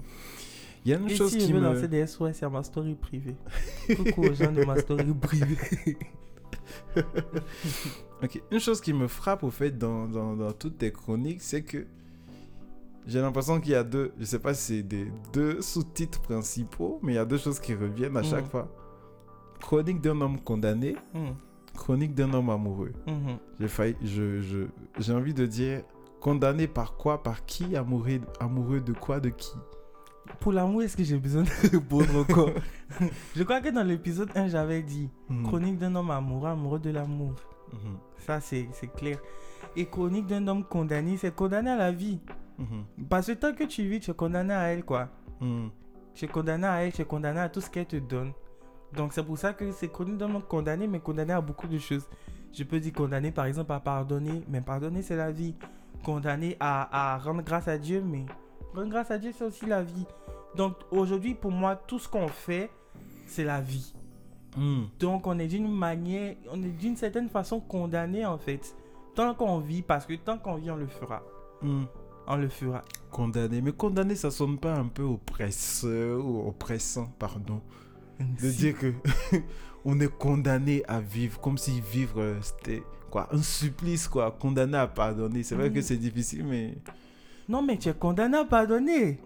Il 0.84 0.90
y 0.90 0.94
a 0.94 0.98
une 0.98 1.08
Et 1.10 1.14
chose 1.14 1.30
si 1.30 1.38
qui 1.38 1.48
je 1.48 1.54
me... 1.54 1.60
lancer 1.60 1.86
des 1.88 2.04
SOS, 2.06 2.42
a 2.42 2.48
ma 2.50 2.62
story 2.62 2.94
privée. 2.96 3.36
Coucou 3.96 4.22
aux 4.24 4.34
gens 4.34 4.50
de 4.50 4.64
ma 4.64 4.76
story 4.78 5.12
privée. 5.14 5.56
Ok, 8.22 8.40
une 8.52 8.60
chose 8.60 8.80
qui 8.80 8.92
me 8.92 9.08
frappe 9.08 9.42
au 9.42 9.50
fait 9.50 9.76
dans, 9.76 10.06
dans, 10.06 10.36
dans 10.36 10.52
toutes 10.52 10.78
tes 10.78 10.92
chroniques, 10.92 11.42
c'est 11.42 11.62
que 11.62 11.86
j'ai 13.04 13.20
l'impression 13.20 13.60
qu'il 13.60 13.72
y 13.72 13.74
a 13.74 13.82
deux, 13.82 14.12
je 14.18 14.24
sais 14.24 14.38
pas 14.38 14.54
si 14.54 14.62
c'est 14.76 14.82
des 14.84 15.10
deux 15.32 15.60
sous-titres 15.60 16.20
principaux, 16.22 17.00
mais 17.02 17.12
il 17.12 17.16
y 17.16 17.18
a 17.18 17.24
deux 17.24 17.38
choses 17.38 17.58
qui 17.58 17.74
reviennent 17.74 18.16
à 18.16 18.22
chaque 18.22 18.44
Mhm. 18.44 18.50
fois. 18.50 18.68
Chronique 19.60 20.00
d'un 20.00 20.20
homme 20.20 20.38
condamné, 20.40 20.94
Mm, 21.14 21.30
chronique 21.74 22.14
d'un 22.14 22.32
homme 22.34 22.50
amoureux. 22.50 22.92
mhm. 23.06 23.38
J'ai 23.60 23.68
failli, 23.68 23.96
je, 24.02 24.40
je, 24.40 24.58
j'ai 24.98 25.12
envie 25.12 25.34
de 25.34 25.46
dire 25.46 25.82
condamné 26.20 26.68
par 26.68 26.96
quoi, 26.96 27.22
par 27.22 27.44
qui, 27.44 27.76
amoureux, 27.76 28.20
amoureux 28.40 28.80
de 28.80 28.92
quoi, 28.92 29.18
de 29.20 29.28
qui? 29.30 29.52
Pour 30.40 30.52
l'amour, 30.52 30.82
est-ce 30.82 30.96
que 30.96 31.02
j'ai 31.04 31.18
besoin 31.18 31.42
de 31.42 31.70
répondre 31.70 32.16
encore? 32.20 32.50
Je 33.36 33.42
crois 33.42 33.60
que 33.60 33.68
dans 33.70 33.82
l'épisode 33.82 34.30
1, 34.34 34.48
j'avais 34.48 34.82
dit 34.82 35.10
Mhm. 35.28 35.42
chronique 35.46 35.78
d'un 35.78 35.94
homme 35.96 36.10
amoureux, 36.10 36.48
amoureux 36.48 36.78
de 36.78 36.90
l'amour. 36.90 37.34
Mhm. 37.72 37.96
Ça, 38.18 38.40
c'est 38.40 38.68
c'est 38.72 38.92
clair. 38.92 39.18
Et 39.76 39.86
chronique 39.86 40.26
d'un 40.26 40.46
homme 40.48 40.64
condamné, 40.64 41.16
c'est 41.16 41.34
condamné 41.34 41.70
à 41.70 41.76
la 41.76 41.90
vie. 41.92 42.20
Parce 43.08 43.26
que 43.26 43.32
tant 43.32 43.52
que 43.52 43.64
tu 43.64 43.82
vis, 43.88 43.98
tu 44.00 44.10
es 44.10 44.14
condamné 44.14 44.54
à 44.54 44.64
elle, 44.72 44.84
quoi. 44.84 45.08
Tu 46.14 46.24
es 46.26 46.28
condamné 46.28 46.66
à 46.66 46.84
elle, 46.84 46.92
tu 46.92 47.02
es 47.02 47.04
condamné 47.04 47.40
à 47.40 47.48
tout 47.48 47.60
ce 47.60 47.68
qu'elle 47.70 47.86
te 47.86 47.96
donne. 47.96 48.32
Donc 48.96 49.12
c'est 49.12 49.22
pour 49.22 49.38
ça 49.38 49.52
que 49.52 49.72
c'est 49.72 49.88
chronique 49.88 50.18
d'un 50.18 50.34
homme 50.34 50.42
condamné, 50.42 50.86
mais 50.86 51.00
condamné 51.00 51.32
à 51.32 51.40
beaucoup 51.40 51.66
de 51.66 51.78
choses. 51.78 52.06
Je 52.52 52.64
peux 52.64 52.80
dire 52.80 52.92
condamné 52.92 53.30
par 53.30 53.46
exemple 53.46 53.72
à 53.72 53.80
pardonner, 53.80 54.42
mais 54.48 54.60
pardonner 54.60 55.02
c'est 55.02 55.16
la 55.16 55.30
vie. 55.30 55.54
Condamné 56.04 56.56
à, 56.60 57.14
à 57.14 57.18
rendre 57.18 57.42
grâce 57.42 57.68
à 57.68 57.78
Dieu, 57.78 58.02
mais 58.04 58.26
rendre 58.74 58.90
grâce 58.90 59.10
à 59.10 59.18
Dieu 59.18 59.32
c'est 59.36 59.44
aussi 59.44 59.66
la 59.66 59.82
vie. 59.82 60.06
Donc 60.56 60.74
aujourd'hui 60.90 61.34
pour 61.34 61.50
moi 61.50 61.76
tout 61.76 61.98
ce 61.98 62.08
qu'on 62.08 62.28
fait 62.28 62.70
c'est 63.26 63.44
la 63.44 63.60
vie. 63.60 63.94
Mhm. 64.56 64.88
Donc 64.98 65.26
on 65.26 65.38
est 65.38 65.46
d'une 65.48 65.70
manière, 65.70 66.36
on 66.50 66.62
est 66.62 66.68
d'une 66.78 66.96
certaine 66.96 67.28
façon 67.28 67.60
condamné 67.60 68.26
en 68.26 68.38
fait. 68.38 68.76
Tant 69.14 69.34
qu'on 69.34 69.58
vit, 69.58 69.82
parce 69.82 70.06
que 70.06 70.14
tant 70.14 70.38
qu'on 70.38 70.56
vit 70.56 70.70
on 70.70 70.76
le 70.76 70.86
fera. 70.86 71.22
Mhm. 71.62 71.86
On 72.26 72.36
le 72.36 72.48
fera. 72.48 72.82
Condamné. 73.10 73.60
Mais 73.60 73.72
condamné, 73.72 74.14
ça 74.14 74.30
sonne 74.30 74.58
pas 74.58 74.74
un 74.74 74.86
peu 74.86 75.02
oppresseur 75.02 76.24
ou 76.24 76.48
oppressant, 76.48 77.10
pardon. 77.18 77.60
De 78.42 78.50
dire 78.50 78.78
que 78.78 78.92
on 79.84 79.98
est 80.00 80.08
condamné 80.18 80.82
à 80.88 81.00
vivre 81.00 81.40
comme 81.40 81.58
si 81.58 81.80
vivre 81.80 82.20
euh, 82.20 82.34
c'était 82.40 82.82
quoi 83.10 83.28
un 83.32 83.42
supplice 83.42 84.08
quoi, 84.08 84.30
condamné 84.38 84.76
à 84.78 84.86
pardonner. 84.86 85.42
C'est 85.42 85.54
vrai 85.54 85.70
que 85.70 85.76
Mhm. 85.78 85.82
c'est 85.82 85.96
difficile 85.96 86.44
mais 86.44 86.74
Non, 87.48 87.62
mais 87.62 87.76
tu 87.76 87.88
es 87.88 87.94
condamné 87.94 88.38
à 88.38 88.44
pardonner. 88.44 89.18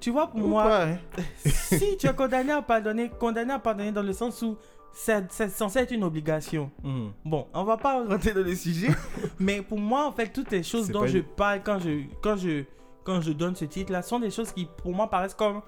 Tu 0.00 0.10
vois, 0.10 0.28
pour 0.28 0.40
Ou 0.44 0.48
moi, 0.48 0.64
pas, 0.64 0.86
hein. 0.86 0.98
si 1.44 1.96
tu 1.98 2.06
es 2.08 2.12
condamné 2.14 2.50
à 2.52 2.62
pardonner, 2.62 3.08
condamné 3.10 3.52
à 3.52 3.58
pardonner 3.58 3.92
dans 3.92 4.02
le 4.02 4.12
sens 4.12 4.42
où 4.42 4.56
c'est 4.92 5.30
censé 5.50 5.78
être 5.80 5.92
une 5.92 6.02
obligation. 6.02 6.70
Mhm. 6.82 7.10
Bon, 7.24 7.46
on 7.54 7.62
va 7.64 7.76
pas 7.76 8.02
rentrer 8.04 8.32
dans 8.32 8.42
le 8.42 8.54
sujet, 8.56 8.88
mais 9.38 9.62
pour 9.62 9.78
moi, 9.78 10.06
en 10.06 10.12
fait, 10.12 10.32
toutes 10.32 10.50
les 10.50 10.62
choses 10.64 10.88
dont 10.90 11.06
je 11.06 11.18
parle 11.18 11.60
quand 11.62 11.78
je, 11.78 12.00
quand 12.22 12.36
je, 12.36 12.64
quand 13.04 13.20
je 13.20 13.30
donne 13.32 13.54
ce 13.54 13.66
titre-là 13.66 14.02
sont 14.02 14.18
des 14.18 14.30
choses 14.30 14.50
qui, 14.50 14.66
pour 14.82 14.92
moi, 14.92 15.08
paraissent 15.08 15.34
comme 15.34 15.60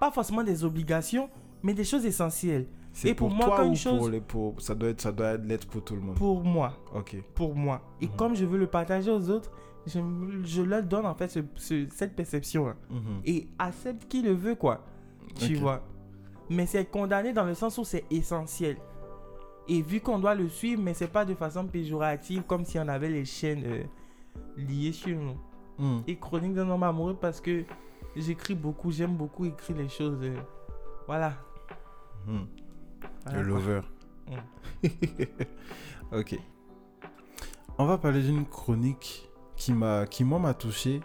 pas 0.00 0.10
forcément 0.10 0.42
des 0.44 0.64
obligations, 0.64 1.28
mais 1.62 1.74
des 1.74 1.84
choses 1.84 2.04
essentielles. 2.06 2.66
C'est 2.92 3.10
Et 3.10 3.14
pour 3.14 3.28
pour, 3.28 3.36
moi, 3.36 3.46
toi 3.46 3.56
comme 3.58 3.66
ou 3.66 3.70
une 3.70 3.76
chose- 3.76 3.98
pour 3.98 4.08
les 4.08 4.20
pour 4.20 4.60
ça 4.60 4.74
doit 4.74 4.88
être 4.88 5.00
ça 5.00 5.12
doit 5.12 5.36
l'être 5.36 5.66
pour 5.68 5.84
tout 5.84 5.94
le 5.94 6.00
monde. 6.00 6.16
Pour 6.16 6.42
moi, 6.42 6.72
OK. 6.94 7.16
pour 7.34 7.54
moi. 7.54 7.80
Et 8.00 8.06
Mhm. 8.06 8.12
comme 8.16 8.34
je 8.34 8.44
veux 8.44 8.58
le 8.58 8.66
partager 8.66 9.10
aux 9.10 9.30
autres, 9.30 9.50
je, 9.86 10.00
je 10.44 10.62
leur 10.62 10.82
donne 10.82 11.06
en 11.06 11.14
fait 11.14 11.28
ce- 11.28 11.40
ce- 11.54 11.86
cette 11.90 12.16
perception. 12.16 12.68
hein. 12.68 12.76
Mhm. 12.90 13.20
Et 13.24 13.48
accepte 13.58 14.08
qui 14.08 14.22
le 14.22 14.32
veut, 14.32 14.54
quoi. 14.54 14.84
Tu 15.36 15.54
vois. 15.54 15.82
Mais 16.50 16.66
c'est 16.66 16.86
condamné 16.86 17.32
dans 17.32 17.44
le 17.44 17.54
sens 17.54 17.76
où 17.78 17.84
c'est 17.84 18.04
essentiel. 18.10 18.76
Et 19.68 19.82
vu 19.82 20.00
qu'on 20.00 20.18
doit 20.18 20.34
le 20.34 20.48
suivre, 20.48 20.82
mais 20.82 20.94
c'est 20.94 21.12
pas 21.12 21.24
de 21.26 21.34
façon 21.34 21.66
péjorative, 21.66 22.42
comme 22.46 22.64
si 22.64 22.78
on 22.78 22.88
avait 22.88 23.10
les 23.10 23.26
chaînes 23.26 23.62
euh, 23.66 23.82
liées 24.56 24.92
sur 24.92 25.16
nous. 25.16 25.36
Mhm. 25.78 26.02
Et 26.08 26.16
Chronique 26.16 26.54
d'un 26.54 26.68
homme 26.70 26.82
amoureux 26.82 27.14
parce 27.20 27.40
que 27.40 27.64
j'écris 28.16 28.54
beaucoup, 28.54 28.90
j'aime 28.90 29.14
beaucoup 29.14 29.44
écrire 29.44 29.76
les 29.76 29.88
choses. 29.90 30.18
euh, 30.22 30.34
voilà. 31.06 31.34
Voilà, 32.26 33.38
Le 33.38 33.42
lover. 33.42 33.80
Mm. 34.28 34.86
ok. 36.12 36.38
On 37.78 37.86
va 37.86 37.98
parler 37.98 38.22
d'une 38.22 38.44
chronique 38.44 39.28
qui 39.56 39.72
m'a, 39.72 40.06
qui 40.06 40.24
moi 40.24 40.38
m'a 40.38 40.54
touché. 40.54 41.00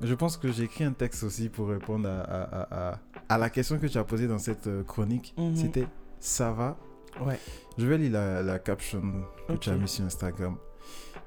Je 0.00 0.14
pense 0.14 0.36
que 0.36 0.50
j'ai 0.50 0.64
écrit 0.64 0.84
un 0.84 0.92
texte 0.92 1.24
aussi 1.24 1.48
pour 1.48 1.68
répondre 1.68 2.08
à, 2.08 2.20
à, 2.20 2.98
à, 3.28 3.38
la 3.38 3.50
question 3.50 3.78
que 3.78 3.86
tu 3.86 3.98
as 3.98 4.04
posée 4.04 4.28
dans 4.28 4.38
cette 4.38 4.66
euh, 4.66 4.82
chronique. 4.82 5.34
Mhm. 5.36 5.56
C'était 5.56 5.86
ça 6.20 6.52
va? 6.52 6.78
Ouais. 7.20 7.38
Je 7.76 7.86
vais 7.86 7.98
lire 7.98 8.12
la, 8.12 8.42
la 8.42 8.58
caption 8.58 9.02
que 9.48 9.54
tu 9.54 9.68
as 9.70 9.76
mis 9.76 9.88
sur 9.88 10.04
Instagram. 10.04 10.56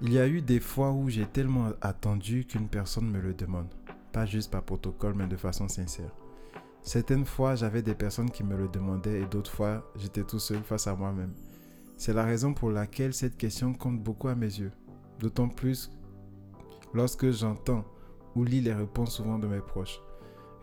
Il 0.01 0.12
y 0.12 0.20
a 0.20 0.28
eu 0.28 0.41
des 0.41 0.60
fois 0.60 0.91
où 0.91 1.10
j'ai 1.10 1.26
tellement 1.26 1.72
attendu 1.82 2.45
qu'une 2.45 2.68
personne 2.68 3.10
me 3.10 3.20
le 3.20 3.34
demande. 3.34 3.68
Pas 4.12 4.26
juste 4.26 4.51
par 4.51 4.64
protocole, 4.64 5.14
mais 5.16 5.28
de 5.28 5.36
façon 5.36 5.68
sincère. 5.68 6.12
Certaines 6.84 7.25
fois, 7.25 7.55
j'avais 7.55 7.81
des 7.81 7.95
personnes 7.95 8.29
qui 8.29 8.43
me 8.43 8.57
le 8.57 8.67
demandaient 8.67 9.21
et 9.21 9.25
d'autres 9.25 9.51
fois, 9.51 9.89
j'étais 9.95 10.23
tout 10.23 10.39
seul 10.39 10.61
face 10.63 10.86
à 10.88 10.95
moi-même. 10.95 11.34
C'est 11.97 12.13
la 12.13 12.25
raison 12.25 12.53
pour 12.53 12.71
laquelle 12.71 13.13
cette 13.13 13.38
question 13.38 13.73
compte 13.73 14.03
beaucoup 14.03 14.27
à 14.27 14.36
mes 14.36 14.47
yeux. 14.59 14.71
D'autant 15.19 15.47
plus 15.47 15.89
lorsque 16.93 17.31
j'entends 17.31 17.86
ou 18.36 18.43
lis 18.43 18.59
les 18.59 18.73
réponses 18.73 19.15
souvent 19.15 19.39
de 19.39 19.47
mes 19.47 19.61
proches. 19.61 20.01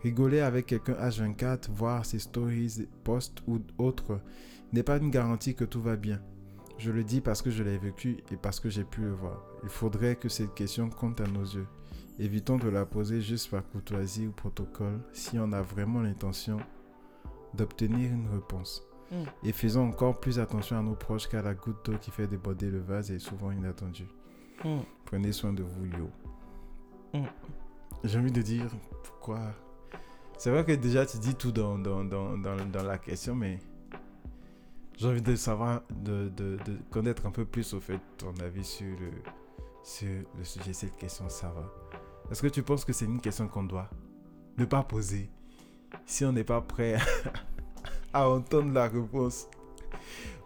Rigoler 0.03 0.41
avec 0.41 0.67
quelqu'un 0.67 0.93
H24, 0.93 1.71
voir 1.71 2.05
ses 2.05 2.19
stories, 2.19 2.87
posts 3.03 3.41
ou 3.47 3.59
autres 3.79 4.19
n'est 4.73 4.83
pas 4.83 4.97
une 4.97 5.09
garantie 5.09 5.55
que 5.55 5.65
tout 5.65 5.81
va 5.81 5.95
bien. 5.95 6.21
Je 6.77 6.91
le 6.91 7.03
dis 7.03 7.21
parce 7.21 7.41
que 7.41 7.49
je 7.49 7.63
l'ai 7.63 7.77
vécu 7.77 8.17
et 8.31 8.37
parce 8.37 8.59
que 8.59 8.69
j'ai 8.69 8.83
pu 8.83 9.01
le 9.01 9.13
voir. 9.13 9.43
Il 9.63 9.69
faudrait 9.69 10.15
que 10.15 10.29
cette 10.29 10.53
question 10.53 10.89
compte 10.89 11.21
à 11.21 11.27
nos 11.27 11.43
yeux. 11.43 11.67
Évitons 12.21 12.57
de 12.57 12.69
la 12.69 12.85
poser 12.85 13.19
juste 13.19 13.49
par 13.49 13.67
courtoisie 13.67 14.27
ou 14.27 14.31
protocole 14.31 14.99
si 15.11 15.39
on 15.39 15.51
a 15.53 15.63
vraiment 15.63 16.01
l'intention 16.01 16.57
d'obtenir 17.55 18.11
une 18.11 18.27
réponse. 18.31 18.83
Mm. 19.09 19.23
Et 19.43 19.51
faisons 19.51 19.87
encore 19.87 20.19
plus 20.19 20.37
attention 20.37 20.77
à 20.77 20.83
nos 20.83 20.93
proches 20.93 21.27
car 21.27 21.41
la 21.41 21.55
goutte 21.55 21.83
d'eau 21.83 21.97
qui 21.97 22.11
fait 22.11 22.27
déborder 22.27 22.69
le 22.69 22.77
vase 22.77 23.09
est 23.09 23.17
souvent 23.17 23.49
inattendue. 23.51 24.07
Mm. 24.63 24.81
Prenez 25.05 25.31
soin 25.31 25.51
de 25.51 25.63
vous, 25.63 25.85
yo. 25.85 26.11
Mm. 27.15 27.25
J'ai 28.03 28.19
envie 28.19 28.31
de 28.31 28.43
dire 28.43 28.67
pourquoi. 29.03 29.39
C'est 30.37 30.51
vrai 30.51 30.63
que 30.63 30.73
déjà 30.73 31.07
tu 31.07 31.17
dis 31.17 31.33
tout 31.33 31.51
dans, 31.51 31.79
dans, 31.79 32.03
dans, 32.03 32.37
dans, 32.37 32.63
dans 32.67 32.83
la 32.83 32.99
question, 32.99 33.33
mais 33.33 33.57
j'ai 34.95 35.07
envie 35.07 35.23
de 35.23 35.35
savoir, 35.35 35.81
de, 35.89 36.29
de, 36.29 36.57
de 36.67 36.77
connaître 36.91 37.25
un 37.25 37.31
peu 37.31 37.45
plus 37.45 37.73
au 37.73 37.79
fait 37.79 37.99
ton 38.19 38.35
avis 38.45 38.63
sur 38.63 38.85
le, 38.99 39.11
sur 39.83 40.23
le 40.37 40.43
sujet 40.43 40.73
cette 40.73 40.97
question, 40.97 41.27
ça 41.29 41.47
va. 41.49 42.00
Est-ce 42.31 42.41
que 42.41 42.47
tu 42.47 42.63
penses 42.63 42.85
que 42.85 42.93
c'est 42.93 43.05
une 43.05 43.19
question 43.21 43.47
qu'on 43.47 43.63
doit 43.63 43.89
ne 44.57 44.65
pas 44.65 44.83
poser 44.83 45.29
si 46.05 46.23
on 46.25 46.31
n'est 46.31 46.43
pas 46.45 46.61
prêt 46.61 46.97
à 48.13 48.29
entendre 48.29 48.71
la 48.73 48.87
réponse 48.87 49.47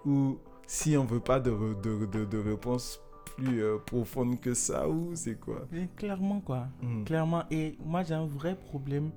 ou 0.06 0.38
si 0.68 0.98
on 0.98 1.06
veut 1.06 1.20
pas 1.20 1.40
de, 1.40 1.52
re- 1.52 1.80
de, 1.82 2.06
de, 2.06 2.26
de 2.26 2.38
réponse 2.40 3.00
plus 3.38 3.62
euh, 3.64 3.78
profonde 3.86 4.40
que 4.40 4.54
ça 4.54 4.88
ou 4.90 5.12
c'est 5.16 5.40
quoi? 5.40 5.68
Et 5.74 5.88
Clairement, 5.96 6.40
quoi. 6.40 6.68
Mhm. 6.82 7.04
Clairement. 7.06 7.44
Et 7.52 7.78
moi, 7.84 8.02
j'ai 8.04 8.14
un 8.14 8.26
vrai 8.26 8.56
problème 8.56 9.12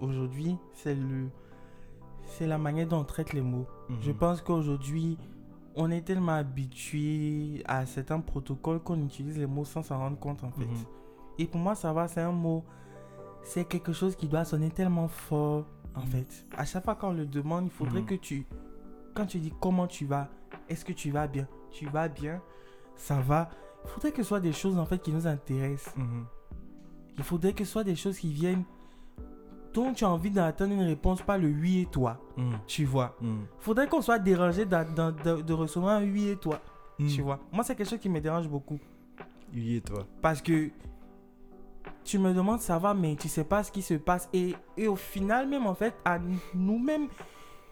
aujourd'hui. 0.00 0.56
C'est 0.74 0.94
le. 0.94 1.28
C'est 2.26 2.46
la 2.46 2.56
manière 2.56 2.86
dont 2.88 3.00
on 3.00 3.04
traite 3.04 3.32
les 3.34 3.42
mots. 3.42 3.66
Je 4.00 4.10
Mhm. 4.12 4.16
pense 4.16 4.40
qu'aujourd'hui, 4.40 5.18
on 5.74 5.90
est 5.90 6.02
tellement 6.02 6.32
habitué 6.36 7.62
à 7.66 7.84
certains 7.84 8.20
protocoles 8.20 8.80
qu'on 8.80 9.02
utilise 9.04 9.36
les 9.36 9.46
mots 9.46 9.64
sans 9.66 9.82
s'en 9.82 9.98
rendre 9.98 10.18
compte, 10.18 10.42
en 10.44 10.50
fait. 10.52 10.64
Mhm. 10.64 10.84
Et 11.38 11.46
pour 11.46 11.60
moi, 11.60 11.74
ça 11.74 11.92
va, 11.92 12.06
c'est 12.08 12.20
un 12.20 12.32
mot. 12.32 12.64
C'est 13.42 13.64
quelque 13.64 13.92
chose 13.92 14.16
qui 14.16 14.26
doit 14.28 14.44
sonner 14.44 14.70
tellement 14.70 15.08
fort, 15.08 15.66
en 15.94 16.00
fait. 16.02 16.46
À 16.56 16.64
chaque 16.64 16.84
fois 16.84 16.94
qu'on 16.94 17.12
le 17.12 17.26
demande, 17.26 17.64
il 17.66 17.70
faudrait 17.70 18.00
Mhm. 18.00 18.06
que 18.06 18.14
tu. 18.14 18.46
Quand 19.14 19.26
tu 19.26 19.38
dis 19.38 19.52
comment 19.60 19.86
tu 19.86 20.06
vas, 20.06 20.28
est-ce 20.68 20.84
que 20.84 20.92
tu 20.92 21.10
vas 21.10 21.26
bien? 21.26 21.46
Tu 21.70 21.86
vas 21.86 22.08
bien? 22.08 22.40
Ça 22.96 23.20
va 23.20 23.50
Il 23.84 23.90
faudrait 23.90 24.12
que 24.12 24.22
ce 24.22 24.28
soit 24.28 24.40
des 24.40 24.52
choses, 24.52 24.78
en 24.78 24.86
fait, 24.86 24.98
qui 25.02 25.12
nous 25.12 25.26
intéressent. 25.26 25.94
Mhm. 25.96 26.24
Il 27.18 27.22
faudrait 27.24 27.52
que 27.52 27.64
ce 27.64 27.70
soit 27.72 27.84
des 27.84 27.96
choses 27.96 28.18
qui 28.18 28.32
viennent. 28.32 28.64
dont 29.74 29.92
tu 29.92 30.04
as 30.04 30.08
envie 30.08 30.30
d'attendre 30.30 30.72
une 30.72 30.82
réponse, 30.84 31.20
pas 31.20 31.36
le 31.36 31.48
oui 31.48 31.80
et 31.80 31.86
toi. 31.86 32.20
Mhm. 32.36 32.58
Tu 32.68 32.84
vois? 32.84 33.16
Mhm. 33.20 33.44
faudrait 33.58 33.88
qu'on 33.88 34.00
soit 34.00 34.20
dérangé 34.20 34.64
de, 34.64 35.42
de 35.42 35.52
recevoir 35.52 35.96
un 35.98 36.04
oui 36.04 36.28
et 36.28 36.36
toi. 36.36 36.60
Mhm. 37.00 37.08
Tu 37.08 37.22
vois? 37.22 37.40
Moi, 37.52 37.64
c'est 37.64 37.74
quelque 37.74 37.90
chose 37.90 37.98
qui 37.98 38.08
me 38.08 38.20
dérange 38.20 38.46
beaucoup. 38.48 38.78
Oui, 39.52 39.74
et 39.76 39.80
toi 39.80 40.06
Parce 40.22 40.40
que 40.40 40.70
tu 42.04 42.18
me 42.18 42.32
demandes 42.32 42.60
ça 42.60 42.78
va, 42.78 42.94
mais 42.94 43.16
tu 43.16 43.28
sais 43.28 43.44
pas 43.44 43.62
ce 43.62 43.72
qui 43.72 43.82
se 43.82 43.94
passe. 43.94 44.28
Et, 44.32 44.54
et 44.76 44.86
au 44.88 44.96
final, 44.96 45.48
même 45.48 45.66
en 45.66 45.74
fait, 45.74 45.94
à 46.04 46.18
nous-mêmes, 46.54 47.08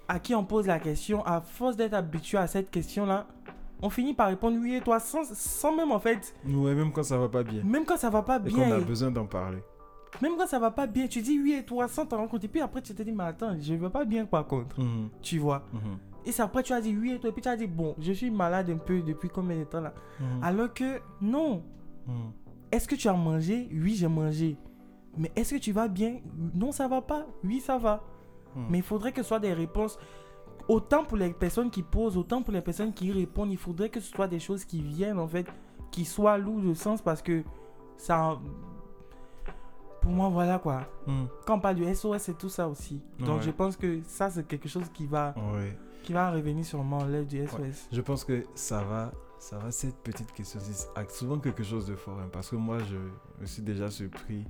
à 0.09 0.18
qui 0.18 0.35
on 0.35 0.45
pose 0.45 0.66
la 0.66 0.78
question, 0.78 1.24
à 1.24 1.41
force 1.41 1.76
d'être 1.76 1.95
habitué 1.95 2.39
à 2.39 2.47
cette 2.47 2.70
question-là, 2.70 3.26
on 3.80 3.91
finit 3.91 4.14
par 4.14 4.28
répondre 4.28 4.57
oui 4.61 4.74
et 4.76 4.80
toi 4.80 5.01
sans, 5.01 5.24
sans 5.35 5.74
même 5.74 5.91
en 5.93 5.99
fait, 5.99 6.35
Ouais, 6.47 6.74
même 6.74 6.93
quand 6.93 7.03
ça 7.03 7.18
va 7.18 7.28
pas 7.28 7.43
bien. 7.43 7.62
même 7.64 7.85
quand 7.85 7.97
ça 7.97 8.11
va 8.11 8.22
pas 8.22 8.37
Et 8.45 8.51
qu'on 8.51 8.57
bien, 8.66 8.72
a 8.76 8.78
besoin 8.78 9.11
d'en 9.11 9.26
parler. 9.26 9.59
même 10.20 10.33
quand 10.39 10.47
ça 10.47 10.59
va 10.61 10.70
pas 10.70 10.87
bien, 10.87 11.07
tu 11.09 11.20
dis 11.20 11.41
oui 11.41 11.55
et 11.55 11.64
toi 11.64 11.89
sans 11.89 12.07
t'en 12.07 12.18
rendre 12.18 12.30
compte. 12.30 12.45
Et 12.45 12.49
puis 12.49 12.61
après, 12.61 12.80
tu 12.83 12.95
te 12.95 13.03
dis, 13.03 13.11
mais 13.12 13.24
attends, 13.24 13.57
je 13.61 13.74
veux 13.74 13.91
pas 13.91 14.05
bien 14.05 14.24
par 14.24 14.47
contre. 14.47 14.78
Mhm. 14.80 15.09
Tu 15.20 15.39
vois? 15.39 15.64
Mhm. 15.72 15.99
Et 16.24 16.30
c'est 16.30 16.43
après, 16.43 16.62
tu 16.62 16.72
as 16.72 16.80
dit 16.80 16.97
oui 16.97 17.12
et 17.12 17.18
toi. 17.18 17.30
Et 17.30 17.33
puis 17.33 17.43
tu 17.43 17.49
as 17.49 17.57
dit, 17.57 17.66
bon, 17.66 17.97
je 17.99 18.12
suis 18.12 18.30
malade 18.30 18.70
un 18.70 18.76
peu 18.76 19.01
depuis 19.03 19.28
combien 19.28 19.57
de 19.59 19.64
temps 19.64 19.80
là? 19.80 19.93
Mhm. 20.20 20.26
Alors 20.45 20.72
que 20.72 21.01
non. 21.20 21.62
Est-ce 22.73 22.89
que 22.89 22.95
tu 22.95 23.07
as 23.07 23.12
mangé? 23.12 23.68
Oui, 23.70 23.95
j'ai 23.95 24.09
mangé. 24.09 24.57
Mais 25.16 25.31
est-ce 25.37 25.55
que 25.55 25.61
tu 25.61 25.73
vas 25.73 25.89
bien? 25.89 26.20
Non, 26.55 26.73
ça 26.73 26.89
va 26.89 27.03
pas. 27.03 27.27
Oui, 27.45 27.61
ça 27.61 27.77
va. 27.77 28.03
Mhm. 28.57 28.66
Mais 28.70 28.79
il 28.79 28.85
faudrait 28.85 29.12
que 29.12 29.23
ce 29.23 29.29
soit 29.29 29.41
des 29.41 29.53
réponses. 29.53 29.99
Autant 30.68 31.05
pour 31.05 31.18
les 31.18 31.31
personnes 31.35 31.70
qui 31.70 31.83
posent, 31.83 32.16
autant 32.16 32.43
pour 32.43 32.55
les 32.55 32.62
personnes 32.62 32.95
qui 32.95 33.12
répondent. 33.12 33.53
Il 33.53 33.59
faudrait 33.59 33.91
que 33.91 34.01
ce 34.01 34.11
soit 34.11 34.27
des 34.27 34.39
choses 34.39 34.64
qui 34.64 34.81
viennent, 34.81 35.18
en 35.18 35.29
fait, 35.29 35.47
qui 35.91 36.07
soient 36.07 36.39
lourdes 36.39 36.66
de 36.66 36.75
sens 36.75 37.03
parce 37.03 37.20
que 37.20 37.43
ça. 37.97 38.39
Pour 40.03 40.13
moi, 40.13 40.29
voilà 40.29 40.59
quoi. 40.59 40.87
Mhm. 41.07 41.27
Quand 41.47 41.57
on 41.57 41.61
parle 41.61 41.77
du 41.77 41.85
SOS, 41.95 42.19
c'est 42.23 42.37
tout 42.37 42.49
ça 42.49 42.69
aussi. 42.69 43.01
Donc 43.21 43.39
Ouais. 43.39 43.43
je 43.43 43.51
pense 43.51 43.77
que 43.77 44.01
ça, 44.07 44.29
c'est 44.31 44.47
quelque 44.47 44.69
chose 44.69 44.85
qui 44.93 45.07
va, 45.07 45.35
Ouais. 45.55 45.77
qui 46.03 46.13
va 46.13 46.31
revenir 46.31 46.65
sûrement 46.65 47.05
du 47.29 47.39
SOS. 47.47 47.89
Je 47.93 48.01
pense 48.01 48.25
que 48.25 48.45
ça 48.55 48.83
va, 48.83 49.13
ça 49.39 49.59
va 49.59 49.71
cette 49.71 49.97
petite 49.97 50.33
question 50.33 50.59
a 50.97 51.05
souvent 51.09 51.39
quelque 51.39 51.63
chose 51.63 51.87
de 51.87 51.95
fort. 51.95 52.19
hein, 52.21 52.29
parce 52.33 52.51
que 52.51 52.57
moi, 52.57 52.79
je 52.81 52.97
me 53.41 53.47
suis 53.47 53.63
déjà 53.63 53.91
surpris 53.91 54.45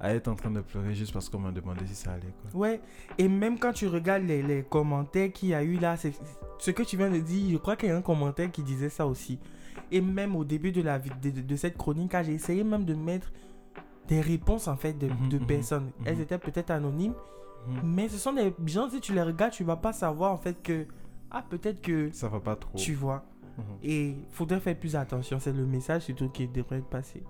à 0.00 0.14
être 0.14 0.28
en 0.28 0.34
train 0.36 0.50
de 0.50 0.60
pleurer 0.60 0.94
juste 0.94 1.12
parce 1.12 1.28
qu'on 1.28 1.40
m'a 1.40 1.50
demandé 1.50 1.84
si 1.86 1.94
ça 1.94 2.12
allait. 2.12 2.32
Quoi. 2.52 2.60
Ouais, 2.60 2.80
et 3.18 3.28
même 3.28 3.58
quand 3.58 3.72
tu 3.72 3.86
regardes 3.88 4.22
les, 4.24 4.42
les 4.42 4.62
commentaires 4.62 5.32
qu'il 5.32 5.48
y 5.50 5.54
a 5.54 5.62
eu 5.64 5.76
là, 5.76 5.96
c'est 5.96 6.12
ce 6.58 6.70
que 6.70 6.82
tu 6.84 6.96
viens 6.96 7.10
de 7.10 7.18
dire, 7.18 7.50
je 7.52 7.56
crois 7.56 7.74
qu'il 7.76 7.88
y 7.88 7.92
a 7.92 7.96
un 7.96 8.02
commentaire 8.02 8.50
qui 8.50 8.62
disait 8.62 8.90
ça 8.90 9.06
aussi. 9.06 9.38
Et 9.90 10.00
même 10.00 10.36
au 10.36 10.44
début 10.44 10.70
de, 10.70 10.82
la, 10.82 10.98
de, 10.98 11.08
de- 11.30 11.40
de 11.40 11.56
cette 11.56 11.76
chronique, 11.76 12.12
j'ai 12.22 12.34
essayé 12.34 12.62
même 12.62 12.84
de 12.84 12.94
mettre 12.94 13.32
des 14.08 14.20
réponses 14.20 14.66
en 14.68 14.76
fait 14.76 14.94
de, 14.94 15.06
Mhm, 15.08 15.28
de 15.28 15.38
mhm, 15.38 15.46
personnes. 15.46 15.90
Elles 16.04 16.16
mhm. 16.16 16.22
étaient 16.22 16.38
peut-être 16.38 16.70
anonymes, 16.70 17.14
mais 17.84 18.08
ce 18.08 18.16
sont 18.18 18.32
des 18.32 18.52
gens, 18.66 18.88
si 18.88 19.00
tu 19.00 19.12
les 19.14 19.22
regardes, 19.22 19.52
tu 19.52 19.62
vas 19.64 19.76
pas 19.76 19.92
savoir 19.92 20.32
en 20.32 20.36
fait 20.38 20.62
que, 20.62 20.86
ah 21.30 21.44
peut-être 21.48 21.80
que 21.82 22.10
Ça 22.12 22.28
va 22.28 22.40
pas 22.40 22.56
trop. 22.56 22.76
tu 22.78 22.94
vois. 22.94 23.24
Et 23.82 24.14
faudrait 24.30 24.60
faire 24.60 24.78
plus 24.78 24.94
attention, 24.96 25.38
c'est 25.40 25.52
le 25.52 25.66
message 25.66 26.02
surtout 26.02 26.28
qui 26.28 26.46
devrait 26.48 26.78
être 26.78 26.88
passé. 26.88 27.22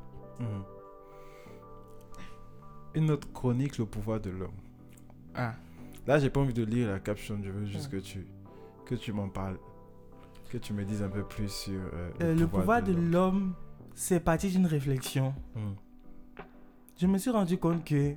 Une 2.94 3.10
autre 3.10 3.30
chronique, 3.32 3.78
le 3.78 3.84
pouvoir 3.86 4.20
de 4.20 4.30
l'homme. 4.30 4.50
Ah. 5.34 5.54
Là, 6.06 6.18
j'ai 6.18 6.30
pas 6.30 6.40
envie 6.40 6.54
de 6.54 6.64
lire 6.64 6.88
la 6.90 6.98
caption, 7.00 7.38
je 7.42 7.50
veux 7.50 7.66
juste 7.66 7.92
Ouais. 7.92 7.98
que 7.98 8.04
tu 8.04 8.26
que 8.86 8.94
tu 8.94 9.12
m'en 9.12 9.28
parles. 9.28 9.58
Que 10.50 10.56
tu 10.56 10.72
me 10.72 10.82
dises 10.84 11.02
un 11.02 11.10
peu 11.10 11.22
plus 11.22 11.50
sur 11.52 11.74
euh, 11.78 12.10
Euh, 12.22 12.34
le 12.34 12.46
pouvoir 12.46 12.82
de 12.82 12.92
l'homme. 12.92 13.10
l'homme, 13.10 13.54
c'est 13.94 14.20
parti 14.20 14.48
d'une 14.50 14.64
réflexion. 14.66 15.34
Je 16.98 17.06
me 17.06 17.16
suis 17.18 17.30
rendu 17.30 17.56
compte 17.58 17.84
que 17.84 18.14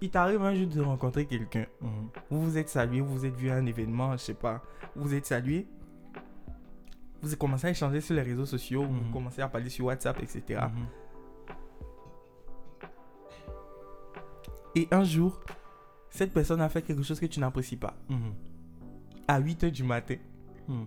il 0.00 0.10
t'arrive 0.10 0.42
un 0.42 0.54
jour 0.54 0.66
de 0.66 0.80
rencontrer 0.80 1.26
quelqu'un. 1.26 1.66
Mhm. 1.80 2.08
Vous 2.30 2.42
vous 2.42 2.58
êtes 2.58 2.68
salué, 2.68 3.00
vous 3.00 3.18
vous 3.18 3.26
êtes 3.26 3.34
vu 3.36 3.50
à 3.50 3.54
un 3.56 3.66
événement, 3.66 4.12
je 4.12 4.18
sais 4.18 4.34
pas. 4.34 4.62
Vous 4.96 5.04
vous 5.04 5.14
êtes 5.14 5.26
salué. 5.26 5.66
Vous 7.20 7.28
avez 7.28 7.36
commencé 7.36 7.68
à 7.68 7.70
échanger 7.70 8.00
sur 8.00 8.14
les 8.16 8.22
réseaux 8.22 8.46
sociaux, 8.46 8.82
Mhm. 8.82 8.98
vous 9.06 9.12
commencez 9.12 9.42
à 9.42 9.48
parler 9.48 9.68
sur 9.70 9.84
WhatsApp, 9.86 10.20
etc. 10.22 10.60
Mhm. 10.74 10.86
Et 14.74 14.88
un 14.90 15.04
jour, 15.04 15.40
cette 16.10 16.32
personne 16.32 16.60
a 16.60 16.68
fait 16.68 16.82
quelque 16.82 17.02
chose 17.02 17.20
que 17.20 17.26
tu 17.26 17.38
n'apprécies 17.40 17.76
pas. 17.76 17.94
Mhm. 18.08 18.34
À 19.28 19.38
8 19.38 19.64
h 19.64 19.70
du 19.70 19.84
matin. 19.84 20.16
Mhm. 20.68 20.86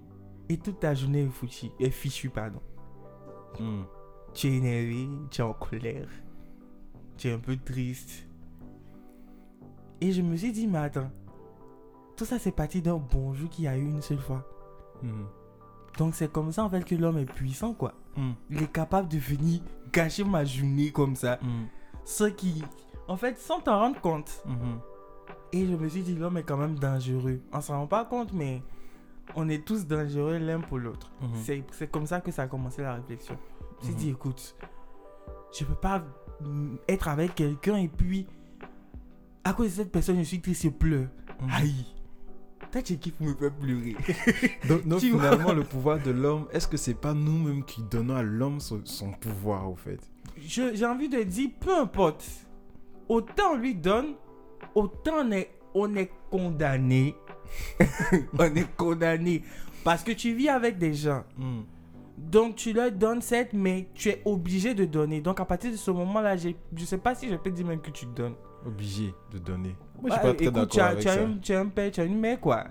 Et 0.50 0.58
toute 0.58 0.80
ta 0.80 0.94
journée 0.94 1.24
est 1.24 1.30
fichue, 1.30 1.68
est 1.80 1.90
fichue 1.90 2.30
pardon. 2.30 2.62
Mhm. 3.60 3.86
Tu 4.34 4.48
es 4.48 4.58
énervé, 4.58 5.08
tu 5.32 5.42
es 5.42 5.44
en 5.44 5.54
colère, 5.54 6.08
tu 7.18 7.28
es 7.28 7.34
un 7.34 7.40
peu 7.40 7.58
triste. 7.58 8.28
Et 10.02 10.12
je 10.12 10.22
me 10.22 10.36
suis 10.36 10.52
dit, 10.52 10.68
mais 10.68 10.80
attends, 10.80 11.10
tout 12.16 12.26
ça 12.26 12.40
c'est 12.40 12.52
parti 12.52 12.82
d'un 12.82 12.98
bonjour 12.98 13.50
qu'il 13.50 13.66
y 13.66 13.68
a 13.68 13.78
eu 13.78 13.84
une 13.84 14.02
seule 14.02 14.20
fois. 14.20 14.46
Mhm. 15.02 15.26
Donc 15.98 16.16
c'est 16.16 16.32
comme 16.32 16.52
ça 16.52 16.64
en 16.64 16.70
fait 16.70 16.84
que 16.84 16.96
l'homme 16.96 17.18
est 17.18 17.26
puissant 17.26 17.74
quoi. 17.74 17.94
Mhm. 18.18 18.34
Il 18.50 18.64
est 18.64 18.72
capable 18.72 19.08
de 19.08 19.18
venir 19.18 19.62
gâcher 19.92 20.24
ma 20.24 20.44
journée 20.46 20.92
comme 20.92 21.16
ça. 21.16 21.40
Mhm. 21.42 21.68
Ce 22.04 22.26
qui, 22.26 22.64
en 23.08 23.18
fait, 23.18 23.38
sans 23.40 23.60
t'en 23.62 23.80
rendre 23.80 24.00
compte. 24.00 24.44
Et 25.52 25.66
je 25.66 25.74
me 25.74 25.88
suis 25.88 26.02
dit, 26.04 26.16
l'homme 26.16 26.38
est 26.38 26.44
quand 26.44 26.58
même 26.58 26.78
dangereux. 26.78 27.40
On 27.54 27.62
s'en 27.62 27.80
rend 27.80 27.88
pas 27.88 28.06
compte, 28.06 28.34
mais 28.34 28.62
on 29.36 29.48
est 29.50 29.66
tous 29.66 29.88
dangereux 29.88 30.38
l'un 30.38 30.60
pour 30.60 30.78
l'autre. 30.78 31.12
C'est 31.36 31.64
c'est 31.72 31.90
comme 31.90 32.06
ça 32.06 32.22
que 32.22 32.30
ça 32.32 32.44
a 32.44 32.48
commencé 32.48 32.82
la 32.82 32.96
réflexion. 32.96 33.38
Je 33.82 33.88
me 33.88 33.92
suis 33.92 33.96
dit, 33.96 34.10
écoute, 34.10 34.56
je 35.58 35.64
peux 35.64 35.76
pas 35.76 36.04
être 36.88 37.08
avec 37.08 37.36
quelqu'un 37.36 37.78
et 37.78 37.88
puis, 37.88 38.28
à 39.44 39.54
cause 39.54 39.68
de 39.68 39.84
cette 39.84 39.92
personne, 39.92 40.18
je 40.20 40.24
suis 40.24 40.42
triste, 40.42 40.64
je 40.64 40.70
pleure. 40.70 41.08
Mhm. 41.42 41.50
Aïe. 41.52 41.86
Tu 42.84 42.98
kiffes 42.98 43.20
me 43.22 43.34
faire 43.34 43.54
pleurer? 43.54 43.96
Donc, 44.86 45.00
finalement, 45.00 45.54
le 45.54 45.64
pouvoir 45.64 45.98
de 46.02 46.12
l'homme, 46.12 46.48
est-ce 46.52 46.68
que 46.68 46.76
c'est 46.76 46.94
pas 46.94 47.14
nous-mêmes 47.14 47.64
qui 47.64 47.82
donnons 47.84 48.16
à 48.16 48.24
l'homme 48.24 48.60
son, 48.60 48.82
son 48.84 49.12
pouvoir, 49.12 49.72
au 49.72 49.76
fait? 49.76 50.00
J'ai 50.38 50.86
envie 50.86 51.08
de 51.08 51.24
dire, 51.24 51.52
peu 51.60 51.74
importe. 51.74 52.26
Autant 53.08 53.54
on 53.54 53.58
lui 53.58 53.76
donne, 53.76 54.16
autant 54.74 55.26
on 55.26 55.32
est, 55.32 55.52
on 55.74 55.96
est 55.96 56.12
condamné. 56.30 57.16
on 58.38 58.56
est 58.56 58.76
condamné. 58.76 59.44
Parce 59.84 60.04
que 60.04 60.12
tu 60.12 60.34
vis 60.34 60.50
avec 60.50 60.78
des 60.78 60.94
gens. 60.94 61.24
Mhm. 61.38 61.64
Donc 62.18 62.56
tu 62.56 62.72
leur 62.74 62.92
donnes 62.92 63.22
cette, 63.22 63.54
mais 63.54 63.90
tu 63.94 64.10
es 64.10 64.22
obligé 64.26 64.74
de 64.74 64.86
donner. 64.86 65.20
Donc 65.22 65.40
à 65.40 65.46
partir 65.46 65.72
de 65.72 65.76
ce 65.76 65.92
moment-là, 65.92 66.36
je 66.38 66.50
sais 66.86 66.98
pas 66.98 67.14
si 67.16 67.30
je 67.30 67.36
peux 67.36 67.52
dire 67.52 67.66
même 67.66 67.82
que 67.82 67.92
tu 67.92 68.06
donnes. 68.06 68.36
Obligé 68.66 69.14
de 69.32 69.38
donner. 69.38 69.76
Moi, 70.02 70.10
je 70.10 70.14
suis 70.16 70.26
Ouais, 70.26 70.32
pas 70.32 70.34
très 70.34 70.46
écoute, 70.46 70.70
tu 70.72 70.78
d'accord 70.78 70.82
as, 70.82 70.92
avec 70.92 71.02
tu, 71.04 71.08
as 71.10 71.14
ça. 71.14 71.22
un, 71.22 71.38
tu 71.42 71.54
as 71.54 71.60
un 71.60 71.68
père, 71.68 71.92
tu 71.92 72.02
as 72.02 72.06
une 72.06 72.20
mère, 72.20 72.40
quoi. 72.40 72.64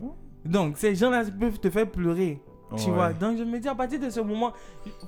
Bon. 0.00 0.14
Donc 0.44 0.76
ces 0.76 0.94
gens-là 0.94 1.24
peuvent 1.38 1.58
te 1.58 1.70
faire 1.70 1.90
pleurer. 1.90 2.40
Tu 2.76 2.86
Ouais. 2.88 2.94
vois, 2.94 3.12
donc 3.12 3.38
je 3.38 3.44
me 3.44 3.58
dis 3.60 3.68
à 3.68 3.74
partir 3.74 4.00
de 4.00 4.10
ce 4.10 4.18
moment, 4.20 4.52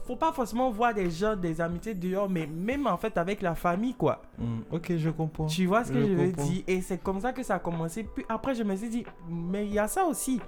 faut 0.06 0.14
pas 0.14 0.30
forcément 0.30 0.70
voir 0.70 0.94
des 0.94 1.10
gens, 1.10 1.34
des 1.34 1.60
amitiés 1.60 1.94
dehors, 1.94 2.28
mais 2.30 2.46
même 2.46 2.86
en 2.86 2.96
fait 2.96 3.16
avec 3.18 3.42
la 3.42 3.54
famille, 3.56 3.94
quoi. 3.94 4.22
Mhm. 4.38 4.62
Ok, 4.70 4.92
je 4.96 5.10
comprends. 5.10 5.46
Tu 5.46 5.66
vois 5.66 5.82
ce 5.82 5.90
que 5.90 6.00
Je 6.00 6.06
je, 6.06 6.12
veux 6.14 6.32
dire? 6.32 6.62
Et 6.68 6.80
c'est 6.80 6.98
comme 7.02 7.18
ça 7.20 7.32
que 7.32 7.42
ça 7.42 7.56
a 7.56 7.58
commencé. 7.58 8.04
Puis 8.04 8.24
après, 8.28 8.54
je 8.54 8.62
me 8.62 8.76
suis 8.76 8.88
dit, 8.88 9.04
mais 9.28 9.66
il 9.66 9.72
y 9.72 9.78
a 9.80 9.88
ça 9.88 10.04
aussi. 10.04 10.40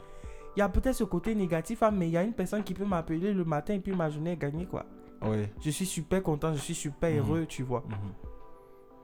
Il 0.59 0.61
y 0.61 0.65
a 0.65 0.69
peut-être 0.69 0.97
ce 0.97 1.05
côté 1.05 1.37
négatif, 1.37 1.85
hein, 1.85 1.93
mais 1.93 2.09
il 2.09 2.11
y 2.11 2.17
a 2.17 2.25
une 2.25 2.33
personne 2.33 2.65
qui 2.65 2.75
peut 2.75 2.85
m'appeler 2.85 3.33
le 3.33 3.45
matin 3.45 3.75
et 3.75 3.79
puis 3.79 3.95
ma 3.95 4.11
journée 4.11 4.33
est 4.33 4.37
gagnée, 4.37 4.67
quoi. 4.67 4.87
Ouais. 5.23 5.53
Je 5.61 5.71
suis 5.71 5.87
super 5.87 6.21
content, 6.21 6.53
je 6.53 6.59
suis 6.59 6.75
super 6.75 7.09
Mhm. 7.13 7.19
heureux, 7.21 7.47
tu 7.47 7.63
vois. 7.63 7.85
Mhm. 7.89 7.95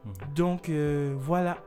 Mhm. 0.06 0.34
Donc, 0.34 0.68
euh, 0.68 1.14
voilà. 1.16 1.58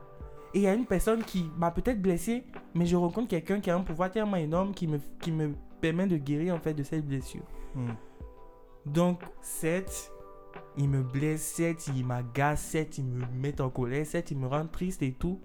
Et 0.52 0.58
il 0.58 0.62
y 0.64 0.66
a 0.66 0.74
une 0.74 0.84
personne 0.84 1.22
qui 1.24 1.50
m'a 1.56 1.70
peut-être 1.70 2.02
blessé, 2.02 2.44
mais 2.74 2.84
je 2.84 2.96
rencontre 2.96 3.28
quelqu'un 3.28 3.60
qui 3.60 3.70
a 3.70 3.76
un 3.76 3.80
pouvoir 3.80 4.10
tellement 4.10 4.36
énorme 4.36 4.74
qui 4.74 4.86
me, 4.86 4.98
qui 5.22 5.32
me 5.32 5.54
permet 5.80 6.06
de 6.06 6.18
guérir, 6.18 6.54
en 6.54 6.58
fait, 6.58 6.74
de 6.74 6.82
cette 6.82 7.06
blessure. 7.06 7.44
Donc, 8.84 9.22
certes, 9.40 10.12
il 10.76 10.90
me 10.90 11.02
blesse, 11.02 11.40
certes, 11.40 11.88
il 11.96 12.04
m'agace, 12.04 12.60
certes, 12.60 12.98
il 12.98 13.06
me 13.06 13.24
met 13.40 13.58
en 13.58 13.70
colère, 13.70 14.04
certes, 14.04 14.32
il 14.32 14.36
me 14.36 14.48
rend 14.48 14.66
triste 14.66 15.00
et 15.02 15.12
tout. 15.12 15.40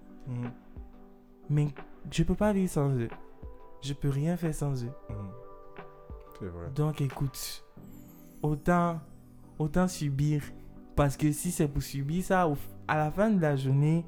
Mais 1.48 1.68
je 2.10 2.22
peux 2.24 2.34
pas 2.34 2.52
vivre 2.52 2.70
sans 2.70 2.90
eux. 2.90 3.08
Je 3.84 3.92
peux 3.92 4.08
rien 4.08 4.36
faire 4.36 4.54
sans 4.54 4.82
eux. 4.82 4.92
Mhm. 5.10 5.16
C'est 6.38 6.46
vrai. 6.46 6.70
Donc 6.74 7.00
écoute, 7.02 7.64
autant, 8.42 8.98
autant 9.58 9.88
subir. 9.88 10.42
Parce 10.96 11.16
que 11.16 11.32
si 11.32 11.50
c'est 11.50 11.68
pour 11.68 11.82
subir 11.82 12.24
ça, 12.24 12.48
à 12.88 12.96
la 12.96 13.10
fin 13.10 13.30
de 13.30 13.40
la 13.40 13.56
journée, 13.56 14.06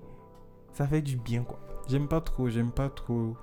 ça 0.73 0.87
fait 0.87 1.03
du 1.03 1.17
bien 1.17 1.43
quoi. 1.43 1.61
J'aime 1.89 2.09
pas 2.09 2.21
trop, 2.21 2.49
j'aime 2.49 2.71
pas 2.71 2.89
trop. 2.89 3.37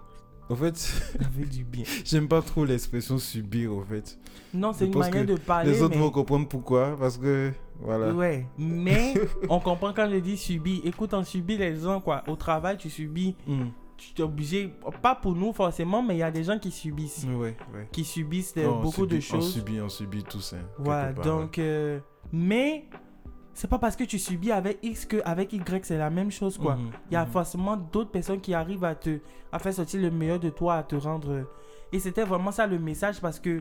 Au 0.49 0.55
fait, 0.55 0.75
Ça 0.75 1.29
fait 1.29 1.45
du 1.45 1.63
bien. 1.63 1.83
j'aime 2.05 2.27
pas 2.27 2.41
trop 2.41 2.65
l'expression 2.65 3.17
subir, 3.17 3.73
au 3.73 3.81
fait. 3.81 4.17
Non, 4.53 4.73
c'est 4.73 4.87
une 4.87 4.97
manière 4.97 5.25
de 5.25 5.35
parler. 5.35 5.71
Les 5.71 5.81
autres 5.81 5.95
mais... 5.95 6.01
vont 6.01 6.11
comprendre 6.11 6.47
pourquoi, 6.49 6.97
parce 6.99 7.17
que, 7.17 7.51
voilà. 7.79 8.13
Ouais, 8.13 8.45
mais 8.57 9.13
on 9.49 9.59
comprend 9.59 9.93
quand 9.93 10.09
je 10.09 10.17
dis 10.17 10.35
subir. 10.35 10.81
Écoute, 10.83 11.13
on 11.13 11.23
subit 11.23 11.57
les 11.57 11.77
gens 11.77 12.01
quoi. 12.01 12.23
Au 12.27 12.35
travail, 12.35 12.77
tu 12.77 12.89
subis. 12.89 13.35
Mhm. 13.47 13.71
Tu 13.97 14.21
es 14.21 14.23
obligé, 14.25 14.73
pas 15.01 15.15
pour 15.15 15.33
nous 15.35 15.53
forcément, 15.53 16.01
mais 16.01 16.15
il 16.15 16.19
y 16.19 16.23
a 16.23 16.31
des 16.31 16.43
gens 16.43 16.59
qui 16.59 16.71
subissent. 16.71 17.25
Ouais, 17.25 17.55
ouais. 17.73 17.87
Qui 17.91 18.03
subissent 18.03 18.55
Non, 18.55 18.81
beaucoup 18.81 19.05
de 19.05 19.19
subit- 19.19 19.35
On 19.35 19.39
choses. 19.41 19.53
subit, 19.53 19.81
on 19.81 19.89
subit 19.89 20.23
tous, 20.23 20.53
hein, 20.53 20.65
Voilà, 20.77 21.13
part, 21.13 21.23
donc, 21.23 21.57
euh, 21.59 21.99
mais 22.31 22.85
c'est 23.53 23.69
pas 23.69 23.77
parce 23.79 23.95
que 23.95 24.03
tu 24.03 24.17
subis 24.19 24.51
avec 24.51 24.79
X 24.81 25.05
que 25.05 25.21
avec 25.23 25.53
Y 25.53 25.85
c'est 25.85 25.97
la 25.97 26.09
même 26.09 26.31
chose 26.31 26.57
ouais. 26.57 26.65
quoi. 26.65 26.75
Mhm, 26.75 26.91
Il 27.11 27.13
y 27.13 27.17
a 27.17 27.23
mhm. 27.25 27.31
forcément 27.31 27.77
d'autres 27.77 28.09
personnes 28.11 28.41
qui 28.41 28.53
arrivent 28.53 28.83
à 28.83 28.95
te 28.95 29.19
à 29.51 29.59
faire 29.59 29.73
sortir 29.73 30.01
le 30.01 30.09
meilleur 30.11 30.39
de 30.39 30.49
toi, 30.49 30.75
à 30.77 30.83
te 30.83 30.95
rendre. 30.95 31.31
euh, 31.31 31.43
Et 31.91 31.99
c'était 31.99 32.23
vraiment 32.23 32.51
ça 32.51 32.65
le 32.65 32.79
message 32.79 33.21
parce 33.21 33.39
que 33.39 33.59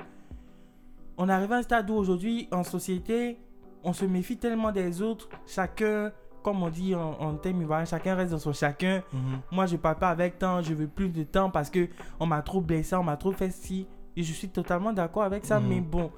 on 1.18 1.28
arrive 1.28 1.52
à 1.52 1.56
un 1.58 1.62
stade 1.62 1.90
où 1.90 1.94
aujourd'hui 1.94 2.48
en 2.50 2.64
société, 2.64 3.36
on 3.84 3.92
se 3.92 4.06
méfie 4.06 4.38
tellement 4.38 4.72
des 4.72 5.02
autres. 5.02 5.28
Chacun, 5.46 6.10
comme 6.42 6.62
on 6.62 6.68
dit 6.70 6.94
en, 6.94 7.12
en 7.20 7.34
thème 7.34 7.60
ivoirien, 7.62 7.84
chacun 7.84 8.14
reste 8.14 8.32
dans 8.32 8.38
son 8.38 8.52
chacun. 8.52 9.02
Mhm. 9.12 9.40
Moi, 9.50 9.66
je 9.66 9.76
parle 9.76 9.96
pas 9.98 10.10
avec 10.10 10.38
temps, 10.38 10.60
je 10.62 10.74
veux 10.74 10.86
plus 10.88 11.08
de 11.08 11.22
temps 11.22 11.50
parce 11.50 11.70
que 11.70 11.88
on 12.20 12.26
m'a 12.26 12.42
trop 12.42 12.60
blessé, 12.60 12.94
on 12.96 13.04
m'a 13.04 13.16
trop 13.16 13.32
fait 13.32 13.50
ci. 13.50 13.86
Et 14.16 14.22
je 14.22 14.32
suis 14.32 14.48
totalement 14.48 14.92
d'accord 14.92 15.22
avec 15.22 15.44
ça, 15.44 15.58
Mhm. 15.60 15.68
mais 15.68 15.80
bon. 15.80 16.10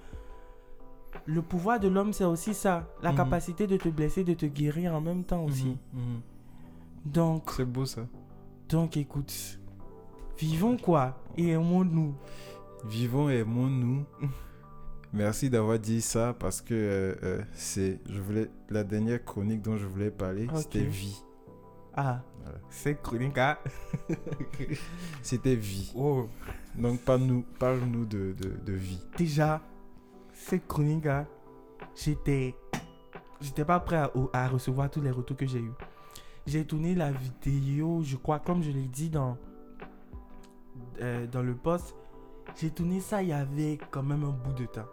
Le 1.26 1.42
pouvoir 1.42 1.78
de 1.78 1.86
l'homme, 1.88 2.12
c'est 2.12 2.24
aussi 2.24 2.54
ça. 2.54 2.88
La 3.02 3.10
Mhm. 3.10 3.16
capacité 3.18 3.66
de 3.68 3.76
te 3.76 3.88
blesser, 3.88 4.24
de 4.24 4.34
te 4.34 4.46
guérir 4.46 4.94
en 4.94 5.00
même 5.00 5.22
temps 5.24 5.44
aussi. 5.44 5.76
Donc, 7.04 7.50
C'est 7.56 7.64
beau 7.64 7.86
ça. 7.86 8.02
donc, 8.68 8.96
écoute. 8.96 9.60
Vivons 10.38 10.76
quoi 10.76 11.16
Et 11.36 11.50
aimons-nous. 11.50 12.14
Vivons 12.84 13.30
et 13.30 13.38
aimons-nous. 13.38 14.04
Merci 15.14 15.48
d'avoir 15.48 15.78
dit 15.78 16.00
ça 16.00 16.34
parce 16.38 16.60
que 16.60 16.74
euh, 16.74 17.14
euh, 17.22 17.42
c'est, 17.52 18.00
je 18.08 18.20
voulais, 18.20 18.50
la 18.68 18.82
dernière 18.82 19.24
chronique 19.24 19.62
dont 19.62 19.76
je 19.76 19.86
voulais 19.86 20.10
parler, 20.10 20.48
c'était 20.56 20.80
vie. 20.84 21.22
Ah, 21.94 22.22
Voilà. 22.42 22.58
c'est 22.68 23.00
chronique. 23.00 23.38
hein? 23.38 23.56
C'était 25.22 25.54
vie. 25.54 25.92
Oh, 25.94 26.28
Donc 26.74 27.00
parle-nous, 27.02 27.44
parle-nous 27.60 28.04
de, 28.06 28.34
de, 28.36 28.50
de 28.64 28.72
vie. 28.72 29.00
déjà, 29.16 29.60
cette 30.32 30.66
chronique, 30.66 31.06
hein, 31.06 31.26
j'étais. 31.94 32.56
J'étais 33.40 33.64
pas 33.64 33.78
prêt 33.78 33.96
à, 33.96 34.10
à 34.32 34.48
recevoir 34.48 34.90
tous 34.90 35.00
les 35.02 35.10
retours 35.12 35.36
que 35.36 35.46
j'ai 35.46 35.60
eu. 35.60 35.70
J'ai 36.46 36.64
tourné 36.64 36.94
la 36.96 37.12
vidéo, 37.12 38.02
je 38.02 38.16
crois, 38.16 38.40
comme 38.40 38.62
je 38.62 38.70
l'ai 38.70 38.88
dit 38.88 39.10
dans, 39.10 39.36
euh, 41.00 41.26
dans 41.28 41.42
le 41.42 41.54
post, 41.54 41.94
j'ai 42.56 42.70
tourné 42.70 43.00
ça 43.00 43.22
il 43.22 43.28
y 43.28 43.32
avait 43.32 43.78
quand 43.90 44.02
même 44.02 44.24
un 44.24 44.30
bout 44.30 44.52
de 44.52 44.66
temps. 44.66 44.86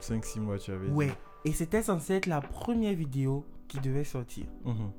5-6 0.00 0.40
mois, 0.40 0.58
tu 0.58 0.70
avais 0.70 0.88
Ouais, 0.88 1.12
et 1.44 1.52
c'était 1.52 1.82
censé 1.82 2.14
être 2.14 2.26
la 2.26 2.40
première 2.40 2.94
vidéo 2.94 3.44
qui 3.68 3.78
devait 3.80 4.04
sortir. 4.04 4.46
Mhm. 4.64 4.90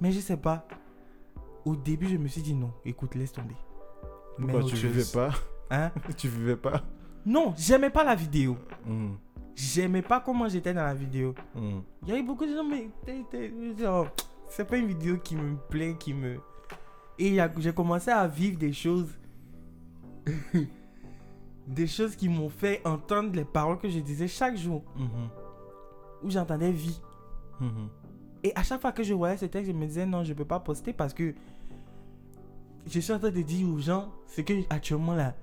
Mais 0.00 0.12
je 0.12 0.20
sais 0.20 0.36
pas. 0.36 0.66
Au 1.64 1.76
début, 1.76 2.08
je 2.08 2.16
me 2.16 2.28
suis 2.28 2.42
dit 2.42 2.54
non, 2.54 2.72
écoute, 2.84 3.14
laisse 3.14 3.32
tomber. 3.32 3.56
Mais 4.38 4.52
Pourquoi 4.52 4.68
tu 4.68 4.76
vivais 4.76 5.00
chose. 5.00 5.12
pas? 5.12 5.30
Hein? 5.70 5.90
Tu 6.16 6.28
vivais 6.28 6.56
pas? 6.56 6.82
Non, 7.24 7.54
j'aimais 7.56 7.90
pas 7.90 8.04
la 8.04 8.14
vidéo. 8.14 8.56
Mhm. 8.86 9.16
J'aimais 9.54 10.02
pas 10.02 10.20
comment 10.20 10.48
j'étais 10.48 10.74
dans 10.74 10.82
la 10.84 10.94
vidéo. 10.94 11.34
Mhm. 11.54 11.82
Il 12.02 12.08
y 12.08 12.12
a 12.12 12.18
eu 12.18 12.22
beaucoup 12.22 12.44
de 12.44 12.54
gens, 12.54 12.64
mais 12.64 12.90
c'est 14.48 14.64
pas 14.64 14.76
une 14.76 14.88
vidéo 14.88 15.16
qui 15.18 15.36
me 15.36 15.56
plaît, 15.56 15.96
qui 15.98 16.12
me. 16.12 16.38
Et 17.18 17.38
j'ai 17.58 17.72
commencé 17.72 18.10
à 18.10 18.26
vivre 18.26 18.58
des 18.58 18.72
choses. 18.72 19.08
des 21.66 21.86
choses 21.86 22.14
qui 22.16 22.28
m'ont 22.28 22.48
fait 22.50 22.80
entendre 22.86 23.34
les 23.34 23.44
paroles 23.44 23.78
que 23.78 23.88
je 23.88 23.98
disais 24.00 24.28
chaque 24.28 24.56
jour, 24.56 24.82
Mhm. 24.96 25.28
où 26.22 26.30
j'entendais 26.30 26.70
vie. 26.72 27.00
Mhm. 27.60 27.88
Et 28.42 28.52
à 28.54 28.62
chaque 28.62 28.80
fois 28.80 28.92
que 28.92 29.02
je 29.02 29.14
voyais 29.14 29.36
ce 29.38 29.46
texte, 29.46 29.70
je 29.72 29.76
me 29.76 29.86
disais 29.86 30.04
non, 30.06 30.22
je 30.24 30.34
peux 30.34 30.44
pas 30.44 30.60
poster 30.60 30.92
parce 30.92 31.14
que 31.14 31.34
je 32.86 33.00
suis 33.00 33.12
en 33.12 33.18
train 33.18 33.30
de 33.30 33.40
dire 33.40 33.66
aux 33.68 33.78
gens 33.78 34.12
ce 34.26 34.42
que 34.42 34.52
actuellement 34.70 35.14
là, 35.14 35.34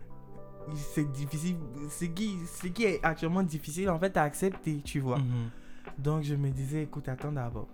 c'est 0.75 1.11
difficile. 1.11 1.57
Ce 1.89 2.05
qui, 2.05 2.37
ce 2.45 2.67
qui 2.67 2.83
est 2.83 3.03
actuellement 3.03 3.41
difficile, 3.41 3.89
en 3.89 3.97
fait, 3.97 4.15
à 4.15 4.21
accepter, 4.23 4.79
tu 4.83 4.99
vois. 4.99 5.17
Mhm. 5.17 5.49
Donc, 5.97 6.21
je 6.21 6.35
me 6.35 6.51
disais, 6.51 6.83
écoute, 6.83 7.09
attends 7.09 7.31
d'abord. 7.31 7.67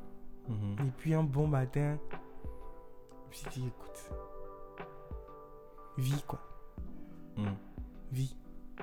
Et 0.50 0.92
puis, 0.98 1.14
un 1.14 1.24
bon 1.24 1.46
matin, 1.48 1.98
je 2.14 3.28
me 3.28 3.34
suis 3.52 3.62
dit, 3.62 3.68
écoute, 3.68 4.10
vis 5.98 6.24
quoi, 6.26 6.40
Vis. 8.12 8.36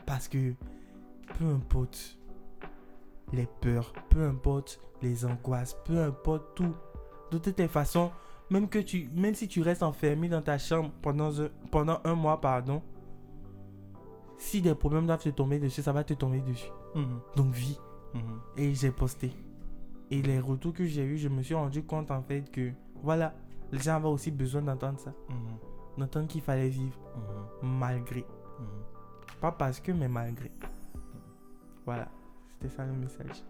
Parce 0.07 0.29
que 0.29 0.55
peu 1.39 1.47
importe 1.47 2.19
les 3.33 3.47
peurs, 3.61 3.93
peu 4.11 4.23
importe 4.25 4.81
les 5.03 5.25
angoisses, 5.25 5.77
peu 5.85 6.03
importe 6.03 6.55
tout, 6.57 6.75
de 7.31 7.39
toutes 7.39 7.59
les 7.59 7.69
façons, 7.69 8.11
même, 8.51 8.69
que 8.69 8.79
tu, 8.79 9.09
même 9.15 9.35
si 9.35 9.49
tu 9.49 9.63
restes 9.63 9.83
enfermé 9.83 10.29
dans 10.29 10.43
ta 10.43 10.59
chambre 10.59 10.91
pendant 11.03 11.41
un, 11.41 11.49
pendant 11.71 12.01
un 12.05 12.15
mois, 12.15 12.41
pardon, 12.41 12.83
si 14.37 14.61
des 14.61 14.75
problèmes 14.75 15.07
doivent 15.07 15.23
te 15.23 15.29
tomber 15.31 15.59
dessus, 15.59 15.83
ça 15.83 15.93
va 15.93 16.05
te 16.05 16.15
tomber 16.15 16.41
dessus. 16.41 16.71
Mhm. 16.95 17.21
Donc 17.37 17.53
vis. 17.55 17.81
Mhm. 18.15 18.41
Et 18.57 18.75
j'ai 18.75 18.91
posté. 18.91 19.33
Et 20.11 20.21
les 20.23 20.39
retours 20.39 20.75
que 20.75 20.85
j'ai 20.85 21.05
eu, 21.05 21.17
je 21.17 21.29
me 21.29 21.43
suis 21.43 21.55
rendu 21.55 21.83
compte 21.83 22.11
en 22.11 22.23
fait 22.23 22.51
que, 22.51 22.71
voilà, 23.03 23.35
les 23.73 23.79
gens 23.81 23.97
avaient 23.97 24.09
aussi 24.09 24.31
besoin 24.31 24.63
d'entendre 24.63 25.01
ça. 25.01 25.13
Mhm. 25.31 25.37
D'entendre 25.99 26.27
qu'il 26.29 26.43
fallait 26.43 26.69
vivre 26.69 26.99
Mhm. 27.63 27.79
malgré. 27.79 28.25
Pas 29.45 29.53
parce 29.53 29.79
que, 29.79 29.93
mais 29.93 30.09
malgré. 30.09 30.51
Voilà, 31.85 32.09
c'était 32.55 32.75
ça 32.75 32.87
le 32.87 32.95
message. 32.95 33.43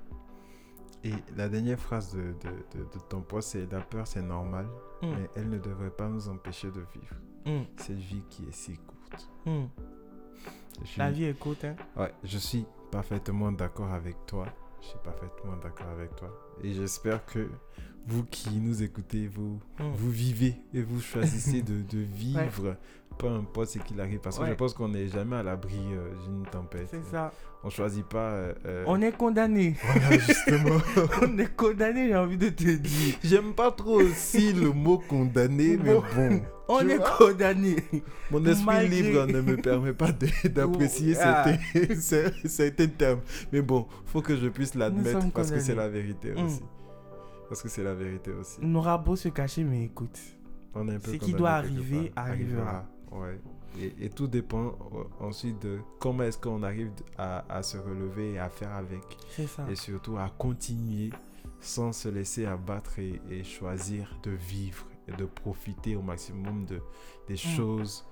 Et 1.05 1.13
la 1.37 1.49
dernière 1.49 1.79
phrase 1.79 2.13
de, 2.17 2.21
de, 2.33 2.79
de, 2.79 2.85
de 2.85 2.99
ton 3.09 3.21
poste, 3.21 3.51
c'est 3.51 3.71
la 3.71 3.81
peur, 3.81 4.05
c'est 4.09 4.23
normal, 4.23 4.67
Mm, 5.03 5.07
mais 5.11 5.31
elle 5.37 5.51
ne 5.51 5.59
devrait 5.59 5.91
pas 5.91 6.09
nous 6.09 6.29
empêcher 6.29 6.69
de 6.73 6.81
vivre. 6.81 7.15
mm, 7.47 7.63
Cette 7.77 7.99
vie 7.99 8.25
qui 8.29 8.43
est 8.49 8.53
si 8.53 8.77
courte. 8.79 9.31
mm. 9.47 9.67
Suis, 10.83 10.99
La 10.99 11.13
vie 11.13 11.25
est 11.27 11.39
courte, 11.39 11.65
hein. 11.65 11.77
ouais, 11.97 12.13
je 12.25 12.39
suis 12.39 12.67
parfaitement 12.91 13.53
d'accord 13.53 13.93
avec 13.93 14.17
toi. 14.27 14.47
Je 14.81 14.87
suis 14.89 14.99
parfaitement 15.05 15.57
d'accord 15.59 15.89
avec 15.91 16.17
toi. 16.17 16.29
Et 16.65 16.73
j'espère 16.73 17.25
que 17.25 17.49
vous 18.07 18.25
qui 18.25 18.59
nous 18.61 18.83
écoutez, 18.83 19.29
vous, 19.29 19.61
vous 19.79 20.11
vivez 20.11 20.57
et 20.75 20.83
vous 20.83 21.01
choisissez 21.01 21.63
de, 21.63 21.83
de 21.83 21.99
vivre, 22.03 22.77
peu 23.19 23.29
importe 23.29 23.69
ce 23.71 23.79
qu'il 23.79 24.01
arrive. 24.01 24.19
Parce 24.21 24.39
que 24.39 24.47
je 24.47 24.53
pense 24.55 24.75
qu'on 24.75 24.89
n'est 24.89 25.09
jamais 25.09 25.37
à 25.37 25.43
l'abri 25.43 25.79
euh, 25.93 26.11
d'une 26.25 26.45
tempête. 26.51 26.89
C'est 26.91 27.05
ça. 27.11 27.33
On 27.67 27.71
choisit 27.71 28.05
pas. 28.07 28.31
euh, 28.31 28.53
euh, 28.67 28.85
On 28.87 29.01
est 29.01 29.17
condamné. 29.17 29.75
Voilà, 29.85 30.19
justement. 30.19 30.77
On 31.23 31.39
est 31.39 31.57
condamné, 31.57 32.09
j'ai 32.09 32.17
envie 32.17 32.37
de 32.37 32.51
te 32.51 32.63
dire. 32.77 33.15
J'aime 33.25 33.55
pas 33.55 33.71
trop 33.71 34.01
aussi 34.03 34.53
le 34.53 34.71
mot 34.71 34.99
condamné, 35.09 35.79
mais 35.83 35.95
Bon. 35.95 36.03
On 36.69 36.87
est 36.89 36.99
condamné. 37.19 37.77
Mon 38.31 38.45
esprit 38.47 38.65
Malgré- 38.67 39.03
libre 39.03 39.27
ne 39.27 39.41
me 39.43 39.57
permet 39.57 39.93
pas 39.93 40.09
d'apprécier 40.45 41.15
Ah. 41.21 41.45
certains, 41.45 41.95
cer- 41.95 42.49
certains 42.49 42.87
termes. 42.89 43.21
Mais 43.53 43.61
bon, 43.63 43.87
faut 44.07 44.21
que 44.23 44.37
je 44.37 44.49
puisse 44.49 44.75
l'admettre 44.75 45.31
parce 45.33 45.51
que 45.51 45.61
c'est 45.61 45.75
la 45.75 45.89
vérité 45.89 46.33
Mm. 46.33 46.45
aussi. 46.47 46.63
Parce 47.49 47.63
que 47.63 47.69
c'est 47.69 47.83
la 47.85 47.95
vérité 47.95 48.31
aussi. 48.33 48.59
On 48.63 48.75
aura 48.75 48.97
beau 48.99 49.15
se 49.17 49.29
cacher, 49.29 49.63
mais 49.65 49.85
écoute. 49.85 50.19
On 50.75 50.89
est 50.89 50.95
un 50.95 50.99
peu 50.99 51.13
Ce 51.13 51.17
qui 51.17 51.33
doit 51.33 51.51
arriver, 51.53 52.11
arrivera. 52.17 52.85
Ouais. 53.13 53.39
Et, 53.79 54.07
et 54.07 54.11
tout 54.11 54.27
dépend 54.29 54.67
euh, 54.93 55.05
ensuite 55.21 55.61
de 55.63 55.81
comment 56.01 56.23
est-ce 56.25 56.39
qu'on 56.39 56.63
arrive 56.63 56.91
à, 57.19 57.45
à 57.55 57.63
se 57.63 57.77
relever 57.77 58.35
et 58.35 58.39
à 58.39 58.49
faire 58.49 58.73
avec. 58.73 59.03
C'est 59.31 59.47
ça. 59.47 59.65
Et 59.71 59.75
surtout 59.77 60.17
à 60.17 60.29
continuer 60.39 61.11
sans 61.61 61.93
se 61.93 62.09
laisser 62.09 62.47
abattre 62.47 62.99
et, 62.99 63.21
et 63.31 63.43
choisir 63.43 64.17
de 64.23 64.31
vivre 64.31 64.85
et 65.09 65.13
de 65.13 65.25
profiter 65.25 65.97
au 65.97 66.03
maximum 66.03 66.65
de, 66.67 66.81
des 67.27 67.37
choses 67.37 68.05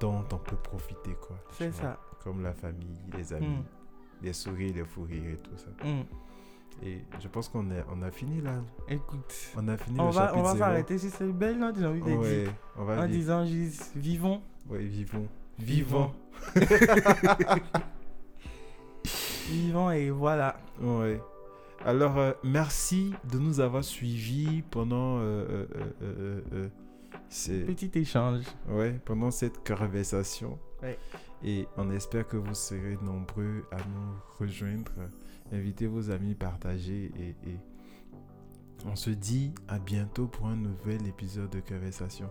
dont 0.00 0.24
on 0.32 0.36
peut 0.38 0.56
profiter. 0.56 1.14
quoi. 1.20 1.36
Mm. 1.36 1.40
C'est 1.52 1.68
vois. 1.70 1.80
ça. 1.82 2.00
Comme 2.24 2.42
la 2.42 2.52
famille, 2.52 2.98
les 3.16 3.32
amis, 3.32 3.46
Mm. 3.46 3.64
les 4.24 4.32
sourires, 4.32 4.74
les 4.74 4.84
fous 4.84 5.04
rires 5.04 5.30
et 5.30 5.36
tout 5.36 5.56
ça. 5.56 5.70
Mm. 5.86 6.02
Et 6.84 6.98
je 7.20 7.28
pense 7.28 7.48
qu'on 7.48 7.70
est- 7.70 7.84
on 7.92 8.02
a 8.02 8.10
fini 8.10 8.40
là. 8.40 8.62
Écoute. 8.88 9.34
On 9.56 9.66
a 9.68 9.76
fini 9.76 9.98
On 10.00 10.06
le 10.06 10.12
va, 10.12 10.20
chapitre 10.28 10.38
on 10.38 10.42
va 10.42 10.56
s'arrêter 10.56 10.98
sur 10.98 11.10
cette 11.10 11.32
belle 11.36 11.58
note, 11.58 11.76
j'ai 11.78 11.86
envie 11.86 12.00
de 12.00 12.06
Ouais, 12.12 12.44
dire. 12.44 12.52
on 12.76 12.84
va 12.84 12.94
En 12.94 13.06
vivre. 13.06 13.08
disant 13.18 13.44
juste, 13.46 13.90
vivons. 13.96 14.40
Ouais, 14.68 14.84
vivons. 14.84 15.26
Vivons. 15.58 16.12
Vivons 19.48 19.90
et 19.90 20.10
voilà. 20.10 20.60
Ouais. 20.80 21.20
Alors, 21.84 22.18
euh, 22.18 22.32
merci 22.44 23.12
de 23.30 23.38
nous 23.38 23.60
avoir 23.60 23.82
suivis 23.84 24.62
pendant, 24.70 25.18
euh, 25.18 25.66
euh, 26.02 26.40
euh, 26.52 26.68
ces- 27.28 27.64
Petit 27.64 27.90
échange. 27.98 28.44
ouais, 28.68 29.00
pendant 29.04 29.30
cette 29.30 29.66
conversation. 29.66 30.58
Ouais. 30.82 30.98
Et 31.44 31.66
on 31.76 31.90
espère 31.90 32.26
que 32.26 32.36
vous 32.36 32.54
serez 32.54 32.98
nombreux 33.02 33.64
à 33.72 33.76
nous 33.76 34.16
rejoindre. 34.38 34.92
Invitez 35.52 35.86
vos 35.86 36.10
amis, 36.10 36.34
partagez. 36.34 37.10
Et, 37.18 37.28
et 37.50 37.56
on 38.86 38.94
se 38.96 39.10
dit 39.10 39.52
à 39.66 39.78
bientôt 39.78 40.26
pour 40.26 40.46
un 40.46 40.56
nouvel 40.56 41.06
épisode 41.06 41.50
de 41.50 41.60
conversation. 41.60 42.28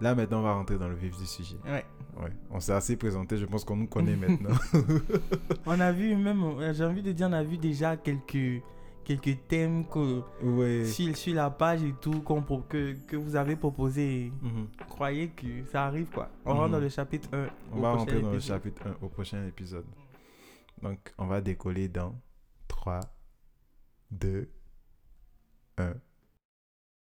Là, 0.00 0.14
maintenant, 0.14 0.38
on 0.40 0.42
va 0.42 0.52
rentrer 0.54 0.78
dans 0.78 0.88
le 0.88 0.94
vif 0.94 1.16
du 1.18 1.26
sujet. 1.26 1.56
Ouais. 1.64 1.84
Ouais. 2.22 2.30
On 2.50 2.60
s'est 2.60 2.72
assez 2.72 2.96
présenté. 2.96 3.36
Je 3.36 3.46
pense 3.46 3.64
qu'on 3.64 3.76
nous 3.76 3.86
connaît 3.88 4.16
maintenant. 4.28 4.54
On 5.66 5.78
a 5.80 5.92
vu 5.92 6.14
même, 6.16 6.42
euh, 6.42 6.72
j'ai 6.72 6.84
envie 6.84 7.02
de 7.02 7.12
dire, 7.12 7.26
on 7.28 7.32
a 7.32 7.42
vu 7.42 7.58
déjà 7.58 7.96
quelques, 7.96 8.62
quelques 9.04 9.36
thèmes 9.48 9.84
que, 9.88 10.22
ouais. 10.42 10.84
sur, 10.84 11.16
sur 11.16 11.34
la 11.34 11.50
page 11.50 11.82
et 11.82 11.92
tout 12.00 12.20
pro- 12.20 12.62
que, 12.68 12.94
que 13.06 13.16
vous 13.16 13.34
avez 13.34 13.56
proposé. 13.56 14.32
Mhm. 14.40 14.68
Croyez 14.88 15.28
que 15.28 15.64
ça 15.70 15.86
arrive 15.86 16.06
quoi. 16.10 16.28
On 16.44 16.52
Mhm. 16.54 16.58
rentre 16.60 16.72
dans 16.72 16.80
le 16.80 16.88
chapitre 16.88 17.28
1. 17.32 17.46
On 17.72 17.80
va 17.80 17.92
rentrer 17.94 18.20
dans 18.20 18.32
le 18.32 18.40
chapitre 18.40 18.82
1 18.86 18.96
au 19.04 19.08
prochain 19.08 19.44
épisode. 19.46 19.86
Donc, 20.80 21.12
on 21.18 21.26
va 21.26 21.40
décoller 21.40 21.88
dans 21.88 22.14
3, 22.88 23.00
2, 24.10 24.48
1. 25.76 26.07